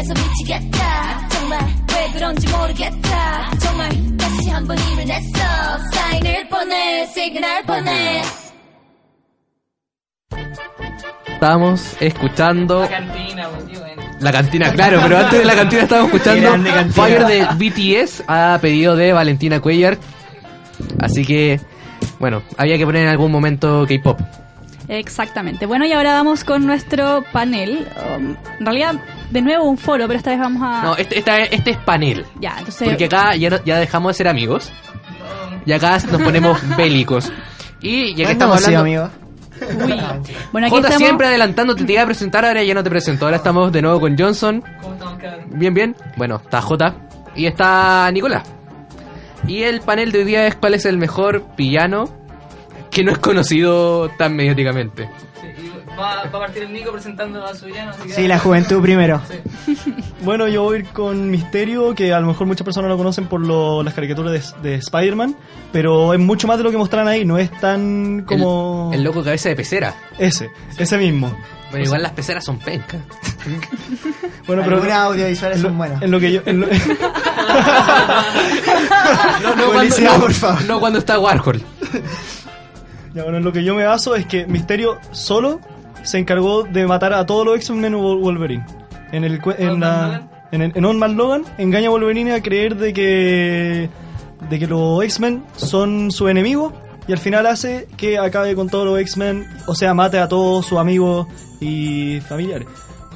답답해서 0.06 0.14
미치겠다 0.14 1.28
정말 1.30 1.60
왜 1.96 2.12
그런지 2.14 2.48
모르겠다 2.50 3.52
정말 3.60 3.90
다시 4.18 4.50
한번 4.50 4.78
힘을 4.78 5.06
냈어 5.06 5.40
사인을 5.94 6.48
보내 6.50 7.06
시그널 7.08 7.64
보내 7.64 8.22
Estamos 11.42 11.98
escuchando 12.00 12.82
La 12.82 12.88
cantina, 12.88 13.50
pues, 13.50 13.66
tío, 13.66 13.80
bueno. 13.80 14.04
la 14.20 14.32
cantina, 14.32 14.72
claro, 14.72 15.00
pero 15.02 15.18
antes 15.18 15.40
de 15.40 15.46
la 15.46 15.56
cantina 15.56 15.82
estábamos 15.82 16.14
escuchando 16.14 16.50
Grande 16.52 16.70
cantina. 16.72 16.94
Fire 16.94 17.26
de 17.26 17.48
BTS 17.58 18.24
a 18.28 18.60
pedido 18.62 18.96
de 18.96 19.12
Valentina 19.12 19.60
Cuellar. 19.60 19.98
Así 21.00 21.26
que, 21.26 21.60
bueno, 22.20 22.44
había 22.58 22.78
que 22.78 22.86
poner 22.86 23.06
en 23.06 23.10
algún 23.10 23.32
momento 23.32 23.88
K-pop. 23.88 24.20
Exactamente. 24.89 25.67
Bueno, 25.67 25.85
y 25.87 25.93
ahora 25.93 26.13
vamos 26.13 26.45
con 26.45 26.67
nuestro 26.67 27.25
panel. 27.33 27.87
Um, 28.17 28.37
en 28.61 28.67
realidad, 28.67 28.95
de 29.31 29.43
nuevo 29.43 29.65
un 29.65 29.79
foro, 29.79 30.07
pero 30.07 30.19
esta 30.19 30.31
vez 30.31 30.39
vamos 30.39 30.63
a... 30.63 30.83
No, 30.83 30.97
este, 30.97 31.19
esta- 31.19 31.39
este 31.43 31.71
es 31.73 31.77
panel. 31.79 32.25
Ya, 32.41 32.55
entonces... 32.59 32.89
Porque 32.89 33.07
acá 33.07 33.35
ya, 33.37 33.51
no- 33.51 33.65
ya 33.65 33.79
dejamos 33.79 34.11
de 34.11 34.15
ser 34.15 34.29
amigos. 34.29 34.73
Y 35.65 35.73
acá 35.73 35.99
nos 36.11 36.23
ponemos 36.23 36.59
bélicos. 36.77 37.33
Y 37.81 38.15
ya 38.15 38.27
que 38.27 38.33
estamos 38.33 38.65
hablando. 38.67 39.11
Uy. 39.11 39.11
Bueno, 40.53 40.67
aquí 40.67 40.77
Jota 40.77 40.89
estamos... 40.89 40.99
siempre 40.99 41.27
adelantándote, 41.29 41.85
te 41.85 41.93
iba 41.95 42.03
a 42.03 42.07
presentar, 42.07 42.45
ahora 42.45 42.63
ya 42.63 42.75
no 42.75 42.85
te 42.85 42.91
presento. 42.91 43.25
Ahora 43.25 43.39
estamos 43.39 43.73
de 43.73 43.81
nuevo 43.83 43.99
con 44.01 44.17
Johnson. 44.17 44.63
Bien, 45.49 45.73
bien. 45.73 45.97
Bueno, 46.17 46.37
está 46.37 46.61
Jota. 46.61 46.95
Y 47.35 47.47
está 47.47 48.11
Nicolás. 48.13 48.43
Y 49.49 49.63
el 49.63 49.81
panel 49.81 50.13
de 50.13 50.19
hoy 50.21 50.25
día 50.25 50.47
es 50.47 50.57
cuál 50.57 50.75
es 50.75 50.85
el 50.85 50.99
mejor 50.99 51.45
villano 51.57 52.09
que 52.91 53.05
no 53.05 53.13
es 53.13 53.19
conocido 53.19 54.09
tan 54.19 54.35
mediáticamente. 54.37 55.09
Va, 55.99 56.17
va 56.17 56.23
a 56.25 56.31
partir 56.31 56.65
el 56.65 56.73
Nico 56.75 56.93
presentando 56.93 57.43
a 57.45 57.55
su 57.55 57.67
villano. 57.67 57.91
así 57.93 58.03
que- 58.09 58.13
Sí, 58.15 58.29
la 58.29 58.39
juventud 58.39 58.83
primero. 58.83 59.21
Bueno, 60.23 60.49
yo 60.49 60.63
voy 60.65 60.77
a 60.77 60.79
ir 60.81 60.87
con 60.87 61.31
Misterio, 61.31 61.95
que 61.95 62.13
a 62.13 62.19
lo 62.19 62.27
mejor 62.27 62.47
muchas 62.49 62.65
personas 62.65 62.91
lo 62.91 62.97
conocen 62.97 63.27
por 63.27 63.41
lo- 63.41 63.83
las 63.85 63.95
caricaturas 63.95 64.33
de, 64.63 64.69
de 64.71 64.75
Spider-Man, 64.77 65.37
pero 65.73 66.13
es 66.15 66.19
mucho 66.19 66.49
más 66.49 66.59
de 66.59 66.65
lo 66.65 66.71
que 66.73 66.77
mostraron 66.79 67.07
ahí, 67.07 67.25
no 67.25 67.39
es 67.39 67.51
tan 67.61 68.23
como... 68.27 68.91
El 68.93 69.05
loco 69.05 69.23
cabeza 69.23 69.51
de 69.51 69.57
pecera. 69.57 69.95
Ese, 70.19 70.51
ese 70.79 70.99
mismo. 70.99 71.37
Bueno, 71.71 71.85
igual 71.85 72.03
las 72.03 72.13
peceras 72.13 72.45
son 72.45 72.59
pencas. 72.59 73.01
Bueno, 74.47 74.63
pero 74.65 74.77
Algunas 74.77 74.99
audiovisuales 74.99 75.61
son 75.61 75.77
buenas. 75.77 76.01
En 76.03 76.11
lo 76.11 76.21
que 76.21 76.33
yo... 76.33 76.41
en 76.47 76.61
lo- 76.61 76.67
No, 79.43 79.55
no, 79.57 79.73
cuando, 79.73 79.99
no, 80.01 80.21
por 80.21 80.33
favor. 80.33 80.63
no 80.65 80.81
cuando 80.81 80.99
está 81.01 81.19
Warhol. 81.19 81.63
Ya, 83.17 83.23
bueno, 83.23 83.39
en 83.39 83.45
lo 83.45 83.53
que 83.53 83.65
yo 83.65 83.75
me 83.75 83.85
baso 83.85 84.15
es 84.15 84.27
que 84.27 84.47
Misterio 84.47 84.99
solo 85.11 85.59
se 86.03 86.19
encargó 86.19 86.63
de 86.65 86.87
matar 86.87 87.15
a 87.15 87.25
todos 87.27 87.47
los 87.47 87.57
X-Men 87.57 87.95
Wol- 87.95 88.21
Wolverine. 88.21 88.65
En 89.11 89.25
el 89.25 89.41
en 89.59 89.81
la 89.81 90.29
en, 90.53 90.63
el- 90.63 90.73
en 90.75 90.85
Old 90.85 90.99
Man 90.99 91.17
Logan 91.17 91.43
engaña 91.59 91.89
a 91.89 91.91
Wolverine 91.91 92.33
a 92.35 92.43
creer 92.43 92.77
de 92.77 92.93
que 92.93 93.89
de 94.51 94.59
que 94.59 94.67
los 94.67 95.03
X-Men 95.03 95.43
son 95.57 96.11
su 96.13 96.29
enemigo 96.29 96.73
y 97.09 97.13
al 97.13 97.19
final 97.19 97.47
hace 97.47 97.89
que 97.97 98.19
acabe 98.19 98.55
con 98.55 98.69
todos 98.69 98.85
los 98.85 98.99
X-Men, 99.01 99.47
o 99.67 99.75
sea, 99.75 99.95
mate 99.95 100.19
a 100.19 100.29
todos 100.29 100.67
sus 100.67 100.79
amigos 100.79 101.27
y 101.61 102.21
familiares, 102.21 102.67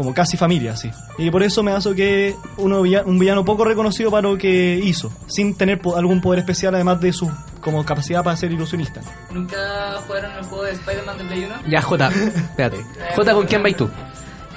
como 0.01 0.15
casi 0.15 0.39
familia, 0.39 0.75
sí. 0.79 0.91
Y 1.19 1.31
por 1.31 1.43
eso 1.43 1.63
me 1.63 1.73
baso 1.75 1.95
que 1.95 2.35
uno 2.57 2.81
un 2.81 3.19
villano 3.19 3.45
poco 3.45 3.67
reconocido 3.67 4.11
para 4.11 4.23
lo 4.31 4.39
que 4.39 4.81
hizo, 4.83 5.13
sin 5.27 5.55
tener 5.55 5.79
po- 5.79 5.95
algún 5.95 6.23
poder 6.23 6.39
especial 6.39 6.75
además 6.75 7.03
de 7.03 7.13
su 7.13 7.31
como 7.61 7.85
capacidad 7.85 8.25
para 8.25 8.35
ser 8.35 8.51
ilusionista. 8.51 9.03
¿Nunca 9.31 9.59
jugaron 10.07 10.33
el 10.39 10.45
juego 10.47 10.65
de 10.65 10.73
Spider-Man 10.73 11.19
de 11.19 11.25
Play 11.25 11.45
1? 11.45 11.55
Ya, 11.69 11.83
Jota, 11.83 12.09
espérate. 12.09 12.79
Jota, 13.15 13.35
¿con 13.35 13.47
quién 13.47 13.63
vais 13.63 13.77
tú? 13.77 13.91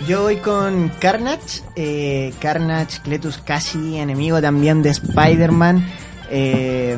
Yo 0.08 0.22
voy 0.22 0.38
con 0.38 0.88
Carnage. 1.00 1.62
Eh, 1.76 2.34
Carnage, 2.40 3.02
Cletus 3.04 3.38
casi 3.40 3.98
enemigo 3.98 4.42
también 4.42 4.82
de 4.82 4.92
Spider-Man. 4.92 5.86
Eh, 6.30 6.98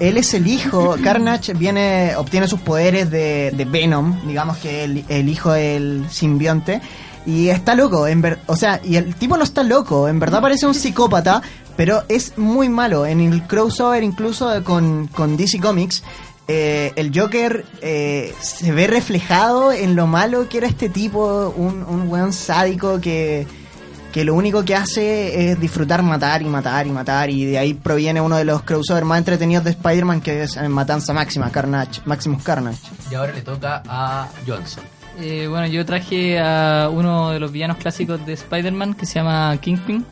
él 0.00 0.16
es 0.16 0.32
el 0.32 0.46
hijo. 0.46 0.96
Carnage 1.04 1.52
viene, 1.52 2.14
obtiene 2.16 2.48
sus 2.48 2.60
poderes 2.60 3.10
de, 3.10 3.52
de 3.54 3.64
Venom, 3.66 4.26
digamos 4.26 4.56
que 4.56 4.84
el, 4.84 5.04
el 5.10 5.28
hijo 5.28 5.52
del 5.52 6.06
simbionte. 6.08 6.80
Y 7.24 7.48
está 7.48 7.74
loco, 7.74 8.06
en 8.06 8.20
ver, 8.20 8.40
o 8.46 8.56
sea, 8.56 8.80
y 8.82 8.96
el 8.96 9.14
tipo 9.14 9.36
no 9.36 9.44
está 9.44 9.62
loco, 9.62 10.08
en 10.08 10.18
verdad 10.18 10.40
parece 10.40 10.66
un 10.66 10.74
psicópata, 10.74 11.40
pero 11.76 12.02
es 12.08 12.36
muy 12.36 12.68
malo. 12.68 13.06
En 13.06 13.20
el 13.20 13.46
crossover 13.46 14.02
incluso 14.02 14.62
con, 14.64 15.06
con 15.06 15.36
DC 15.36 15.60
Comics, 15.60 16.02
eh, 16.48 16.92
el 16.96 17.16
Joker 17.16 17.64
eh, 17.80 18.34
se 18.40 18.72
ve 18.72 18.88
reflejado 18.88 19.72
en 19.72 19.94
lo 19.94 20.08
malo 20.08 20.48
que 20.48 20.58
era 20.58 20.66
este 20.66 20.88
tipo, 20.88 21.54
un, 21.56 21.84
un 21.84 22.08
weón 22.08 22.32
sádico 22.32 23.00
que, 23.00 23.46
que 24.12 24.24
lo 24.24 24.34
único 24.34 24.64
que 24.64 24.74
hace 24.74 25.50
es 25.50 25.60
disfrutar 25.60 26.02
matar 26.02 26.42
y 26.42 26.44
matar 26.44 26.86
y 26.86 26.90
matar, 26.90 27.30
y 27.30 27.46
de 27.46 27.58
ahí 27.58 27.74
proviene 27.74 28.20
uno 28.20 28.36
de 28.36 28.44
los 28.44 28.62
crossovers 28.62 29.06
más 29.06 29.18
entretenidos 29.18 29.64
de 29.64 29.70
Spider-Man, 29.70 30.20
que 30.20 30.42
es 30.42 30.56
eh, 30.56 30.68
Matanza 30.68 31.12
Máxima, 31.12 31.50
Carnage, 31.50 32.02
Maximus 32.04 32.42
Carnage. 32.42 32.78
Y 33.10 33.14
ahora 33.14 33.32
le 33.32 33.40
toca 33.40 33.82
a 33.88 34.28
Johnson. 34.46 34.84
Eh, 35.20 35.46
bueno, 35.48 35.66
yo 35.66 35.84
traje 35.84 36.38
a 36.40 36.88
uno 36.92 37.30
de 37.32 37.40
los 37.40 37.52
villanos 37.52 37.76
clásicos 37.76 38.24
de 38.26 38.32
Spider-Man 38.32 38.94
que 38.94 39.06
se 39.06 39.14
llama 39.16 39.56
Kingpin. 39.60 40.04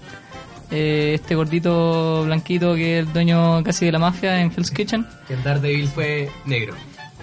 Eh, 0.71 1.13
este 1.15 1.35
gordito 1.35 2.23
blanquito 2.25 2.75
que 2.77 2.99
es 3.01 3.07
el 3.07 3.13
dueño 3.13 3.63
casi 3.65 3.87
de 3.87 3.93
la 3.93 3.99
mafia 3.99 4.41
en 4.41 4.53
Hell's 4.53 4.71
Kitchen. 4.71 5.07
Que 5.27 5.35
en 5.35 5.43
Daredevil 5.43 5.89
fue 5.89 6.29
negro. 6.45 6.75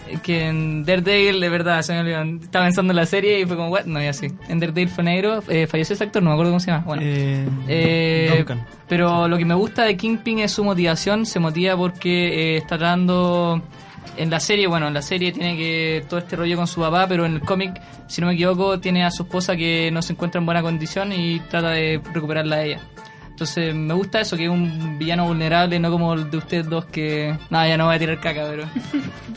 Eh, 0.10 0.18
Que 0.22 0.48
en 0.48 0.84
Daredevil, 0.84 1.40
de 1.40 1.50
verdad, 1.50 1.82
se 1.82 1.94
me 1.94 2.00
olvidó. 2.00 2.24
Estaba 2.44 2.66
pensando 2.66 2.92
en 2.92 2.98
la 2.98 3.06
serie 3.06 3.40
y 3.42 3.46
fue 3.46 3.56
como, 3.56 3.70
what? 3.70 3.86
No, 3.86 4.02
ya 4.02 4.12
sí. 4.12 4.28
En 4.50 4.60
Daredevil 4.60 4.90
fue 4.90 5.04
negro. 5.04 5.42
Eh, 5.48 5.68
falleció 5.68 5.94
ese 5.94 6.04
actor, 6.04 6.22
no 6.24 6.30
me 6.32 6.34
acuerdo 6.34 6.52
cómo 6.52 6.60
se 6.60 6.72
llama. 6.72 6.84
Bueno. 6.86 7.02
Eh, 7.06 8.34
Duncan. 8.38 8.66
pero 8.90 9.28
lo 9.28 9.38
que 9.38 9.46
me 9.46 9.54
gusta 9.56 9.84
de 9.84 9.96
Kingpin 9.96 10.40
es 10.40 10.52
su 10.52 10.64
motivación. 10.66 11.26
Se 11.26 11.40
motiva 11.40 11.78
porque 11.78 12.56
eh, 12.56 12.58
está 12.58 12.78
tratando 12.78 13.62
en 14.16 14.30
la 14.30 14.40
serie, 14.40 14.68
bueno, 14.68 14.88
en 14.88 14.94
la 14.94 15.02
serie 15.02 15.32
tiene 15.32 15.58
que 15.58 16.06
todo 16.08 16.20
este 16.20 16.36
rollo 16.36 16.56
con 16.56 16.68
su 16.68 16.80
papá, 16.82 17.08
pero 17.08 17.26
en 17.26 17.34
el 17.34 17.42
cómic, 17.42 17.82
si 18.08 18.22
no 18.22 18.28
me 18.28 18.34
equivoco, 18.34 18.80
tiene 18.80 19.04
a 19.04 19.12
su 19.12 19.24
esposa 19.24 19.56
que 19.56 19.90
no 19.92 20.02
se 20.02 20.14
encuentra 20.14 20.40
en 20.40 20.46
buena 20.46 20.62
condición 20.62 21.12
y 21.12 21.40
trata 21.42 21.72
de 21.72 22.02
recuperarla 22.14 22.58
a 22.58 22.64
ella. 22.64 22.82
Entonces 23.38 23.76
me 23.76 23.94
gusta 23.94 24.20
eso, 24.20 24.36
que 24.36 24.46
es 24.46 24.50
un 24.50 24.98
villano 24.98 25.28
vulnerable, 25.28 25.80
no 25.80 25.92
como 25.92 26.16
el 26.16 26.32
de 26.32 26.38
ustedes 26.38 26.68
dos 26.68 26.86
que... 26.86 27.38
Nada, 27.52 27.68
ya 27.68 27.78
no 27.78 27.86
voy 27.86 27.96
a 27.96 28.00
tirar 28.00 28.20
caca, 28.20 28.46
pero... 28.50 28.64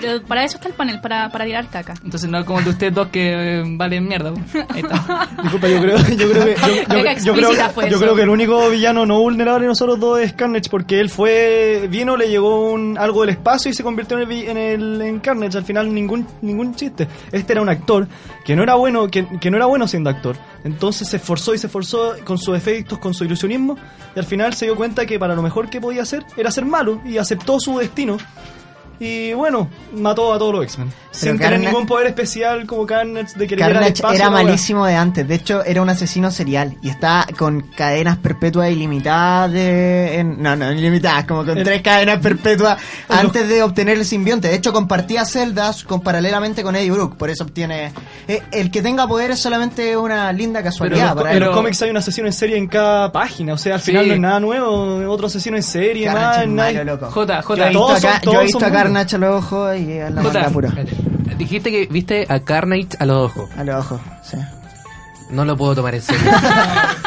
Pero 0.01 0.23
para 0.23 0.45
eso 0.45 0.57
está 0.57 0.69
el 0.69 0.75
panel, 0.75 0.99
para, 1.03 1.29
para 1.31 1.45
tirar 1.45 1.69
caca. 1.69 1.93
Entonces 2.03 2.31
no 2.31 2.43
como 2.47 2.61
el 2.61 2.65
de 2.65 2.71
ustedes 2.71 2.95
dos 2.95 3.09
que 3.09 3.59
eh, 3.59 3.63
valen 3.67 4.09
mierda. 4.09 4.31
Ahí 4.71 4.81
está. 4.81 5.29
Disculpa, 5.43 5.69
yo 5.69 5.79
creo, 5.83 5.99
yo 5.99 6.31
creo 6.31 6.45
que 6.47 6.55
yo, 6.55 6.75
yo- 6.75 6.85
Caca 6.89 7.15
yo 7.19 7.35
creo, 7.35 7.53
yo 7.91 7.99
creo 7.99 8.17
que 8.17 8.23
el 8.23 8.31
único 8.31 8.71
villano 8.71 9.05
no 9.05 9.19
vulnerable 9.21 9.65
de 9.65 9.69
nosotros 9.69 10.01
dos 10.01 10.19
es 10.21 10.33
Carnage 10.33 10.71
porque 10.71 11.01
él 11.01 11.11
fue 11.11 11.87
vino 11.91 12.17
le 12.17 12.31
llegó 12.31 12.71
un, 12.73 12.97
algo 12.97 13.21
del 13.21 13.31
espacio 13.31 13.71
y 13.71 13.75
se 13.75 13.83
convirtió 13.83 14.19
en 14.19 14.31
el, 14.31 14.49
en 14.49 14.57
el 14.57 15.03
en 15.03 15.21
Carnage 15.21 15.59
al 15.59 15.65
final 15.65 15.93
ningún 15.93 16.27
ningún 16.41 16.75
chiste 16.75 17.07
este 17.31 17.53
era 17.53 17.61
un 17.61 17.69
actor 17.69 18.09
que 18.47 18.57
no 18.57 18.63
era 18.63 18.77
bueno 18.77 19.09
que, 19.09 19.27
que 19.39 19.51
no 19.51 19.59
era 19.59 19.67
bueno 19.67 19.87
siendo 19.87 20.09
actor 20.09 20.37
entonces 20.65 21.09
se 21.09 21.17
esforzó 21.17 21.55
y 21.55 21.59
se 21.59 21.67
esforzó 21.67 22.15
con 22.25 22.39
sus 22.39 22.57
efectos 22.57 22.99
con 22.99 23.15
su 23.15 23.25
ilusionismo 23.25 23.77
y 24.15 24.19
al 24.19 24.25
final 24.25 24.55
se 24.55 24.67
dio 24.67 24.77
cuenta 24.77 25.07
que 25.07 25.19
para 25.19 25.35
lo 25.35 25.43
mejor 25.43 25.71
que 25.71 25.81
podía 25.81 26.03
hacer 26.03 26.25
era 26.37 26.51
ser 26.51 26.65
malo 26.65 27.01
y 27.05 27.19
aceptó 27.19 27.59
su 27.61 27.79
destino 27.79 28.19
y 29.01 29.33
bueno, 29.33 29.69
mató 29.95 30.33
a 30.33 30.39
todos 30.39 30.55
los 30.55 30.65
X-Men. 30.65 30.93
Sin 31.11 31.39
tener 31.39 31.59
Carnage- 31.59 31.67
ningún 31.71 31.87
poder 31.87 32.07
especial 32.07 32.67
como 32.67 32.87
Carnage 32.87 33.37
de 33.37 33.49
que 33.49 33.57
le 33.57 33.65
diera 33.65 33.67
el 33.67 33.73
Carnage 33.75 33.93
espacio. 33.95 34.17
era 34.21 34.31
malísimo 34.31 34.87
de 34.87 34.95
antes. 34.95 35.27
De 35.27 35.35
hecho, 35.35 35.65
era 35.65 35.83
un 35.83 35.89
asesino 35.89 36.31
serial. 36.31 36.77
Y 36.83 36.89
está 36.91 37.27
con 37.37 37.63
cadenas 37.63 38.19
perpetuas 38.19 38.71
ilimitadas 38.71 39.51
de... 39.51 40.19
en- 40.21 40.41
no, 40.41 40.55
no, 40.55 40.71
ilimitadas. 40.73 41.25
Como 41.25 41.45
con 41.45 41.59
El- 41.59 41.65
tres 41.65 41.83
cadenas 41.83 42.21
perpetuas 42.21 42.79
El- 43.09 43.17
antes 43.19 43.49
de 43.49 43.61
obtener 43.65 43.97
el 43.99 44.05
simbionte. 44.05 44.47
De 44.49 44.55
hecho, 44.55 44.73
compartía 44.73 45.25
celdas 45.25 45.83
con, 45.83 46.01
paralelamente 46.01 46.63
con 46.63 46.77
Eddie 46.77 46.93
Brooke. 46.93 47.17
Por 47.17 47.29
eso 47.31 47.43
obtiene... 47.43 47.93
eh, 48.29 48.43
el 48.53 48.71
que 48.71 48.81
tenga 48.81 49.09
poder 49.09 49.33
es 49.33 49.41
solamente 49.41 49.97
una 49.97 50.33
linda 50.33 50.61
Pero 50.61 50.71
casualidad. 50.71 51.17
para 51.17 51.31
en 51.31 51.39
él. 51.39 51.43
los 51.45 51.57
cómics 51.57 51.83
hay 51.83 51.91
un 51.91 51.97
asesino 51.97 52.29
en 52.29 52.33
serie 52.35 52.57
en 52.57 52.69
cada 52.69 53.11
página. 53.11 53.55
O 53.55 53.59
sea, 53.59 53.75
al 53.75 53.81
Sí. 53.81 53.91
final 53.91 54.07
no 54.07 54.15
es 54.15 54.21
nada 54.21 54.39
nuevo. 54.41 55.11
Otro 55.13 55.27
asesino 55.27 55.57
en 55.57 55.65
serie. 55.65 56.07
Carnage 56.07 56.25
nada, 56.27 56.43
es 56.45 56.49
nada- 56.49 56.73
malo, 56.73 56.85
loco. 56.85 57.11
J, 57.11 57.43
Yo 57.43 57.55
he 57.65 57.69
visto, 57.69 57.81
Todos 57.81 58.01
son- 58.01 58.11
acá- 58.11 58.21
yo 58.23 58.31
todos 58.31 58.37
he 58.37 58.43
visto 58.45 58.59
son 58.61 58.69
a 58.69 58.71
buenos. 58.71 58.90
Carnage 58.93 59.17
a 59.17 59.19
los 59.19 59.45
ojos 59.45 59.77
y 59.77 59.93
es 59.93 60.13
la 60.13 60.23
Jota, 60.23 60.51
pura. 60.51 60.73
Dijiste 61.39 61.71
que 61.71 61.87
viste 61.87 62.27
a 62.29 62.41
Carnage 62.41 62.89
a 62.99 63.07
los 63.07 63.31
ojos. 63.31 63.51
A 63.57 63.65
los 63.65 63.85
ojos, 63.85 64.01
sí. 64.23 64.37
No 65.31 65.45
lo 65.45 65.57
puedo 65.57 65.77
tomar 65.77 65.95
en 65.95 66.03
serio. 66.03 66.31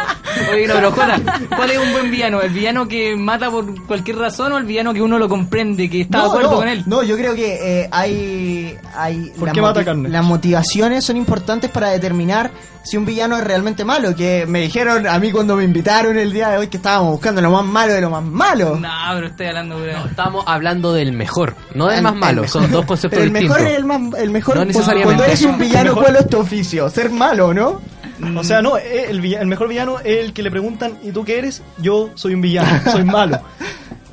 Oye, 0.53 0.67
no, 0.67 0.73
pero 0.75 0.91
Jota, 0.91 1.19
¿cuál 1.55 1.71
es 1.71 1.77
un 1.77 1.91
buen 1.91 2.11
villano? 2.11 2.41
¿El 2.41 2.51
villano 2.53 2.87
que 2.87 3.15
mata 3.15 3.49
por 3.51 3.85
cualquier 3.85 4.17
razón 4.17 4.51
o 4.53 4.57
el 4.57 4.65
villano 4.65 4.93
que 4.93 5.01
uno 5.01 5.17
lo 5.17 5.27
comprende, 5.29 5.89
que 5.89 6.01
está 6.01 6.19
de 6.21 6.25
acuerdo 6.27 6.51
no, 6.51 6.57
con 6.57 6.67
él? 6.67 6.83
No, 6.85 7.03
yo 7.03 7.15
creo 7.17 7.35
que 7.35 7.81
eh, 7.83 7.89
hay. 7.91 8.77
hay 8.95 9.31
¿Por 9.37 9.47
la 9.47 9.53
qué 9.53 9.61
mata 9.61 9.83
Carnage? 9.85 10.09
Las 10.11 10.25
motivaciones 10.25 11.03
son 11.05 11.17
importantes 11.17 11.69
para 11.71 11.89
determinar 11.89 12.51
si 12.83 12.97
un 12.97 13.05
villano 13.05 13.37
es 13.37 13.43
realmente 13.43 13.85
malo. 13.85 14.15
Que 14.15 14.45
me 14.45 14.61
dijeron 14.61 15.07
a 15.07 15.17
mí 15.19 15.31
cuando 15.31 15.55
me 15.55 15.63
invitaron 15.63 16.17
el 16.17 16.31
día 16.33 16.49
de 16.49 16.57
hoy 16.57 16.67
que 16.67 16.77
estábamos 16.77 17.11
buscando 17.11 17.41
lo 17.41 17.51
más 17.51 17.65
malo 17.65 17.93
de 17.93 18.01
lo 18.01 18.09
más 18.09 18.23
malo. 18.23 18.77
No, 18.79 18.89
pero 19.15 19.27
estoy 19.27 19.47
hablando 19.47 19.79
de... 19.79 19.91
Estamos 19.93 20.43
hablando 20.47 20.93
del 20.93 21.13
mejor, 21.13 21.55
no 21.75 21.87
del 21.87 21.97
El- 21.97 22.03
más 22.03 22.15
malo. 22.15 22.47
Son 22.47 22.69
dos 22.71 22.85
conceptos 22.85 23.19
el 23.23 23.29
distintos. 23.31 23.57
mejor 23.57 23.71
es 23.71 23.77
el, 23.77 23.85
más, 23.85 24.01
el 24.19 24.29
mejor. 24.31 24.55
No 24.55 24.59
cuando- 24.61 24.73
necesariamente. 24.79 25.05
Cuando 25.15 25.23
eres 25.23 25.41
un 25.43 25.57
villano, 25.57 25.95
¿cuál 26.01 26.15
es 26.17 26.27
tu 26.27 26.37
oficio? 26.39 26.89
Ser 26.89 27.09
malo, 27.09 27.53
¿no? 27.53 27.81
O 28.37 28.43
sea, 28.43 28.61
no, 28.61 28.77
eh, 28.77 29.07
el, 29.09 29.23
el 29.25 29.47
mejor 29.47 29.67
villano 29.67 29.99
es 29.99 30.25
el 30.25 30.33
que 30.33 30.43
le 30.43 30.51
preguntan, 30.51 30.97
¿y 31.03 31.11
tú 31.11 31.23
qué 31.23 31.39
eres? 31.39 31.61
Yo 31.79 32.11
soy 32.15 32.33
un 32.33 32.41
villano, 32.41 32.91
soy 32.91 33.03
malo. 33.03 33.39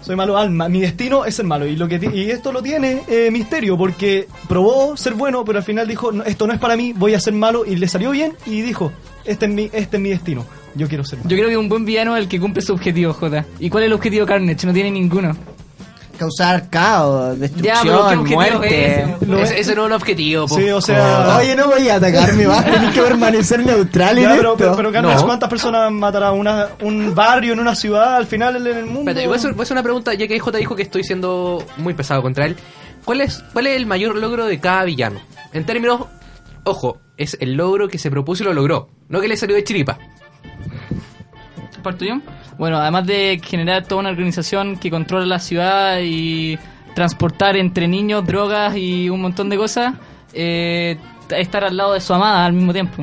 Soy 0.02 0.16
malo 0.16 0.38
alma, 0.38 0.68
mi 0.68 0.80
destino 0.80 1.26
es 1.26 1.34
ser 1.34 1.44
malo. 1.44 1.66
Y 1.66 1.76
lo 1.76 1.86
que 1.86 2.00
y 2.12 2.30
esto 2.30 2.52
lo 2.52 2.62
tiene 2.62 3.02
eh, 3.06 3.30
Misterio, 3.30 3.76
porque 3.76 4.26
probó 4.48 4.96
ser 4.96 5.14
bueno, 5.14 5.44
pero 5.44 5.58
al 5.58 5.64
final 5.64 5.86
dijo, 5.86 6.10
"No, 6.10 6.24
esto 6.24 6.46
no 6.46 6.54
es 6.54 6.58
para 6.58 6.74
mí, 6.74 6.94
voy 6.96 7.12
a 7.14 7.20
ser 7.20 7.34
malo, 7.34 7.64
y 7.66 7.76
le 7.76 7.86
salió 7.86 8.10
bien, 8.10 8.32
y 8.46 8.62
dijo, 8.62 8.90
este 9.26 9.44
es 9.44 9.52
mi, 9.52 9.70
este 9.72 9.98
es 9.98 10.02
mi 10.02 10.08
destino, 10.08 10.46
yo 10.74 10.88
quiero 10.88 11.04
ser 11.04 11.18
malo. 11.18 11.28
Yo 11.28 11.36
creo 11.36 11.48
que 11.50 11.56
un 11.58 11.68
buen 11.68 11.84
villano 11.84 12.16
es 12.16 12.22
el 12.22 12.28
que 12.28 12.40
cumple 12.40 12.62
su 12.62 12.72
objetivo, 12.72 13.12
Jota. 13.12 13.44
¿Y 13.58 13.68
cuál 13.68 13.84
es 13.84 13.86
el 13.88 13.92
objetivo 13.92 14.24
Carnage? 14.26 14.66
No 14.66 14.72
tiene 14.72 14.90
ninguno. 14.90 15.36
Causar 16.20 16.68
caos, 16.68 17.38
destrucción, 17.40 17.74
Ya, 17.76 17.80
pero 17.82 17.96
¿qué 18.08 18.14
objetivo 18.36 18.40
muerte. 18.58 19.00
es 19.00 19.08
ese? 19.08 19.26
No 19.26 19.38
es 19.40 19.68
el 19.70 19.92
objetivo. 19.92 20.46
po. 20.46 20.54
Sí, 20.54 20.68
o 20.68 20.78
sea- 20.82 21.38
Oye, 21.38 21.56
no 21.56 21.66
voy 21.68 21.88
a 21.88 21.94
atacarme, 21.94 22.46
vas 22.46 22.58
a 22.60 22.70
tener 22.70 22.92
que 22.92 23.00
permanecer 23.00 23.64
neutral 23.64 24.18
en 24.18 24.24
Ya, 24.24 24.36
pero, 24.36 24.52
esto. 24.52 24.76
pero, 24.76 24.92
pero 24.92 25.02
No. 25.02 25.24
¿cuántas 25.24 25.48
personas 25.48 25.90
matará 25.90 26.32
una, 26.32 26.68
un 26.82 27.14
barrio 27.14 27.54
en 27.54 27.60
una 27.60 27.74
ciudad 27.74 28.16
al 28.16 28.26
final 28.26 28.54
en 28.66 28.76
el 28.76 28.84
mundo? 28.84 29.10
Espérate, 29.10 29.26
voy 29.28 29.34
a, 29.34 29.38
hacer, 29.38 29.52
voy 29.54 29.60
a 29.60 29.62
hacer 29.62 29.74
una 29.76 29.82
pregunta, 29.82 30.12
ya 30.12 30.28
que 30.28 30.38
J 30.38 30.58
dijo 30.58 30.76
que 30.76 30.82
estoy 30.82 31.04
siendo 31.04 31.64
muy 31.78 31.94
pesado 31.94 32.20
contra 32.20 32.44
él. 32.44 32.54
¿Cuál 33.06 33.22
es, 33.22 33.42
¿Cuál 33.54 33.68
es 33.68 33.76
el 33.78 33.86
mayor 33.86 34.14
logro 34.16 34.44
de 34.44 34.60
cada 34.60 34.84
villano? 34.84 35.20
En 35.54 35.64
términos, 35.64 36.02
ojo, 36.64 36.98
es 37.16 37.38
el 37.40 37.54
logro 37.54 37.88
que 37.88 37.96
se 37.96 38.10
propuso 38.10 38.42
y 38.42 38.46
lo 38.46 38.52
logró, 38.52 38.90
no 39.08 39.22
que 39.22 39.28
le 39.28 39.38
salió 39.38 39.56
de 39.56 39.64
chiripa. 39.64 39.96
¿Parto 41.82 42.04
yo? 42.04 42.16
Bueno, 42.60 42.76
además 42.76 43.06
de 43.06 43.40
generar 43.42 43.86
toda 43.86 44.02
una 44.02 44.10
organización 44.10 44.76
que 44.76 44.90
controla 44.90 45.24
la 45.24 45.38
ciudad 45.38 45.98
y 46.02 46.58
transportar 46.94 47.56
entre 47.56 47.88
niños, 47.88 48.26
drogas 48.26 48.76
y 48.76 49.08
un 49.08 49.22
montón 49.22 49.48
de 49.48 49.56
cosas, 49.56 49.94
eh, 50.34 50.98
estar 51.30 51.64
al 51.64 51.74
lado 51.74 51.94
de 51.94 52.02
su 52.02 52.12
amada 52.12 52.44
al 52.44 52.52
mismo 52.52 52.74
tiempo. 52.74 53.02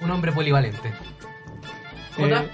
Un 0.00 0.10
hombre 0.10 0.32
polivalente. 0.32 0.92
Eh, 2.18 2.48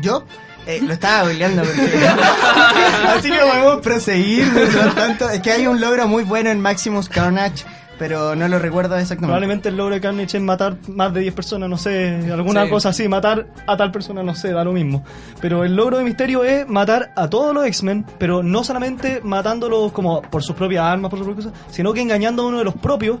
¿Yo? 0.00 0.26
Eh, 0.66 0.80
lo 0.82 0.92
estaba 0.92 1.28
googleando 1.28 1.62
porque... 1.62 1.80
Así 3.08 3.30
que 3.30 3.38
podemos 3.38 3.80
proseguir 3.80 4.52
tanto. 4.94 5.30
Es 5.30 5.40
que 5.40 5.50
hay 5.50 5.66
un 5.66 5.80
logro 5.80 6.06
muy 6.08 6.24
bueno 6.24 6.50
en 6.50 6.60
Maximus 6.60 7.08
Carnage, 7.08 7.64
pero 7.98 8.34
no 8.34 8.48
lo 8.48 8.58
recuerdo 8.58 8.94
exactamente. 8.96 9.26
Probablemente 9.26 9.68
el 9.68 9.76
logro 9.76 9.94
de 9.94 10.00
Carnage 10.00 10.36
es 10.36 10.42
matar 10.42 10.76
más 10.88 11.12
de 11.14 11.20
10 11.20 11.34
personas, 11.34 11.68
no 11.70 11.76
sé, 11.78 12.28
alguna 12.32 12.64
Sí. 12.64 12.70
cosa 12.70 12.88
así, 12.90 13.08
matar 13.08 13.46
a 13.66 13.76
tal 13.76 13.90
persona, 13.92 14.22
no 14.22 14.34
sé, 14.34 14.52
da 14.52 14.64
lo 14.64 14.72
mismo. 14.72 15.04
Pero 15.40 15.64
el 15.64 15.76
logro 15.76 15.98
de 15.98 16.04
Misterio 16.04 16.44
es 16.44 16.68
matar 16.68 17.12
a 17.16 17.28
todos 17.30 17.54
los 17.54 17.64
X-Men, 17.66 18.04
pero 18.18 18.42
no 18.42 18.64
solamente 18.64 19.20
matándolos 19.22 19.92
como 19.92 20.22
por 20.22 20.42
sus 20.42 20.56
propias 20.56 20.84
armas, 20.84 21.10
por 21.10 21.18
sus 21.18 21.26
propias 21.26 21.46
cosas, 21.46 21.60
sino 21.70 21.92
que 21.92 22.00
engañando 22.00 22.42
a 22.42 22.46
uno 22.46 22.58
de 22.58 22.64
los 22.64 22.74
propios 22.74 23.18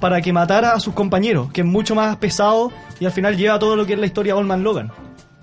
para 0.00 0.20
que 0.20 0.32
matara 0.32 0.72
a 0.72 0.80
sus 0.80 0.94
compañeros, 0.94 1.50
que 1.52 1.60
es 1.62 1.66
mucho 1.66 1.94
más 1.94 2.16
pesado 2.16 2.72
y 3.00 3.06
al 3.06 3.12
final 3.12 3.36
lleva 3.36 3.58
todo 3.58 3.76
lo 3.76 3.86
que 3.86 3.92
es 3.94 3.98
la 3.98 4.06
historia 4.06 4.34
de 4.34 4.38
Old 4.40 4.48
Man 4.48 4.62
Logan. 4.62 4.90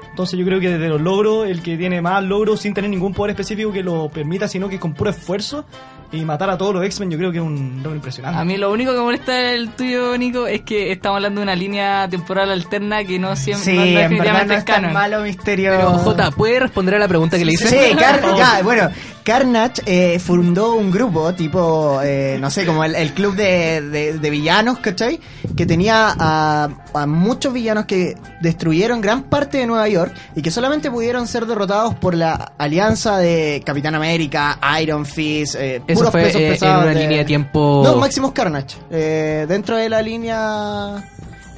Entonces 0.09 0.37
yo 0.37 0.45
creo 0.45 0.59
que 0.59 0.77
de 0.77 0.89
los 0.89 0.99
logros, 0.99 1.47
el 1.47 1.61
que 1.63 1.77
tiene 1.77 2.01
más 2.01 2.21
logros 2.23 2.59
sin 2.59 2.73
tener 2.73 2.89
ningún 2.89 3.13
poder 3.13 3.31
específico 3.31 3.71
que 3.71 3.81
lo 3.81 4.09
permita, 4.09 4.47
sino 4.47 4.67
que 4.67 4.77
con 4.77 4.93
puro 4.93 5.09
esfuerzo 5.09 5.65
y 6.13 6.25
matar 6.25 6.49
a 6.49 6.57
todos 6.57 6.73
los 6.75 6.83
X-Men, 6.85 7.09
yo 7.11 7.17
creo 7.17 7.31
que 7.31 7.37
es 7.37 7.43
un 7.43 7.77
logro 7.81 7.95
impresionante. 7.95 8.39
A 8.39 8.43
mí 8.43 8.57
lo 8.57 8.71
único 8.71 8.91
que 8.93 8.99
molesta 8.99 9.31
del 9.31 9.69
tuyo, 9.69 10.17
Nico, 10.17 10.45
es 10.47 10.61
que 10.61 10.91
estamos 10.91 11.17
hablando 11.17 11.39
de 11.39 11.43
una 11.43 11.55
línea 11.55 12.07
temporal 12.09 12.51
alterna 12.51 13.03
que 13.05 13.17
no 13.17 13.35
siempre 13.35 13.63
Sí, 13.65 13.73
no, 13.73 13.81
en 13.83 13.87
verdad 13.93 14.01
definitivamente 14.09 14.53
no 14.53 14.59
es 14.59 14.65
tan 14.65 14.75
canon. 14.75 14.93
malo 14.93 15.21
Misterio. 15.21 15.71
Pero 15.71 15.91
J, 15.93 16.31
¿puede 16.31 16.59
responder 16.59 16.95
a 16.95 16.99
la 16.99 17.07
pregunta 17.07 17.37
que 17.37 17.45
le 17.45 17.53
hice? 17.53 17.67
Sí, 17.67 17.95
Car- 17.99 18.21
ya, 18.37 18.59
bueno, 18.63 18.89
Carnage 19.23 19.81
eh, 19.85 20.19
fundó 20.19 20.75
un 20.75 20.91
grupo 20.91 21.33
tipo, 21.33 21.99
eh, 22.03 22.37
no 22.39 22.49
sé, 22.49 22.65
como 22.65 22.83
el, 22.83 22.95
el 22.95 23.13
club 23.13 23.35
de, 23.35 23.81
de- 23.81 24.17
de 24.19 24.29
villanos, 24.29 24.79
¿cachai? 24.79 25.19
Que 25.55 25.65
tenía 25.65 26.13
a, 26.17 26.69
a 26.93 27.05
muchos 27.07 27.53
villanos 27.53 27.85
que 27.85 28.15
destruyeron 28.41 29.01
gran 29.01 29.23
parte 29.23 29.57
de 29.59 29.67
Nueva 29.67 29.87
York 29.89 30.13
y 30.35 30.41
que 30.41 30.51
solamente 30.51 30.89
pudieron 30.91 31.27
ser 31.27 31.45
derrotados 31.45 31.95
por 31.95 32.13
la 32.15 32.53
alianza 32.57 33.17
de 33.17 33.61
Capitán 33.65 33.95
América, 33.95 34.59
Iron 34.81 35.05
Fist, 35.05 35.55
eh, 35.55 35.81
Eso 35.87 35.99
puros 35.99 36.11
fue 36.11 36.23
pesos 36.23 36.41
eh, 36.41 36.45
en 36.47 36.51
pesados. 36.53 36.83
una 36.83 36.93
de- 36.93 36.99
línea 37.01 37.17
de 37.19 37.25
tiempo... 37.25 37.81
No, 37.85 37.95
Maximus 37.97 38.31
Carnage. 38.31 38.77
eh, 38.89 39.45
dentro 39.47 39.75
de 39.77 39.89
la 39.89 40.01
línea 40.01 41.03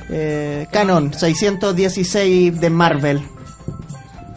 eh, 0.10 0.68
Canon 0.72 1.14
616 1.14 2.60
de 2.60 2.70
Marvel. 2.70 3.22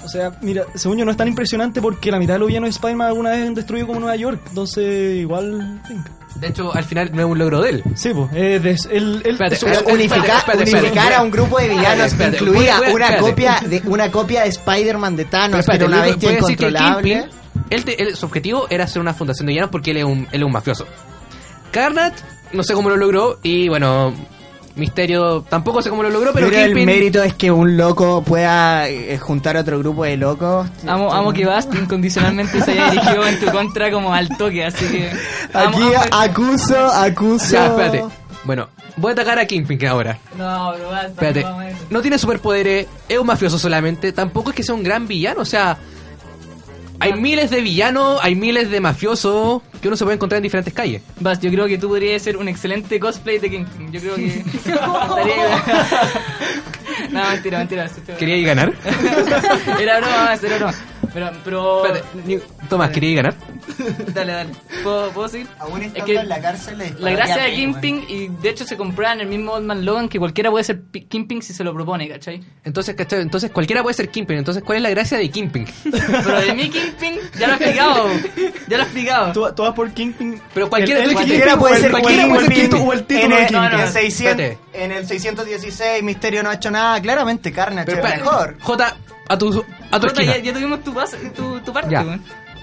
O 0.06 0.08
sea, 0.08 0.32
mira, 0.40 0.62
según 0.74 0.96
yo 0.98 1.04
no 1.04 1.10
es 1.10 1.16
tan 1.16 1.28
impresionante 1.28 1.82
porque 1.82 2.10
la 2.10 2.18
mitad 2.18 2.34
de 2.34 2.38
los 2.38 2.48
villanos 2.48 2.68
de 2.68 2.70
Spider-Man 2.70 3.08
alguna 3.08 3.30
vez 3.30 3.46
han 3.46 3.54
destruido 3.54 3.88
como 3.88 4.00
Nueva 4.00 4.16
York. 4.16 4.40
Entonces, 4.48 5.16
igual. 5.20 5.82
De 6.36 6.46
hecho, 6.48 6.74
al 6.74 6.84
final 6.84 7.10
no 7.12 7.22
es 7.22 7.26
un 7.28 7.38
logro 7.38 7.60
de 7.62 7.70
él. 7.70 7.82
Sí, 7.94 8.10
pues. 8.14 8.30
Eh, 8.34 8.56
Espérate, 8.56 9.56
su- 9.56 9.66
espérate, 9.66 9.92
unificar, 9.92 10.36
espérate, 10.38 11.14
a 11.14 11.22
un 11.22 11.30
grupo 11.30 11.58
de 11.58 11.68
villanos 11.70 12.06
Espérate, 12.06 12.36
espérate, 12.36 12.36
incluía 12.44 12.76
una 12.78 12.88
espérate. 12.88 13.18
copia 13.20 13.60
de 13.66 13.82
una 13.86 14.10
copia 14.10 14.42
de 14.42 14.48
Spider-Man 14.48 15.16
de 15.16 15.24
Pero 15.24 15.30
Thanos, 15.30 15.54
que 15.56 15.60
espérate, 15.60 15.84
era 15.84 15.94
una 15.96 16.02
bestia 16.02 16.28
que 16.30 16.34
incontrolable. 16.36 17.28
Él 17.70 18.16
su 18.16 18.26
objetivo 18.26 18.66
era 18.70 18.84
hacer 18.84 19.00
una 19.02 19.12
fundación 19.14 19.46
de 19.46 19.52
villanos 19.52 19.70
porque 19.70 19.90
él 19.90 19.96
es 19.96 20.04
un, 20.04 20.28
él 20.30 20.40
es 20.40 20.42
un 20.44 20.52
mafioso. 20.52 20.86
Carnage, 21.72 22.16
no 22.52 22.62
sé 22.62 22.74
cómo 22.74 22.90
lo 22.90 22.96
logró, 22.96 23.38
y 23.42 23.68
bueno, 23.68 24.14
Misterio 24.76 25.42
tampoco 25.48 25.80
sé 25.82 25.88
cómo 25.90 26.02
lo 26.02 26.10
logró, 26.10 26.32
pero 26.32 26.48
Pero 26.48 26.58
el 26.60 26.66
Kingpin... 26.68 26.86
mérito 26.86 27.22
es 27.22 27.34
que 27.34 27.50
un 27.50 27.76
loco 27.76 28.22
pueda 28.22 28.88
eh, 28.88 29.18
juntar 29.18 29.56
a 29.56 29.60
otro 29.60 29.78
grupo 29.78 30.04
de 30.04 30.16
locos. 30.16 30.68
Amo, 30.86 31.12
amo 31.12 31.32
que 31.32 31.44
Bast 31.46 31.74
incondicionalmente 31.74 32.60
se 32.60 32.72
haya 32.72 32.90
dirigido 32.90 33.26
en 33.26 33.40
tu 33.40 33.46
contra 33.46 33.90
como 33.90 34.12
al 34.12 34.28
toque, 34.36 34.64
así 34.64 34.84
que... 34.86 35.10
amo- 35.54 35.68
Aquí 35.68 35.94
amo- 35.94 36.04
acuso, 36.12 36.86
acuso. 36.86 37.52
Ya, 37.52 37.66
espérate. 37.66 38.04
Bueno, 38.44 38.68
voy 38.96 39.10
a 39.10 39.12
atacar 39.14 39.38
a 39.38 39.46
Kingpin 39.46 39.86
ahora. 39.86 40.18
No, 40.36 40.74
bro, 40.74 40.90
basta. 40.90 41.06
Espérate. 41.08 41.46
No 41.90 42.00
tiene 42.02 42.18
superpoderes, 42.18 42.86
es 43.08 43.18
un 43.18 43.26
mafioso 43.26 43.58
solamente, 43.58 44.12
tampoco 44.12 44.50
es 44.50 44.56
que 44.56 44.62
sea 44.62 44.74
un 44.74 44.82
gran 44.82 45.08
villano, 45.08 45.40
o 45.40 45.44
sea... 45.46 45.76
Hay 47.00 47.14
miles 47.14 47.50
de 47.50 47.60
villanos, 47.60 48.18
hay 48.22 48.34
miles 48.34 48.70
de 48.70 48.80
mafiosos 48.80 49.62
que 49.80 49.88
uno 49.88 49.96
se 49.96 50.04
puede 50.04 50.16
encontrar 50.16 50.38
en 50.38 50.42
diferentes 50.44 50.72
calles. 50.72 51.02
Bast, 51.20 51.42
yo 51.42 51.50
creo 51.50 51.66
que 51.66 51.78
tú 51.78 51.88
podrías 51.88 52.22
ser 52.22 52.36
un 52.36 52.48
excelente 52.48 52.98
cosplay 52.98 53.38
de 53.38 53.50
Kingpin. 53.50 53.92
Yo 53.92 54.00
creo 54.00 54.14
que... 54.16 54.44
No, 57.10 57.30
mentira, 57.30 57.58
mentira. 57.58 57.90
¿Quería 58.18 58.36
ir 58.36 58.46
ganar? 58.46 58.72
Era 59.80 60.00
broma, 60.00 60.34
era 60.34 60.56
broma. 60.56 60.74
Pero, 61.12 61.30
pero... 61.44 61.82
Tomás, 62.68 62.90
¿quería 62.90 63.10
ir 63.10 63.16
ganar? 63.16 63.34
Dale, 64.14 64.32
dale. 64.32 64.50
¿Puedo, 64.82 65.10
puedo 65.10 65.28
seguir? 65.28 65.46
Aún 65.58 65.80
Es 65.80 65.88
estando 65.88 66.06
que 66.06 66.14
en 66.16 66.28
la 66.28 66.40
cárcel 66.40 66.78
le 66.78 66.94
La 66.98 67.10
gracia 67.10 67.36
de 67.36 67.52
a 67.52 67.54
Kingpin, 67.54 68.04
y 68.08 68.28
de 68.28 68.48
hecho 68.48 68.64
se 68.64 68.76
comprueba 68.76 69.12
en 69.14 69.20
el 69.20 69.26
mismo 69.26 69.52
Old 69.52 69.66
Man 69.66 69.84
Logan, 69.84 70.08
que 70.08 70.18
cualquiera 70.18 70.50
puede 70.50 70.64
ser 70.64 70.80
Pi- 70.82 71.02
Kingpin 71.06 71.42
si 71.42 71.52
se 71.52 71.64
lo 71.64 71.74
propone, 71.74 72.08
¿cachai? 72.08 72.40
Entonces, 72.64 72.94
¿cachai? 72.94 73.20
Entonces 73.20 73.50
cualquiera 73.50 73.82
puede 73.82 73.94
ser 73.94 74.08
Kingpin. 74.10 74.38
Entonces, 74.38 74.62
¿cuál 74.62 74.76
es 74.78 74.82
la 74.82 74.90
gracia 74.90 75.18
de 75.18 75.28
Kingpin? 75.30 75.66
Pero 75.84 76.40
de 76.40 76.54
mi 76.54 76.70
Kingpin, 76.70 77.14
ya 77.38 77.46
lo 77.48 77.52
he 77.54 77.56
explicado. 77.56 78.08
Ya 78.68 78.76
lo 78.76 78.82
he 78.82 78.86
explicado. 78.86 79.32
Tú, 79.32 79.46
tú 79.54 79.62
vas 79.62 79.74
por 79.74 79.90
Kingpin. 79.92 80.40
Pero 80.54 80.68
cualquiera, 80.68 81.02
El- 81.02 81.08
el 81.10 81.14
cualquiera 81.14 81.56
puede 81.58 81.80
ser 81.80 81.90
cualquiera 81.90 82.28
puede 82.28 82.46
ser 82.46 82.52
Kingpin. 82.54 82.80
o 82.80 82.92
el 82.92 83.04
título 83.04 83.24
en, 83.24 83.30
de 83.30 83.40
el, 83.42 83.46
Kingpin. 83.48 83.72
en 83.72 83.80
el 83.80 83.88
600 83.88 84.40
Espérate. 84.40 84.58
en 84.84 84.92
el 84.92 85.06
616 85.06 86.02
Misterio 86.02 86.42
no 86.42 86.50
ha 86.50 86.54
hecho 86.54 86.70
nada, 86.70 87.00
claramente 87.00 87.52
Carnage 87.52 87.86
Pero 87.86 88.06
es 88.06 88.16
mejor. 88.18 88.56
J, 88.60 88.96
a 89.28 89.38
tu, 89.38 89.48
a 89.48 89.52
tu 89.52 89.62
Jota, 89.90 90.06
esquina. 90.22 90.36
ya, 90.36 90.42
ya 90.42 90.52
tuvimos 90.52 90.84
tu, 90.84 90.94
tu, 91.34 91.60
tu 91.60 91.72
parte. 91.72 91.96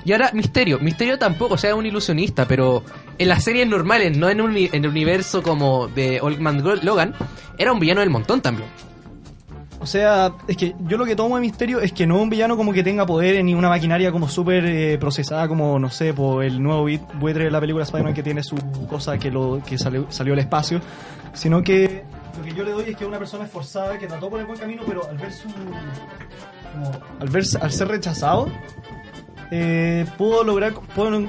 Y 0.06 0.12
ahora, 0.12 0.32
Misterio. 0.34 0.80
Misterio 0.80 1.18
tampoco, 1.18 1.56
o 1.56 1.58
sea, 1.58 1.72
es 1.72 1.76
un 1.76 1.86
ilusionista, 1.86 2.48
pero 2.48 2.84
en 3.18 3.28
las 3.28 3.44
series 3.44 3.68
normales, 3.68 4.18
no 4.18 4.30
en, 4.30 4.42
un, 4.42 4.56
en 4.56 4.70
el 4.74 4.88
universo 4.88 5.42
como 5.42 5.88
de 5.88 6.20
Old 6.22 6.40
Man 6.40 6.64
Logan, 6.84 7.14
era 7.58 7.72
un 7.72 7.80
villano 7.80 8.02
del 8.02 8.10
montón 8.10 8.42
también. 8.42 8.68
O 9.80 9.86
sea, 9.86 10.32
es 10.48 10.56
que 10.56 10.76
yo 10.88 10.98
lo 10.98 11.04
que 11.04 11.14
tomo 11.14 11.36
de 11.36 11.42
misterio 11.42 11.82
es 11.82 11.92
que 11.92 12.08
no 12.08 12.16
es 12.16 12.22
un 12.22 12.30
villano 12.30 12.56
como 12.56 12.72
que 12.72 12.84
tenga 12.84 13.06
poderes 13.06 13.44
ni 13.44 13.54
una 13.54 13.68
maquinaria 13.68 14.14
como 14.14 14.30
súper 14.30 14.64
eh, 14.66 14.98
procesada 14.98 15.46
como, 15.50 15.78
no 15.78 15.90
sé, 15.90 16.14
por 16.14 16.42
el 16.42 16.64
nuevo 16.64 16.88
buitre 17.16 17.44
de 17.44 17.52
la 17.52 17.60
película 17.60 17.84
Spider-Man 17.84 18.14
que 18.14 18.24
tiene 18.24 18.44
su 18.44 18.56
cosa 18.90 19.18
que, 19.18 19.30
lo, 19.30 19.62
que 19.66 19.78
salió, 19.78 20.10
salió 20.10 20.32
al 20.34 20.40
espacio, 20.40 20.80
sino 21.34 21.62
que 21.62 22.06
lo 22.38 22.44
que 22.46 22.54
yo 22.54 22.64
le 22.64 22.72
doy 22.72 22.92
es 22.92 22.96
que 22.96 23.06
una 23.06 23.20
persona 23.20 23.44
esforzada 23.44 23.98
que 24.00 24.08
trató 24.08 24.30
por 24.30 24.40
el 24.40 24.46
buen 24.46 24.58
camino, 24.58 24.84
pero 24.88 25.06
al 25.06 25.18
ver 25.18 25.34
su... 25.34 25.50
al, 27.20 27.30
ver, 27.30 27.44
al 27.60 27.72
ser 27.74 27.88
rechazado, 27.90 28.48
eh, 29.56 30.08
pudo 30.18 30.44
lograr 30.44 30.74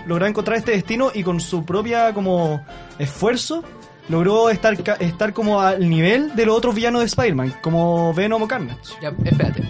lograr 0.06 0.30
encontrar 0.30 0.56
este 0.56 0.72
destino 0.72 1.10
y 1.12 1.22
con 1.22 1.40
su 1.40 1.66
propia 1.66 2.14
como 2.14 2.64
esfuerzo 2.98 3.62
logró 4.08 4.48
estar 4.48 4.74
estar 4.98 5.34
como 5.34 5.60
al 5.60 5.90
nivel 5.90 6.34
de 6.34 6.46
los 6.46 6.56
otros 6.56 6.74
villanos 6.74 7.02
de 7.02 7.06
Spider-Man, 7.06 7.56
como 7.60 8.14
Venom 8.14 8.40
o 8.40 8.48
Carnage. 8.48 8.80
Espérate. 9.24 9.62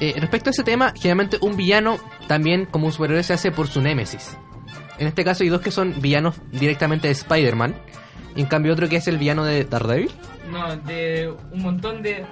Eh, 0.00 0.14
respecto 0.18 0.50
a 0.50 0.52
ese 0.52 0.64
tema, 0.64 0.92
generalmente 0.96 1.38
un 1.40 1.56
villano 1.56 1.98
también 2.26 2.66
como 2.66 2.86
un 2.86 2.92
superhéroe 2.92 3.22
se 3.22 3.34
hace 3.34 3.52
por 3.52 3.68
su 3.68 3.80
némesis. 3.80 4.36
En 4.98 5.06
este 5.06 5.24
caso 5.24 5.44
hay 5.44 5.48
dos 5.48 5.60
que 5.60 5.70
son 5.70 6.00
villanos 6.00 6.34
directamente 6.50 7.06
de 7.06 7.12
Spider-Man. 7.12 7.76
Y 8.36 8.40
en 8.42 8.46
cambio 8.46 8.72
otro 8.72 8.88
que 8.88 8.96
es 8.96 9.08
el 9.08 9.18
villano 9.18 9.44
de 9.44 9.64
Daredevil. 9.64 10.10
No, 10.50 10.76
de 10.76 11.32
un 11.52 11.62
montón 11.62 12.02
de... 12.02 12.24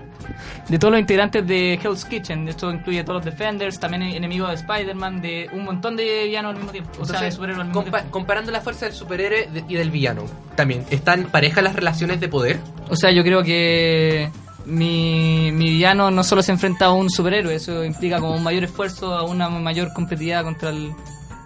De 0.68 0.78
todos 0.78 0.92
los 0.92 1.00
integrantes 1.00 1.46
de 1.46 1.74
Hell's 1.74 2.04
Kitchen. 2.04 2.48
Esto 2.48 2.70
incluye 2.70 3.00
a 3.00 3.04
todos 3.04 3.24
los 3.24 3.24
Defenders, 3.24 3.78
también 3.80 4.02
enemigos 4.02 4.48
de 4.50 4.54
Spider-man, 4.56 5.20
de 5.22 5.48
un 5.52 5.64
montón 5.64 5.96
de 5.96 6.24
villanos 6.26 6.50
al 6.50 6.56
mismo 6.56 6.72
tiempo. 6.72 6.90
O 7.00 7.04
sea, 7.04 7.20
de 7.22 7.30
superhéroes 7.32 7.60
al 7.62 7.66
mismo 7.68 7.82
compa- 7.84 7.98
tiempo. 8.00 8.10
comparando 8.10 8.50
la 8.52 8.60
fuerza 8.60 8.86
del 8.86 8.94
superhéroe 8.94 9.48
de- 9.52 9.64
y 9.68 9.74
del 9.76 9.90
villano, 9.90 10.24
también, 10.56 10.84
¿están 10.90 11.24
parejas 11.24 11.62
las 11.64 11.74
relaciones 11.74 12.20
de 12.20 12.28
poder? 12.28 12.58
O 12.90 12.96
sea, 12.96 13.10
yo 13.12 13.22
creo 13.22 13.42
que 13.42 14.28
mi, 14.66 15.50
mi 15.52 15.70
villano 15.70 16.10
no 16.10 16.22
solo 16.24 16.42
se 16.42 16.52
enfrenta 16.52 16.86
a 16.86 16.92
un 16.92 17.08
superhéroe, 17.10 17.54
eso 17.54 17.84
implica 17.84 18.18
como 18.20 18.34
un 18.34 18.42
mayor 18.42 18.64
esfuerzo, 18.64 19.14
a 19.14 19.22
una 19.24 19.48
mayor 19.48 19.92
competitividad 19.94 20.42
contra 20.44 20.70
el 20.70 20.92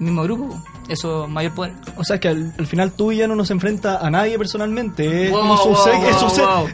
mismo 0.01 0.23
grupo. 0.25 0.63
Eso, 0.93 1.27
mayor 1.27 1.53
poder. 1.55 1.73
O 1.97 2.05
sea 2.05 2.19
que 2.21 2.29
al, 2.29 2.53
al 2.59 2.67
final 2.67 2.93
tu 2.93 3.09
villano 3.09 3.35
no 3.35 3.45
se 3.45 3.53
enfrenta 3.55 3.99
a 3.99 4.11
nadie 4.11 4.37
personalmente, 4.39 5.27
es 5.27 5.31
Wow, 5.31 5.57
su, 5.57 5.69
wow, 5.71 5.77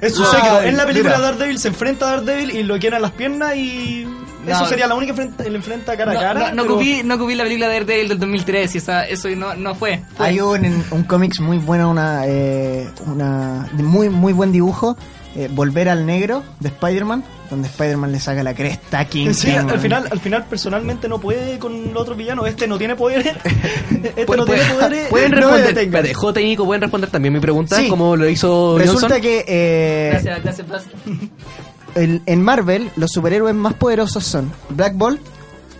es 0.00 0.14
su, 0.14 0.24
su. 0.24 0.36
En 0.64 0.76
la 0.76 0.84
película 0.86 1.16
Mira. 1.16 1.30
Daredevil 1.30 1.58
se 1.58 1.68
enfrenta 1.68 2.08
a 2.10 2.16
Daredevil 2.20 2.50
y 2.56 2.62
lo 2.64 2.78
quiere 2.78 2.96
en 2.96 3.02
las 3.02 3.12
piernas 3.12 3.54
y 3.56 4.06
No. 4.44 4.52
eso 4.54 4.66
sería 4.66 4.86
la 4.86 4.94
única 4.94 5.10
enfrenta, 5.10 5.44
el 5.44 5.54
enfrenta 5.54 5.96
cara 5.96 6.12
No, 6.14 6.18
a 6.18 6.22
cara. 6.22 6.40
no, 6.50 6.56
no 6.56 6.62
pero- 6.62 6.74
cubrí, 6.74 7.02
no 7.04 7.18
cubrí 7.18 7.34
la 7.34 7.44
película 7.44 7.68
de 7.68 7.74
Daredevil 7.80 8.08
del 8.08 8.18
2003 8.18 8.74
y 8.74 8.78
esa, 8.78 9.06
eso 9.06 9.28
no, 9.30 9.54
no 9.54 9.74
fue. 9.74 10.02
Fue. 10.16 10.26
Hay 10.26 10.40
un, 10.40 10.84
un 10.90 11.02
cómics 11.04 11.40
muy 11.40 11.58
bueno, 11.58 11.90
una, 11.90 12.22
eh, 12.26 12.88
una 13.06 13.68
de 13.72 13.82
muy 13.82 14.08
muy 14.08 14.32
buen 14.32 14.50
dibujo, 14.52 14.96
eh, 15.36 15.48
Volver 15.52 15.88
al 15.88 16.06
Negro 16.06 16.42
de 16.60 16.68
Spider-Man, 16.68 17.22
donde 17.50 17.68
Spider-Man 17.68 18.12
le 18.12 18.20
saca 18.20 18.42
la 18.42 18.54
cresta 18.54 19.00
a 19.00 19.04
Kingpin. 19.04 19.34
Sí, 19.34 19.50
al 19.50 19.78
final, 19.78 20.08
al 20.10 20.20
final 20.20 20.44
personalmente 20.46 21.08
no 21.08 21.18
puede 21.20 21.58
con 21.58 21.92
los 21.92 22.02
otros 22.02 22.16
villanos. 22.16 22.48
Este 22.48 22.66
no 22.66 22.78
tiene 22.78 22.96
poderes. 22.96 23.34
Este 23.90 24.26
Pu- 24.26 24.36
no 24.36 24.44
tiene 24.44 24.62
poderes. 24.64 25.08
Pueden 25.10 25.30
no 25.32 25.36
responder, 25.38 25.66
detengan. 25.74 25.84
espérate, 26.06 26.14
J 26.14 26.40
y 26.40 26.44
Nico 26.44 26.64
pueden 26.64 26.82
responder 26.82 27.10
también 27.10 27.32
mi 27.34 27.40
pregunta, 27.40 27.76
Sí. 27.76 27.88
como 27.88 28.16
lo 28.16 28.28
hizo 28.28 28.76
Resulta 28.78 29.00
Johnson. 29.06 29.20
que 29.22 29.44
eh, 29.48 30.08
Gracias, 30.12 30.42
gracias, 30.42 30.68
Blas. 30.68 30.84
el- 31.94 32.22
en 32.26 32.42
Marvel 32.42 32.90
los 32.96 33.10
superhéroes 33.10 33.54
más 33.54 33.74
poderosos 33.74 34.24
son 34.24 34.50
Black 34.70 34.94
Bolt, 34.96 35.20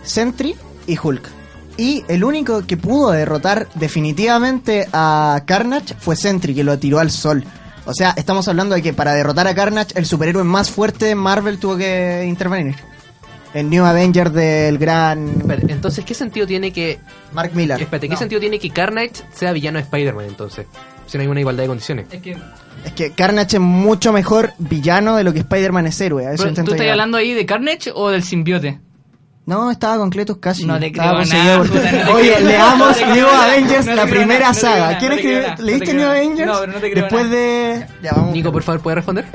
Sentry 0.03 0.55
y 0.87 0.97
Hulk. 1.01 1.23
Y 1.77 2.03
el 2.09 2.23
único 2.25 2.65
que 2.67 2.75
pudo 2.75 3.11
derrotar 3.11 3.67
definitivamente 3.75 4.87
a 4.91 5.43
Carnage 5.45 5.95
fue 5.97 6.15
Sentry, 6.17 6.53
que 6.53 6.63
lo 6.63 6.77
tiró 6.77 6.99
al 6.99 7.09
sol. 7.11 7.43
O 7.89 7.93
sea, 7.93 8.13
estamos 8.15 8.47
hablando 8.47 8.75
de 8.75 8.83
que 8.83 8.93
para 8.93 9.13
derrotar 9.13 9.47
a 9.47 9.55
Carnage, 9.55 9.97
el 9.97 10.05
superhéroe 10.05 10.43
más 10.43 10.69
fuerte 10.69 11.05
de 11.05 11.15
Marvel 11.15 11.57
tuvo 11.57 11.75
que 11.75 12.23
intervenir. 12.27 12.75
El 13.51 13.67
New 13.67 13.83
Avenger 13.83 14.31
del 14.31 14.77
gran 14.77 15.27
Espérate, 15.27 15.71
entonces, 15.71 16.05
¿qué 16.05 16.13
sentido 16.13 16.45
tiene 16.45 16.71
que... 16.71 16.99
Mark 17.33 17.51
Millar. 17.55 17.81
Espérate, 17.81 18.07
¿qué 18.07 18.13
No. 18.13 18.19
sentido 18.19 18.39
tiene 18.39 18.59
que 18.59 18.69
Carnage 18.69 19.23
sea 19.33 19.51
villano 19.53 19.79
de 19.79 19.85
Spider-Man 19.85 20.25
entonces? 20.25 20.67
Si 21.07 21.17
no 21.17 21.23
hay 21.23 21.27
una 21.29 21.39
igualdad 21.39 21.63
de 21.63 21.67
condiciones. 21.67 22.05
Es 22.11 22.21
que, 22.21 22.37
Es 22.85 22.93
que 22.93 23.11
Carnage 23.13 23.55
es 23.55 23.59
mucho 23.59 24.13
mejor 24.13 24.53
villano 24.59 25.15
de 25.15 25.23
lo 25.23 25.33
que 25.33 25.39
Spider-Man 25.39 25.87
es 25.87 25.99
héroe. 25.99 26.27
A 26.27 26.33
eso 26.33 26.43
pero, 26.43 26.49
intento 26.49 26.69
¿Tú 26.69 26.75
estás 26.75 26.91
hablando 26.91 27.17
ahí 27.17 27.33
de 27.33 27.47
Carnage 27.47 27.91
o 27.95 28.09
del 28.09 28.21
simbiote? 28.21 28.79
No, 29.49 29.71
estaba 29.71 29.97
con 29.97 30.09
Cletus 30.09 30.37
casi. 30.37 30.65
No 30.65 30.79
te 30.79 30.91
creo 30.91 31.03
nada, 31.23 31.57
por- 31.57 31.67
puta, 31.69 31.91
no 31.91 32.05
te 32.05 32.11
Oye, 32.11 32.33
creo- 32.35 32.47
leamos 32.47 33.01
no 33.01 33.13
New 33.15 33.25
nada, 33.25 33.45
Avengers, 33.45 33.85
no 33.87 33.95
la 33.95 34.05
primera 34.05 34.39
nada, 34.39 34.53
saga. 34.53 34.91
nada, 34.91 34.99
no 35.57 35.63
¿Leíste 35.65 35.85
te 35.87 35.93
New. 35.95 36.07
Avengers? 36.07 36.47
No, 36.47 36.59
pero 36.59 36.71
no 36.73 36.79
te 36.79 36.91
creo 36.91 37.03
Después 37.03 37.23
nada. 37.25 37.35
de... 37.35 37.85
Ya, 38.03 38.11
vamos. 38.15 38.33
Nico, 38.33 38.51
por 38.51 38.63
favor, 38.63 38.81
¿puede 38.81 38.95
responder? 38.95 39.25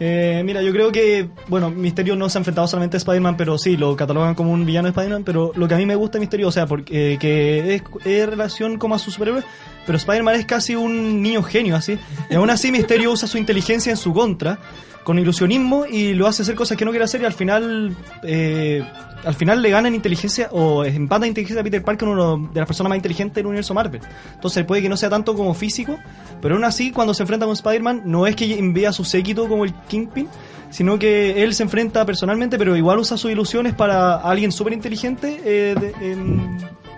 Eh, 0.00 0.42
mira, 0.44 0.62
yo 0.62 0.72
creo 0.72 0.90
que, 0.90 1.28
bueno, 1.46 1.70
Misterio 1.70 2.16
no 2.16 2.28
se 2.28 2.36
ha 2.38 2.40
enfrentado 2.40 2.66
solamente 2.66 2.96
a 2.96 2.98
Spider-Man, 2.98 3.36
pero 3.36 3.56
sí, 3.56 3.76
lo 3.76 3.94
catalogan 3.94 4.34
como 4.34 4.50
un 4.52 4.64
villano 4.66 4.86
de 4.86 4.90
Spider-Man, 4.90 5.22
pero 5.22 5.52
lo 5.54 5.68
que 5.68 5.74
a 5.74 5.76
mí 5.76 5.86
me 5.86 5.94
gusta 5.94 6.16
de 6.18 6.20
Misterio, 6.20 6.48
o 6.48 6.52
sea, 6.52 6.66
porque 6.66 7.12
eh, 7.12 7.18
que 7.18 7.74
es, 7.76 7.82
es 8.04 8.28
relación 8.28 8.78
como 8.78 8.96
a 8.96 8.98
su 8.98 9.12
superhéroe, 9.12 9.42
pero 9.86 9.98
Spider-Man 9.98 10.34
es 10.36 10.46
casi 10.46 10.74
un 10.74 11.22
niño 11.22 11.42
genio, 11.42 11.76
así. 11.76 11.98
Y 12.30 12.34
aún 12.34 12.50
así 12.50 12.70
Misterio 12.72 13.12
usa 13.12 13.28
su 13.28 13.38
inteligencia 13.38 13.90
en 13.90 13.96
su 13.96 14.12
contra, 14.12 14.58
con 15.04 15.18
ilusionismo, 15.18 15.84
y 15.86 16.14
lo 16.14 16.26
hace 16.26 16.42
hacer 16.42 16.54
cosas 16.54 16.76
que 16.76 16.84
no 16.84 16.90
quiere 16.92 17.04
hacer, 17.04 17.20
y 17.22 17.24
al 17.24 17.32
final, 17.32 17.96
eh, 18.22 18.84
al 19.24 19.34
final 19.34 19.60
le 19.60 19.70
gana 19.70 19.88
en 19.88 19.94
inteligencia, 19.96 20.48
o 20.52 20.84
empata 20.84 21.24
en 21.24 21.30
inteligencia 21.30 21.60
a 21.60 21.64
Peter 21.64 21.82
Parker, 21.82 22.08
uno 22.08 22.50
de 22.52 22.60
las 22.60 22.66
personas 22.68 22.88
más 22.90 22.96
inteligentes 22.96 23.34
del 23.34 23.46
universo 23.46 23.74
Marvel. 23.74 24.00
Entonces 24.34 24.64
puede 24.64 24.80
que 24.80 24.88
no 24.88 24.96
sea 24.96 25.10
tanto 25.10 25.34
como 25.34 25.54
físico, 25.54 25.98
pero 26.40 26.54
aún 26.54 26.64
así, 26.64 26.92
cuando 26.92 27.14
se 27.14 27.24
enfrenta 27.24 27.46
con 27.46 27.54
Spider-Man, 27.54 28.02
no 28.04 28.26
es 28.28 28.36
que 28.36 28.56
envía 28.58 28.90
a 28.90 28.92
su 28.92 29.04
séquito 29.04 29.48
como 29.48 29.64
el 29.64 29.74
Kingpin, 29.88 30.28
sino 30.70 30.98
que 30.98 31.42
él 31.42 31.52
se 31.52 31.64
enfrenta 31.64 32.06
personalmente, 32.06 32.56
pero 32.56 32.76
igual 32.76 32.98
usa 33.00 33.16
sus 33.16 33.30
ilusiones 33.30 33.74
para 33.74 34.14
alguien 34.16 34.52
súper 34.52 34.72
inteligente 34.72 35.40
eh, 35.44 35.74
de- 35.78 36.46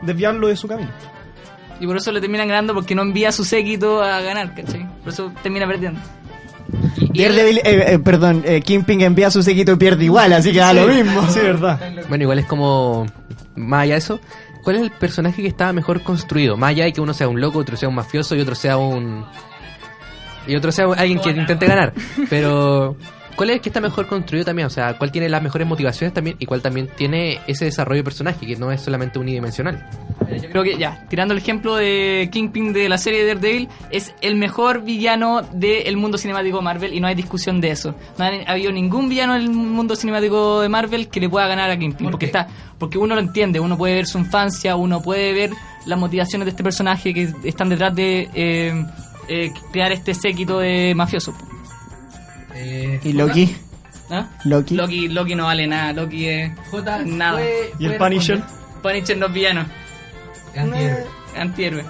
desviarlo 0.03 0.49
de 0.49 0.57
su 0.57 0.68
camino. 0.68 0.91
Y 1.81 1.87
por 1.87 1.97
eso 1.97 2.12
le 2.12 2.20
terminan 2.20 2.49
ganando 2.49 2.75
porque 2.75 2.95
no 2.95 3.03
envía 3.03 3.31
a 3.31 3.33
su 3.33 3.45
séquito 3.45 4.03
a 4.03 4.20
ganar, 4.20 4.55
¿cachai? 4.55 4.87
Por 5.03 5.12
eso 5.12 5.33
termina 5.43 5.66
perdiendo. 5.66 6.01
Daredevil, 7.14 7.59
eh, 7.59 7.95
eh, 7.95 7.99
perdón, 7.99 8.43
eh, 8.45 8.61
Kingpin 8.61 9.01
envía 9.03 9.29
a 9.29 9.31
su 9.31 9.43
séquito 9.43 9.72
y 9.72 9.77
pierde 9.77 10.05
igual, 10.05 10.33
así 10.33 10.53
que 10.53 10.59
da 10.59 10.72
lo 10.72 10.87
mismo. 10.87 11.27
Sí, 11.29 11.41
verdad. 11.41 11.79
Bueno, 12.09 12.22
igual 12.22 12.39
es 12.39 12.47
como... 12.47 13.07
Más 13.57 13.83
allá 13.83 13.95
de 13.95 13.99
eso, 13.99 14.20
¿cuál 14.64 14.77
es 14.77 14.83
el 14.83 14.91
personaje 14.91 15.41
que 15.41 15.47
estaba 15.47 15.72
mejor 15.72 16.03
construido? 16.03 16.57
Más 16.57 16.70
allá 16.70 16.85
de 16.85 16.93
que 16.93 17.01
uno 17.01 17.14
sea 17.14 17.29
un 17.29 17.41
loco, 17.41 17.61
otro 17.61 17.77
sea 17.77 17.89
un 17.89 17.95
mafioso 17.95 18.35
y 18.35 18.41
otro 18.41 18.55
sea 18.55 18.77
un... 18.77 19.25
Y 20.47 20.57
otro 20.57 20.72
sea 20.72 20.87
alguien 20.97 21.20
que 21.20 21.31
intente 21.31 21.66
ganar. 21.66 21.93
Pero... 22.29 22.97
¿Cuál 23.37 23.51
es 23.51 23.57
el 23.57 23.62
que 23.62 23.68
está 23.68 23.80
mejor 23.80 24.07
construido 24.07 24.45
también? 24.45 24.66
O 24.66 24.70
sea, 24.70 24.97
¿cuál 24.97 25.11
tiene 25.11 25.28
las 25.28 25.43
mejores 25.43 25.66
motivaciones 25.66 26.14
también? 26.14 26.37
Y 26.39 26.47
cuál 26.47 26.62
también 26.62 26.89
tiene 26.97 27.41
ese 27.47 27.64
desarrollo 27.64 27.99
de 28.01 28.05
personaje, 28.05 28.47
que 28.47 28.57
no 28.57 28.70
es 28.70 28.80
solamente 28.80 29.18
unidimensional. 29.18 29.89
Eh, 30.28 30.41
Yo 30.43 30.51
creo 30.51 30.62
que 30.62 30.78
ya, 30.78 31.05
tirando 31.09 31.32
el 31.32 31.39
ejemplo 31.39 31.76
de 31.76 32.28
Kingpin 32.32 32.72
de 32.72 32.89
la 32.89 32.99
serie 32.99 33.24
de 33.24 33.35
Daredevil, 33.35 33.68
es 33.91 34.14
el 34.20 34.37
mejor 34.37 34.82
villano 34.82 35.43
del 35.53 35.97
mundo 35.97 36.18
cinemático 36.18 36.59
de 36.59 36.62
Marvel 36.62 36.95
y 36.95 37.01
no 37.01 37.07
hay 37.07 37.14
discusión 37.14 37.61
de 37.61 37.70
eso. 37.70 37.95
No 38.18 38.24
ha 38.24 38.28
ha 38.28 38.53
habido 38.53 38.72
ningún 38.72 39.09
villano 39.09 39.35
del 39.35 39.51
mundo 39.51 39.97
cinemático 39.97 40.61
de 40.61 40.68
Marvel 40.68 41.09
que 41.09 41.20
le 41.20 41.28
pueda 41.28 41.47
ganar 41.47 41.70
a 41.70 41.78
Kingpin. 41.78 42.11
porque 42.11 42.26
está 42.26 42.49
porque 42.78 42.99
uno 42.99 43.14
lo 43.14 43.20
entiende, 43.20 43.61
uno 43.61 43.78
puede 43.78 43.95
ver 43.95 44.07
su 44.07 44.18
infancia, 44.18 44.76
uno 44.76 45.01
puede 45.01 45.32
ver 45.32 45.51
las 45.87 45.99
motivaciones 45.99 46.47
de 46.47 46.51
este 46.51 46.62
personaje 46.62 47.14
que 47.14 47.32
están 47.45 47.68
detrás 47.68 47.95
de 47.95 48.28
eh, 48.35 48.85
eh, 49.28 49.51
crear 49.72 49.93
este 49.93 50.14
séquito 50.14 50.59
de 50.59 50.95
mafioso. 52.55 53.09
Y 53.09 53.13
Loki. 53.13 53.57
¿Ah? 54.11 54.29
Loki. 54.45 54.75
Loki, 54.75 55.09
Loki 55.09 55.35
no 55.35 55.45
vale 55.45 55.67
nada, 55.67 55.93
Loki 55.93 56.27
es 56.27 56.53
nada. 57.07 57.41
¿Y 57.79 57.87
el 57.87 57.97
Punisher? 57.97 58.43
Punisher 58.83 59.17
no 59.17 59.27
es 59.27 59.33
villano. 59.33 59.67
Antihéroe. 61.37 61.85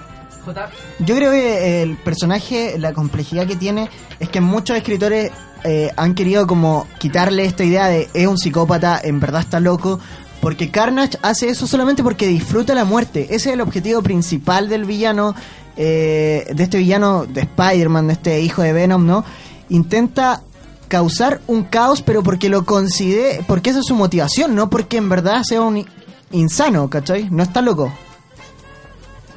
Yo 0.99 1.15
creo 1.15 1.31
que 1.31 1.81
el 1.81 1.97
personaje, 1.97 2.77
la 2.77 2.93
complejidad 2.93 3.47
que 3.47 3.55
tiene, 3.55 3.89
es 4.19 4.29
que 4.29 4.41
muchos 4.41 4.77
escritores 4.77 5.31
eh, 5.63 5.91
han 5.97 6.13
querido 6.13 6.45
como 6.45 6.87
quitarle 6.99 7.45
esta 7.45 7.63
idea 7.63 7.87
de 7.87 8.07
es 8.13 8.27
un 8.27 8.37
psicópata, 8.37 8.99
en 9.03 9.19
verdad 9.19 9.41
está 9.41 9.59
loco, 9.59 9.99
porque 10.41 10.69
Carnage 10.69 11.17
hace 11.23 11.49
eso 11.49 11.65
solamente 11.65 12.03
porque 12.03 12.27
disfruta 12.27 12.75
la 12.75 12.85
muerte. 12.85 13.23
Ese 13.23 13.49
es 13.49 13.53
el 13.55 13.61
objetivo 13.61 14.03
principal 14.03 14.69
del 14.69 14.85
villano, 14.85 15.33
eh, 15.77 16.47
de 16.53 16.63
este 16.63 16.77
villano 16.77 17.25
de 17.25 17.41
Spider-Man, 17.41 18.07
de 18.07 18.13
este 18.13 18.41
hijo 18.41 18.61
de 18.61 18.73
Venom, 18.73 19.05
¿no? 19.05 19.25
Intenta 19.69 20.43
causar 20.87 21.41
un 21.47 21.63
caos, 21.63 22.01
pero 22.01 22.23
porque 22.23 22.49
lo 22.49 22.65
considere, 22.65 23.43
porque 23.47 23.69
esa 23.71 23.79
es 23.79 23.85
su 23.85 23.95
motivación, 23.95 24.55
no 24.55 24.69
porque 24.69 24.97
en 24.97 25.09
verdad 25.09 25.43
sea 25.43 25.61
un 25.61 25.77
i- 25.77 25.85
insano, 26.31 26.89
¿cachai? 26.89 27.29
No 27.29 27.43
está 27.43 27.61
loco. 27.61 27.91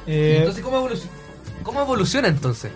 Eh, 0.07 0.37
Entonces, 0.39 0.63
¿cómo 0.63 0.77
evoluciona? 0.77 1.11
¿Cómo 1.63 1.81
evoluciona 1.81 2.27
entonces? 2.29 2.71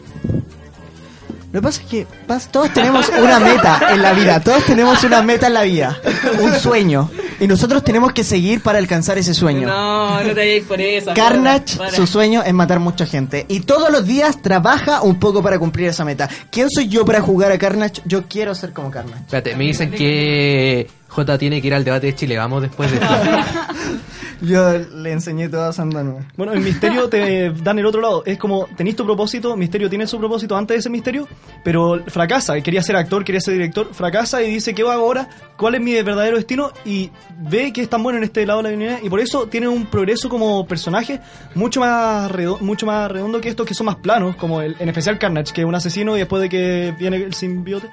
Lo 1.53 1.61
que 1.61 1.67
pasa 1.67 1.81
es 1.83 1.87
que 1.87 2.07
todos 2.51 2.73
tenemos 2.73 3.07
una 3.09 3.39
meta 3.39 3.79
en 3.91 4.01
la 4.01 4.13
vida, 4.13 4.39
todos 4.39 4.65
tenemos 4.65 5.03
una 5.03 5.21
meta 5.21 5.45
en 5.45 5.53
la 5.53 5.61
vida, 5.61 5.99
un 6.41 6.51
sueño, 6.55 7.11
y 7.39 7.45
nosotros 7.45 7.83
tenemos 7.83 8.11
que 8.11 8.23
seguir 8.23 8.63
para 8.63 8.79
alcanzar 8.79 9.19
ese 9.19 9.35
sueño. 9.35 9.67
No, 9.67 10.19
no 10.23 10.29
te 10.29 10.33
vayas 10.33 10.65
por 10.65 10.81
eso. 10.81 11.11
Carnage, 11.13 11.77
para. 11.77 11.91
su 11.91 12.07
sueño 12.07 12.41
es 12.43 12.51
matar 12.55 12.79
mucha 12.79 13.05
gente, 13.05 13.45
y 13.47 13.59
todos 13.59 13.91
los 13.91 14.07
días 14.07 14.41
trabaja 14.41 15.03
un 15.03 15.19
poco 15.19 15.43
para 15.43 15.59
cumplir 15.59 15.89
esa 15.89 16.03
meta. 16.03 16.27
¿Quién 16.49 16.71
soy 16.71 16.87
yo 16.87 17.05
para 17.05 17.21
jugar 17.21 17.51
a 17.51 17.59
Carnage? 17.59 18.01
Yo 18.05 18.23
quiero 18.27 18.55
ser 18.55 18.73
como 18.73 18.89
Carnage. 18.89 19.19
Espérate, 19.19 19.55
me 19.55 19.65
dicen 19.65 19.91
que 19.91 20.89
J 21.07 21.37
tiene 21.37 21.61
que 21.61 21.67
ir 21.67 21.75
al 21.75 21.83
debate 21.83 22.07
de 22.07 22.15
Chile. 22.15 22.35
Vamos 22.35 22.63
después 22.63 22.89
de 22.89 22.97
esto. 22.97 23.07
Yo 24.45 24.77
le 24.77 25.11
enseñé 25.13 25.47
todo 25.47 25.63
a 25.63 25.71
Sandano. 25.71 26.19
Bueno, 26.35 26.51
el 26.51 26.59
misterio 26.59 27.07
te 27.07 27.49
dan 27.49 27.79
el 27.79 27.85
otro 27.85 28.01
lado. 28.01 28.23
Es 28.25 28.37
como, 28.37 28.67
tenéis 28.75 28.97
tu 28.97 29.05
propósito, 29.05 29.55
misterio 29.55 29.89
tiene 29.89 30.05
su 30.05 30.17
propósito 30.19 30.57
antes 30.57 30.75
de 30.75 30.79
ese 30.79 30.89
misterio, 30.89 31.29
pero 31.63 32.03
fracasa. 32.07 32.59
Quería 32.59 32.83
ser 32.83 32.97
actor, 32.97 33.23
quería 33.23 33.39
ser 33.39 33.53
director, 33.53 33.93
fracasa 33.93 34.43
y 34.43 34.51
dice, 34.51 34.75
¿qué 34.75 34.81
hago 34.81 34.91
ahora? 34.91 35.29
¿Cuál 35.55 35.75
es 35.75 35.81
mi 35.81 35.93
verdadero 36.01 36.35
destino? 36.35 36.71
Y 36.83 37.09
ve 37.39 37.71
que 37.71 37.83
es 37.83 37.89
tan 37.89 38.03
bueno 38.03 38.17
en 38.17 38.25
este 38.25 38.45
lado 38.45 38.59
de 38.59 38.63
la 38.63 38.69
divinidad 38.71 38.99
y 39.01 39.09
por 39.09 39.21
eso 39.21 39.47
tiene 39.47 39.69
un 39.69 39.85
progreso 39.85 40.27
como 40.27 40.67
personaje 40.67 41.21
mucho 41.55 41.79
más, 41.79 42.29
redo- 42.29 42.59
mucho 42.59 42.85
más 42.85 43.09
redondo 43.09 43.39
que 43.39 43.47
estos 43.47 43.65
que 43.65 43.73
son 43.73 43.85
más 43.85 43.95
planos, 43.95 44.35
como 44.35 44.61
el, 44.61 44.75
en 44.77 44.89
especial 44.89 45.17
Carnage, 45.19 45.53
que 45.53 45.61
es 45.61 45.67
un 45.67 45.75
asesino 45.75 46.17
y 46.17 46.19
después 46.19 46.41
de 46.41 46.49
que 46.49 46.93
viene 46.99 47.15
el 47.15 47.33
simbiote, 47.33 47.89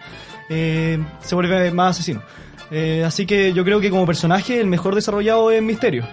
eh, 0.49 0.99
se 1.21 1.35
vuelve 1.37 1.71
más 1.71 1.97
asesino. 1.97 2.23
Eh, 2.71 3.03
así 3.05 3.27
que 3.27 3.53
yo 3.53 3.65
creo 3.65 3.81
que 3.81 3.91
como 3.91 4.07
personaje 4.07 4.61
el 4.61 4.67
mejor 4.67 4.95
desarrollado 4.95 5.51
es 5.51 5.63
Misterio. 5.63 6.07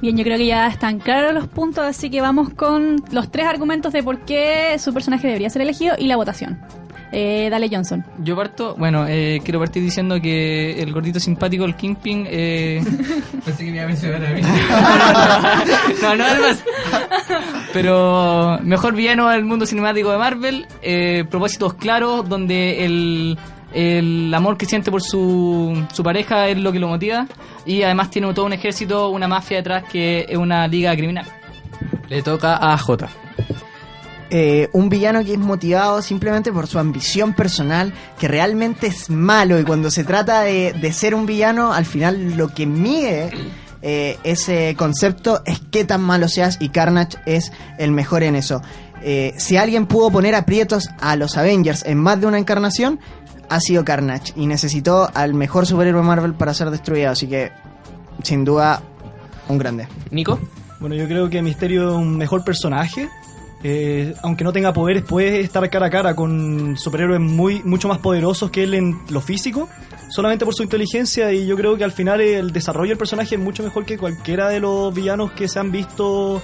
Bien, 0.00 0.16
yo 0.16 0.24
creo 0.24 0.36
que 0.36 0.46
ya 0.46 0.66
están 0.66 0.98
claros 0.98 1.32
los 1.32 1.46
puntos, 1.46 1.84
así 1.84 2.10
que 2.10 2.20
vamos 2.20 2.50
con 2.50 2.96
los 3.12 3.30
tres 3.30 3.46
argumentos 3.46 3.92
de 3.92 4.02
por 4.02 4.24
qué 4.24 4.76
su 4.78 4.92
personaje 4.92 5.28
debería 5.28 5.48
ser 5.48 5.62
elegido 5.62 5.94
y 5.96 6.06
la 6.06 6.16
votación. 6.16 6.58
Eh, 7.12 7.48
dale, 7.50 7.68
Johnson. 7.70 8.02
Yo 8.18 8.34
parto, 8.34 8.74
bueno, 8.76 9.06
eh, 9.06 9.40
quiero 9.44 9.60
partir 9.60 9.82
diciendo 9.82 10.18
que 10.20 10.82
el 10.82 10.92
gordito 10.94 11.20
simpático, 11.20 11.66
el 11.66 11.76
Kingpin, 11.76 12.26
eh... 12.28 12.82
Pensé 13.44 13.64
que 13.66 13.70
me 13.70 13.76
iba 13.76 13.84
a 13.84 13.86
mencionar 13.86 14.24
a 14.24 14.30
mí. 14.30 14.40
no, 16.02 16.16
no, 16.16 16.24
además. 16.24 16.64
Pero 17.74 18.58
mejor 18.62 18.94
villano 18.94 19.28
del 19.28 19.44
mundo 19.44 19.66
cinemático 19.66 20.10
de 20.10 20.18
Marvel, 20.18 20.66
eh, 20.80 21.24
propósitos 21.30 21.74
claros, 21.74 22.26
donde 22.26 22.86
el, 22.86 23.38
el 23.74 24.32
amor 24.34 24.56
que 24.56 24.66
siente 24.66 24.90
por 24.90 25.02
su, 25.02 25.86
su 25.92 26.02
pareja 26.02 26.48
es 26.48 26.58
lo 26.58 26.72
que 26.72 26.78
lo 26.78 26.88
motiva, 26.88 27.26
y 27.64 27.82
además 27.82 28.10
tiene 28.10 28.32
todo 28.34 28.46
un 28.46 28.52
ejército, 28.52 29.08
una 29.10 29.28
mafia 29.28 29.58
detrás 29.58 29.84
que 29.90 30.26
es 30.28 30.36
una 30.36 30.66
liga 30.66 30.94
criminal. 30.96 31.26
Le 32.08 32.22
toca 32.22 32.56
a 32.56 32.76
J. 32.76 33.08
eh, 34.30 34.68
un 34.72 34.88
villano 34.88 35.24
que 35.24 35.32
es 35.32 35.38
motivado 35.38 36.02
simplemente 36.02 36.52
por 36.52 36.66
su 36.66 36.78
ambición 36.78 37.34
personal, 37.34 37.92
que 38.18 38.28
realmente 38.28 38.86
es 38.86 39.10
malo 39.10 39.58
y 39.58 39.64
cuando 39.64 39.90
se 39.90 40.04
trata 40.04 40.42
de, 40.42 40.72
de 40.72 40.92
ser 40.92 41.14
un 41.14 41.26
villano, 41.26 41.72
al 41.72 41.84
final 41.84 42.36
lo 42.36 42.48
que 42.48 42.66
mide 42.66 43.30
eh, 43.82 44.16
ese 44.22 44.74
concepto 44.78 45.42
es 45.44 45.60
qué 45.70 45.84
tan 45.84 46.02
malo 46.02 46.28
seas 46.28 46.56
y 46.60 46.68
Carnage 46.68 47.18
es 47.26 47.52
el 47.78 47.90
mejor 47.90 48.22
en 48.22 48.36
eso. 48.36 48.62
Eh, 49.04 49.34
si 49.36 49.56
alguien 49.56 49.86
pudo 49.86 50.10
poner 50.10 50.36
aprietos 50.36 50.88
a 51.00 51.16
los 51.16 51.36
Avengers 51.36 51.84
en 51.84 51.98
más 51.98 52.20
de 52.20 52.26
una 52.26 52.38
encarnación, 52.38 53.00
ha 53.54 53.60
sido 53.60 53.84
Carnage 53.84 54.32
y 54.36 54.46
necesitó 54.46 55.10
al 55.12 55.34
mejor 55.34 55.66
superhéroe 55.66 56.02
Marvel 56.02 56.34
para 56.34 56.54
ser 56.54 56.70
destruido, 56.70 57.10
así 57.10 57.26
que 57.26 57.52
sin 58.22 58.44
duda 58.44 58.82
un 59.48 59.58
grande. 59.58 59.88
Nico. 60.10 60.38
Bueno, 60.80 60.94
yo 60.94 61.06
creo 61.06 61.28
que 61.28 61.42
Misterio 61.42 61.90
es 61.90 61.96
un 61.96 62.16
mejor 62.16 62.44
personaje. 62.44 63.08
Eh, 63.64 64.14
aunque 64.22 64.42
no 64.42 64.52
tenga 64.52 64.72
poderes, 64.72 65.04
puede 65.04 65.40
estar 65.40 65.68
cara 65.70 65.86
a 65.86 65.90
cara 65.90 66.16
con 66.16 66.76
superhéroes 66.76 67.20
muy 67.20 67.62
mucho 67.62 67.86
más 67.86 67.98
poderosos 67.98 68.50
que 68.50 68.64
él 68.64 68.74
en 68.74 68.98
lo 69.10 69.20
físico, 69.20 69.68
solamente 70.08 70.44
por 70.44 70.54
su 70.54 70.62
inteligencia. 70.64 71.32
Y 71.32 71.46
yo 71.46 71.56
creo 71.56 71.76
que 71.76 71.84
al 71.84 71.92
final 71.92 72.20
el 72.20 72.52
desarrollo 72.52 72.88
del 72.88 72.98
personaje 72.98 73.36
es 73.36 73.40
mucho 73.40 73.62
mejor 73.62 73.84
que 73.84 73.98
cualquiera 73.98 74.48
de 74.48 74.58
los 74.58 74.92
villanos 74.92 75.30
que 75.32 75.46
se 75.46 75.60
han 75.60 75.70
visto 75.70 76.42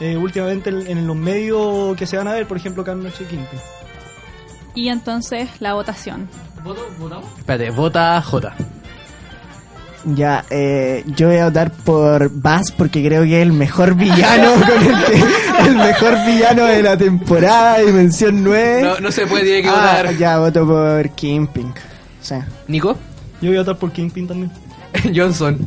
eh, 0.00 0.16
últimamente 0.16 0.70
en, 0.70 0.86
en 0.86 1.06
los 1.06 1.16
medios 1.16 1.96
que 1.96 2.06
se 2.06 2.16
van 2.16 2.26
a 2.26 2.32
ver, 2.32 2.48
por 2.48 2.56
ejemplo, 2.56 2.82
Carnage 2.82 3.22
y 3.22 3.26
Kingpin. 3.26 3.60
Y 4.74 4.88
entonces 4.88 5.48
la 5.60 5.74
votación. 5.74 6.28
¿Votamos? 6.66 7.24
Espérate, 7.38 7.70
vota 7.70 8.20
J. 8.22 8.54
Ya, 10.14 10.44
eh, 10.50 11.02
yo 11.16 11.28
voy 11.28 11.38
a 11.38 11.46
votar 11.46 11.72
por 11.72 12.30
Bass 12.30 12.70
porque 12.70 13.04
creo 13.04 13.22
que 13.24 13.40
es 13.40 13.42
el 13.46 13.52
mejor 13.52 13.94
villano 13.94 14.52
con 14.66 14.82
el 14.86 15.04
que, 15.04 15.68
el 15.68 15.76
mejor 15.76 16.14
villano 16.26 16.64
de 16.66 16.82
la 16.82 16.96
temporada, 16.96 17.78
Dimensión 17.80 18.42
9. 18.44 18.82
No, 18.82 19.00
no 19.00 19.10
se 19.10 19.26
puede, 19.26 19.44
tiene 19.44 19.62
que 19.62 19.68
Ah, 19.68 19.72
votar. 20.02 20.16
Ya, 20.16 20.38
voto 20.38 20.64
por 20.66 21.10
Kingpin. 21.10 21.72
Sí. 22.20 22.36
Nico. 22.68 22.96
Yo 23.40 23.48
voy 23.50 23.56
a 23.56 23.60
votar 23.60 23.76
por 23.78 23.90
Kingpin 23.92 24.28
también. 24.28 24.50
Johnson. 25.14 25.58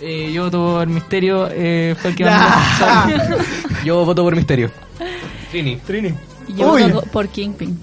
Eh, 0.00 0.30
yo 0.34 0.44
voto 0.44 0.74
por 0.78 0.86
Misterio, 0.86 1.48
eh, 1.50 1.96
fue 1.98 2.10
el 2.10 2.16
que 2.16 2.24
Ah. 2.28 3.06
mandó- 3.08 3.44
Yo 3.84 4.04
voto 4.04 4.22
por 4.24 4.36
Misterio. 4.36 4.70
Trini. 5.50 5.76
Trini. 5.76 6.12
Yo 6.48 6.72
Uy. 6.72 6.82
voto 6.90 7.06
por 7.10 7.28
Kingpin. 7.28 7.78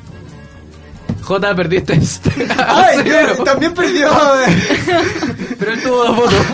J, 1.22 1.55
perdiste. 1.55 1.93
¡Ay, 2.57 2.97
yo 3.38 3.43
también 3.43 3.74
perdió! 3.74 4.09
Pero 5.59 5.74
él 5.74 5.84
tuvo 5.84 6.03
dos 6.05 6.15
votos. 6.15 6.45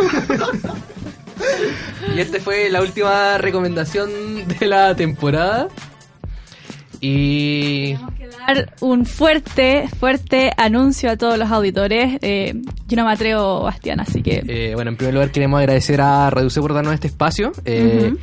y 2.15 2.19
esta 2.19 2.39
fue 2.39 2.69
la 2.69 2.81
última 2.81 3.37
recomendación 3.37 4.09
de 4.47 4.67
la 4.67 4.95
temporada. 4.95 5.67
Y. 6.99 7.95
Dar 8.47 8.73
un 8.79 9.05
fuerte, 9.05 9.89
fuerte 9.99 10.51
anuncio 10.57 11.11
a 11.11 11.17
todos 11.17 11.37
los 11.37 11.51
auditores. 11.51 12.17
Eh, 12.21 12.53
yo 12.87 12.95
no 12.97 13.05
me 13.05 13.11
atrevo, 13.11 13.63
Bastián, 13.63 13.99
así 13.99 14.21
que 14.21 14.43
Eh, 14.47 14.71
bueno, 14.73 14.89
en 14.91 14.97
primer 14.97 15.13
lugar 15.13 15.31
queremos 15.31 15.59
agradecer 15.59 15.99
a 16.01 16.29
Reduce 16.29 16.59
por 16.61 16.73
darnos 16.73 16.93
este 16.93 17.07
espacio. 17.07 17.51
Eh. 17.65 18.13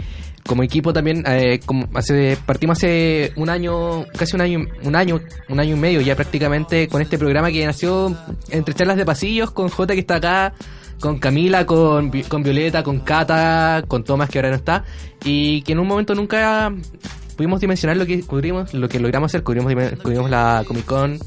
Como 0.46 0.62
equipo 0.62 0.92
también, 0.92 1.24
eh, 1.26 1.60
como 1.64 1.88
hace, 1.94 2.36
partimos 2.44 2.78
hace 2.78 3.32
un 3.36 3.48
año, 3.48 4.04
casi 4.16 4.36
un 4.36 4.42
año, 4.42 4.66
un 4.82 4.94
año, 4.94 5.20
un 5.48 5.60
año 5.60 5.74
y 5.74 5.78
medio 5.78 6.00
ya 6.02 6.16
prácticamente 6.16 6.86
con 6.88 7.00
este 7.00 7.18
programa 7.18 7.50
que 7.50 7.64
nació 7.64 8.14
entre 8.50 8.74
charlas 8.74 8.98
de 8.98 9.06
pasillos 9.06 9.50
con 9.52 9.70
J 9.70 9.94
que 9.94 10.00
está 10.00 10.16
acá, 10.16 10.52
con 11.00 11.18
Camila, 11.18 11.64
con, 11.64 12.10
con 12.28 12.42
Violeta, 12.42 12.82
con 12.82 13.00
Cata, 13.00 13.84
con 13.88 14.04
Tomás 14.04 14.28
que 14.28 14.38
ahora 14.38 14.50
no 14.50 14.56
está 14.56 14.84
y 15.24 15.62
que 15.62 15.72
en 15.72 15.78
un 15.78 15.88
momento 15.88 16.14
nunca 16.14 16.70
pudimos 17.36 17.60
dimensionar 17.60 17.96
lo 17.96 18.06
que 18.06 18.22
cubrimos, 18.22 18.74
lo 18.74 18.88
que 18.88 19.00
logramos 19.00 19.30
hacer, 19.30 19.42
cubrimos, 19.42 19.72
cubrimos 20.02 20.30
la 20.30 20.62
Comic 20.66 20.84
Con, 20.84 21.18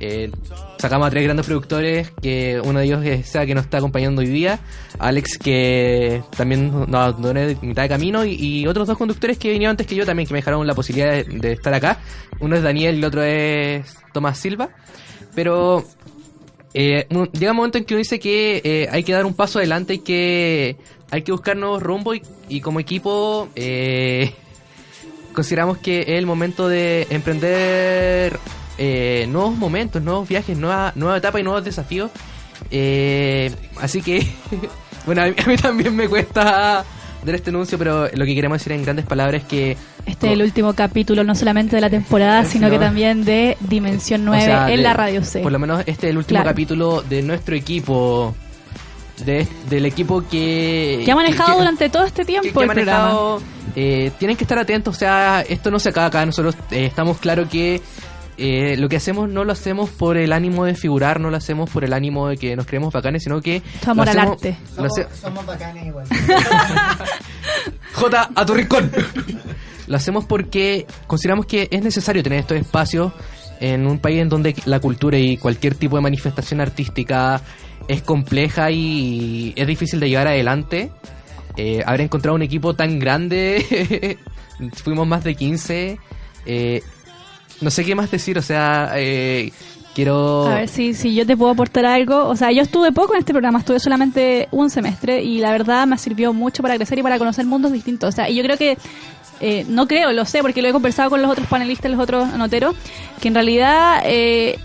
eh, 0.00 0.30
sacamos 0.78 1.06
a 1.06 1.10
tres 1.10 1.24
grandes 1.24 1.46
productores, 1.46 2.10
que 2.20 2.60
uno 2.62 2.80
de 2.80 2.84
ellos 2.84 3.04
es 3.04 3.28
Seba 3.28 3.46
que 3.46 3.54
nos 3.54 3.64
está 3.64 3.78
acompañando 3.78 4.22
hoy 4.22 4.28
día, 4.28 4.60
Alex 4.98 5.38
que 5.38 6.22
también 6.36 6.70
nos 6.70 6.94
abandonó 6.94 7.40
de 7.40 7.56
mitad 7.62 7.82
de 7.82 7.88
camino 7.88 8.24
y, 8.24 8.66
otros 8.66 8.88
dos 8.88 8.98
conductores 8.98 9.38
que 9.38 9.50
vinieron 9.50 9.72
antes 9.72 9.86
que 9.86 9.94
yo 9.94 10.04
también, 10.04 10.26
que 10.26 10.34
me 10.34 10.38
dejaron 10.38 10.66
la 10.66 10.74
posibilidad 10.74 11.24
de, 11.24 11.52
estar 11.52 11.72
acá. 11.72 11.98
Uno 12.40 12.56
es 12.56 12.62
Daniel 12.62 12.96
y 12.96 12.98
el 12.98 13.04
otro 13.04 13.22
es 13.22 13.96
Tomás 14.12 14.38
Silva. 14.38 14.70
Pero 15.34 15.84
eh, 16.72 17.06
llega 17.32 17.52
un 17.52 17.56
momento 17.56 17.78
en 17.78 17.84
que 17.84 17.94
uno 17.94 17.98
dice 17.98 18.18
que 18.18 18.60
eh, 18.64 18.88
hay 18.90 19.04
que 19.04 19.12
dar 19.12 19.26
un 19.26 19.34
paso 19.34 19.58
adelante, 19.58 19.94
hay 19.94 19.98
que, 20.00 20.76
hay 21.10 21.22
que 21.22 21.32
buscar 21.32 21.56
nuevos 21.56 21.82
rumbos 21.82 22.18
y, 22.48 22.60
como 22.60 22.80
equipo 22.80 23.48
consideramos 25.34 25.78
que 25.78 26.00
es 26.00 26.08
el 26.08 26.26
momento 26.26 26.68
de 26.68 27.06
emprender 27.10 28.38
eh, 28.78 29.26
nuevos 29.28 29.56
momentos, 29.56 30.02
nuevos 30.02 30.28
viajes, 30.28 30.56
nueva, 30.56 30.92
nueva 30.94 31.16
etapa 31.18 31.40
y 31.40 31.42
nuevos 31.42 31.64
desafíos. 31.64 32.10
Eh, 32.70 33.50
así 33.80 34.02
que, 34.02 34.26
bueno, 35.06 35.22
a 35.22 35.26
mí, 35.26 35.34
a 35.44 35.48
mí 35.48 35.56
también 35.56 35.94
me 35.94 36.08
cuesta 36.08 36.84
dar 37.24 37.34
este 37.34 37.50
anuncio, 37.50 37.78
pero 37.78 38.08
lo 38.12 38.24
que 38.24 38.34
queremos 38.34 38.58
decir 38.58 38.72
en 38.72 38.82
grandes 38.82 39.06
palabras 39.06 39.42
es 39.42 39.48
que 39.48 39.76
este 40.06 40.26
es 40.26 40.32
el 40.34 40.42
último 40.42 40.74
capítulo 40.74 41.24
no 41.24 41.34
solamente 41.34 41.74
de 41.76 41.80
la 41.80 41.88
temporada, 41.88 42.44
sino 42.44 42.68
que 42.68 42.78
también 42.78 43.24
de 43.24 43.56
Dimensión 43.60 44.24
9 44.26 44.42
O 44.42 44.46
sea, 44.46 44.70
en 44.70 44.76
de- 44.76 44.82
la 44.82 44.92
Radio 44.92 45.24
C. 45.24 45.40
Por 45.40 45.50
lo 45.52 45.58
menos 45.58 45.80
este 45.86 46.08
es 46.08 46.10
el 46.10 46.18
último 46.18 46.40
Claro. 46.40 46.50
capítulo 46.50 47.02
de 47.02 47.22
nuestro 47.22 47.54
equipo. 47.56 48.34
de- 49.24 49.46
del 49.70 49.86
equipo 49.86 50.24
que... 50.28 51.02
Que 51.04 51.12
ha 51.12 51.14
manejado 51.14 51.52
que- 51.52 51.58
durante 51.60 51.88
todo 51.88 52.04
este 52.04 52.24
tiempo 52.24 52.48
que, 52.48 52.52
que 52.52 52.58
ha 52.58 52.62
el 52.64 52.68
programa. 52.72 52.98
manejado, 53.04 53.42
eh, 53.76 54.10
tienen 54.18 54.36
que 54.36 54.42
estar 54.42 54.58
atentos, 54.58 54.96
o 54.96 54.98
sea, 54.98 55.44
esto 55.48 55.70
no 55.70 55.78
se 55.78 55.90
acaba 55.90 56.06
acá, 56.08 56.26
nosotros 56.26 56.56
eh, 56.72 56.86
estamos 56.86 57.18
claro 57.18 57.48
que 57.48 57.80
eh, 58.36 58.76
lo 58.78 58.88
que 58.88 58.96
hacemos 58.96 59.28
no 59.28 59.44
lo 59.44 59.52
hacemos 59.52 59.90
por 59.90 60.16
el 60.16 60.32
ánimo 60.32 60.64
de 60.64 60.74
figurar, 60.74 61.20
no 61.20 61.30
lo 61.30 61.36
hacemos 61.36 61.70
por 61.70 61.84
el 61.84 61.92
ánimo 61.92 62.28
de 62.28 62.36
que 62.36 62.56
nos 62.56 62.66
creemos 62.66 62.92
bacanes, 62.92 63.22
sino 63.24 63.40
que... 63.40 63.62
Tu 63.82 63.90
amor 63.90 64.06
lo 64.06 64.12
al 64.12 64.18
hacemos- 64.18 64.32
arte. 64.44 64.56
somos 65.20 65.46
bacanes 65.46 65.86
igual. 65.86 66.06
J, 67.94 68.30
a 68.34 68.46
tu 68.46 68.54
rincón. 68.54 68.90
Lo 69.86 69.96
hacemos 69.96 70.24
porque 70.24 70.86
consideramos 71.06 71.44
que 71.46 71.68
es 71.70 71.82
necesario 71.82 72.22
tener 72.22 72.38
estos 72.40 72.56
espacios 72.56 73.12
en 73.60 73.86
un 73.86 73.98
país 73.98 74.20
en 74.22 74.30
donde 74.30 74.54
la 74.64 74.80
cultura 74.80 75.18
y 75.18 75.36
cualquier 75.36 75.74
tipo 75.74 75.96
de 75.96 76.02
manifestación 76.02 76.62
artística 76.62 77.42
es 77.86 78.00
compleja 78.00 78.70
y 78.70 79.52
es 79.56 79.66
difícil 79.66 80.00
de 80.00 80.08
llevar 80.08 80.28
adelante. 80.28 80.90
Eh, 81.58 81.82
haber 81.84 82.00
encontrado 82.00 82.34
un 82.34 82.40
equipo 82.42 82.72
tan 82.74 82.98
grande, 82.98 84.16
fuimos 84.82 85.06
más 85.06 85.22
de 85.22 85.34
15. 85.34 85.98
eh, 86.46 86.82
no 87.60 87.70
sé 87.70 87.84
qué 87.84 87.94
más 87.94 88.10
decir, 88.10 88.38
o 88.38 88.42
sea, 88.42 88.92
eh, 88.96 89.52
quiero... 89.94 90.46
A 90.46 90.56
ver 90.56 90.68
si, 90.68 90.94
si 90.94 91.14
yo 91.14 91.26
te 91.26 91.36
puedo 91.36 91.52
aportar 91.52 91.86
algo. 91.86 92.28
O 92.28 92.36
sea, 92.36 92.52
yo 92.52 92.62
estuve 92.62 92.92
poco 92.92 93.14
en 93.14 93.20
este 93.20 93.32
programa, 93.32 93.60
estuve 93.60 93.80
solamente 93.80 94.48
un 94.50 94.70
semestre 94.70 95.22
y 95.22 95.38
la 95.38 95.52
verdad 95.52 95.86
me 95.86 95.96
sirvió 95.96 96.32
mucho 96.32 96.62
para 96.62 96.76
crecer 96.76 96.98
y 96.98 97.02
para 97.02 97.18
conocer 97.18 97.46
mundos 97.46 97.72
distintos. 97.72 98.08
O 98.08 98.12
sea, 98.12 98.28
y 98.28 98.34
yo 98.34 98.42
creo 98.42 98.58
que, 98.58 98.76
eh, 99.40 99.64
no 99.68 99.86
creo, 99.86 100.12
lo 100.12 100.24
sé, 100.24 100.42
porque 100.42 100.62
lo 100.62 100.68
he 100.68 100.72
conversado 100.72 101.10
con 101.10 101.22
los 101.22 101.30
otros 101.30 101.46
panelistas, 101.46 101.90
los 101.90 102.00
otros 102.00 102.28
noteros, 102.36 102.74
que 103.20 103.28
en 103.28 103.34
realidad 103.34 104.02
eh, 104.04 104.58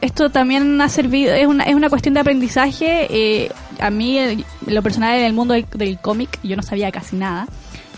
esto 0.00 0.30
también 0.30 0.80
ha 0.80 0.88
servido, 0.88 1.34
es 1.34 1.46
una, 1.46 1.64
es 1.64 1.74
una 1.74 1.88
cuestión 1.88 2.14
de 2.14 2.20
aprendizaje. 2.20 3.06
eh, 3.10 3.50
a 3.78 3.90
mí, 3.90 4.44
lo 4.66 4.82
personal, 4.82 5.18
en 5.18 5.24
el 5.24 5.32
mundo 5.32 5.54
del 5.54 5.98
cómic, 5.98 6.38
yo 6.42 6.56
no 6.56 6.62
sabía 6.62 6.90
casi 6.90 7.16
nada. 7.16 7.46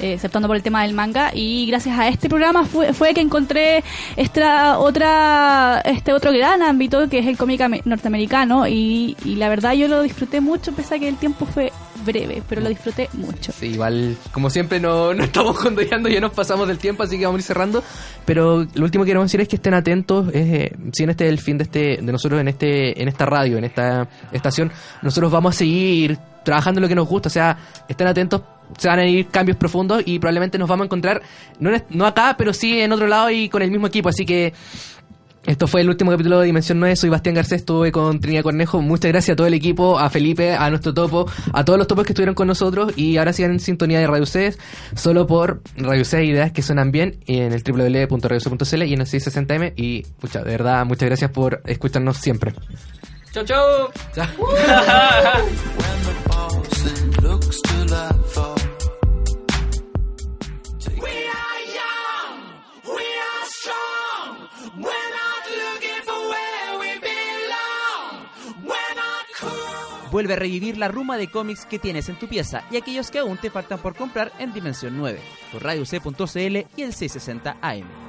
Eh, 0.00 0.14
exceptuando 0.14 0.48
por 0.48 0.56
el 0.56 0.62
tema 0.62 0.82
del 0.82 0.94
manga 0.94 1.30
y 1.34 1.66
gracias 1.66 1.98
a 1.98 2.08
este 2.08 2.28
programa 2.28 2.64
fue, 2.64 2.92
fue 2.92 3.14
que 3.14 3.20
encontré 3.20 3.82
esta 4.16 4.78
otra 4.78 5.80
este 5.84 6.12
otro 6.12 6.32
gran 6.32 6.62
ámbito 6.62 7.08
que 7.08 7.18
es 7.18 7.26
el 7.26 7.36
cómic 7.36 7.60
ame- 7.60 7.82
norteamericano 7.84 8.66
y, 8.68 9.16
y 9.24 9.34
la 9.36 9.48
verdad 9.48 9.72
yo 9.74 9.88
lo 9.88 10.02
disfruté 10.02 10.40
mucho 10.40 10.72
pese 10.72 10.96
a 10.96 10.98
que 10.98 11.08
el 11.08 11.16
tiempo 11.16 11.46
fue 11.46 11.72
breve 12.04 12.42
pero 12.48 12.60
lo 12.60 12.68
disfruté 12.68 13.08
mucho 13.14 13.52
Sí, 13.52 13.66
igual, 13.66 14.16
como 14.32 14.50
siempre, 14.50 14.78
no, 14.80 15.12
no 15.14 15.24
estamos 15.24 15.58
condoyando, 15.58 16.08
ya 16.08 16.20
nos 16.20 16.32
pasamos 16.32 16.68
del 16.68 16.78
tiempo, 16.78 17.02
así 17.02 17.18
que 17.18 17.24
vamos 17.26 17.38
a 17.38 17.40
ir 17.40 17.44
cerrando. 17.46 17.82
Pero 18.24 18.66
lo 18.74 18.84
último 18.84 19.02
que 19.04 19.08
quiero 19.08 19.22
decir 19.22 19.40
es 19.40 19.48
que 19.48 19.56
estén 19.56 19.74
atentos. 19.74 20.28
Eh, 20.32 20.72
si 20.92 21.02
en 21.02 21.10
este 21.10 21.24
es 21.26 21.30
el 21.32 21.38
fin 21.40 21.58
de 21.58 21.64
este 21.64 21.98
de 22.00 22.12
nosotros 22.12 22.40
en 22.40 22.48
este 22.48 23.00
en 23.02 23.08
esta 23.08 23.26
radio, 23.26 23.58
en 23.58 23.64
esta 23.64 24.08
estación, 24.32 24.70
nosotros 25.02 25.32
vamos 25.32 25.56
a 25.56 25.58
seguir 25.58 26.18
trabajando 26.44 26.78
en 26.78 26.82
lo 26.82 26.88
que 26.88 26.94
nos 26.94 27.08
gusta. 27.08 27.28
O 27.28 27.30
sea, 27.32 27.58
estén 27.88 28.06
atentos, 28.06 28.42
se 28.76 28.88
van 28.88 28.98
a 28.98 29.06
ir 29.06 29.28
cambios 29.28 29.56
profundos 29.56 30.02
y 30.04 30.18
probablemente 30.18 30.58
nos 30.58 30.68
vamos 30.68 30.84
a 30.84 30.86
encontrar, 30.86 31.22
no, 31.58 31.70
no 31.90 32.06
acá, 32.06 32.34
pero 32.36 32.52
sí 32.52 32.80
en 32.80 32.92
otro 32.92 33.06
lado 33.06 33.30
y 33.30 33.48
con 33.48 33.62
el 33.62 33.70
mismo 33.70 33.86
equipo. 33.86 34.08
Así 34.08 34.26
que 34.26 34.52
esto 35.46 35.66
fue 35.66 35.80
el 35.80 35.88
último 35.88 36.10
capítulo 36.10 36.40
de 36.40 36.46
Dimensión 36.46 36.78
9. 36.78 36.96
Soy 36.96 37.08
Bastián 37.08 37.34
Garcés, 37.34 37.60
estuve 37.60 37.90
con 37.90 38.20
Trinidad 38.20 38.42
Cornejo. 38.42 38.82
Muchas 38.82 39.10
gracias 39.10 39.32
a 39.32 39.36
todo 39.36 39.46
el 39.46 39.54
equipo, 39.54 39.98
a 39.98 40.10
Felipe, 40.10 40.54
a 40.54 40.68
nuestro 40.68 40.92
topo, 40.92 41.26
a 41.52 41.64
todos 41.64 41.78
los 41.78 41.88
topos 41.88 42.04
que 42.04 42.12
estuvieron 42.12 42.34
con 42.34 42.46
nosotros. 42.48 42.92
Y 42.96 43.16
ahora 43.16 43.32
sigan 43.32 43.52
en 43.52 43.60
sintonía 43.60 43.98
de 43.98 44.06
Radio 44.06 44.24
Ustedes, 44.24 44.58
solo 44.94 45.26
por 45.26 45.62
Radio 45.76 46.02
Ustedes 46.02 46.28
Ideas 46.28 46.52
que 46.52 46.60
suenan 46.60 46.92
bien 46.92 47.20
en 47.26 47.54
el 47.54 47.62
www.radiocel.cl 47.62 48.82
y 48.82 48.92
en 48.92 49.00
el 49.00 49.06
660M. 49.06 49.72
Y, 49.76 50.02
pucha, 50.20 50.42
de 50.42 50.50
verdad, 50.50 50.84
muchas 50.84 51.08
gracias 51.08 51.30
por 51.30 51.62
escucarnos 51.64 52.18
siempre. 52.18 52.52
Chau, 53.32 53.44
chau. 53.44 53.88
looks 57.22 57.60
Vuelve 70.10 70.34
a 70.34 70.36
revivir 70.36 70.78
la 70.78 70.88
ruma 70.88 71.16
de 71.16 71.30
cómics 71.30 71.66
que 71.66 71.78
tienes 71.78 72.08
en 72.08 72.18
tu 72.18 72.28
pieza 72.28 72.64
y 72.70 72.76
aquellos 72.76 73.10
que 73.10 73.18
aún 73.18 73.36
te 73.36 73.50
faltan 73.50 73.78
por 73.78 73.94
comprar 73.94 74.32
en 74.38 74.52
Dimensión 74.52 74.96
9, 74.96 75.20
por 75.52 75.62
radioc.cl 75.62 76.56
y 76.76 76.82
el 76.82 76.92
660 76.94 77.56
AM. 77.60 78.08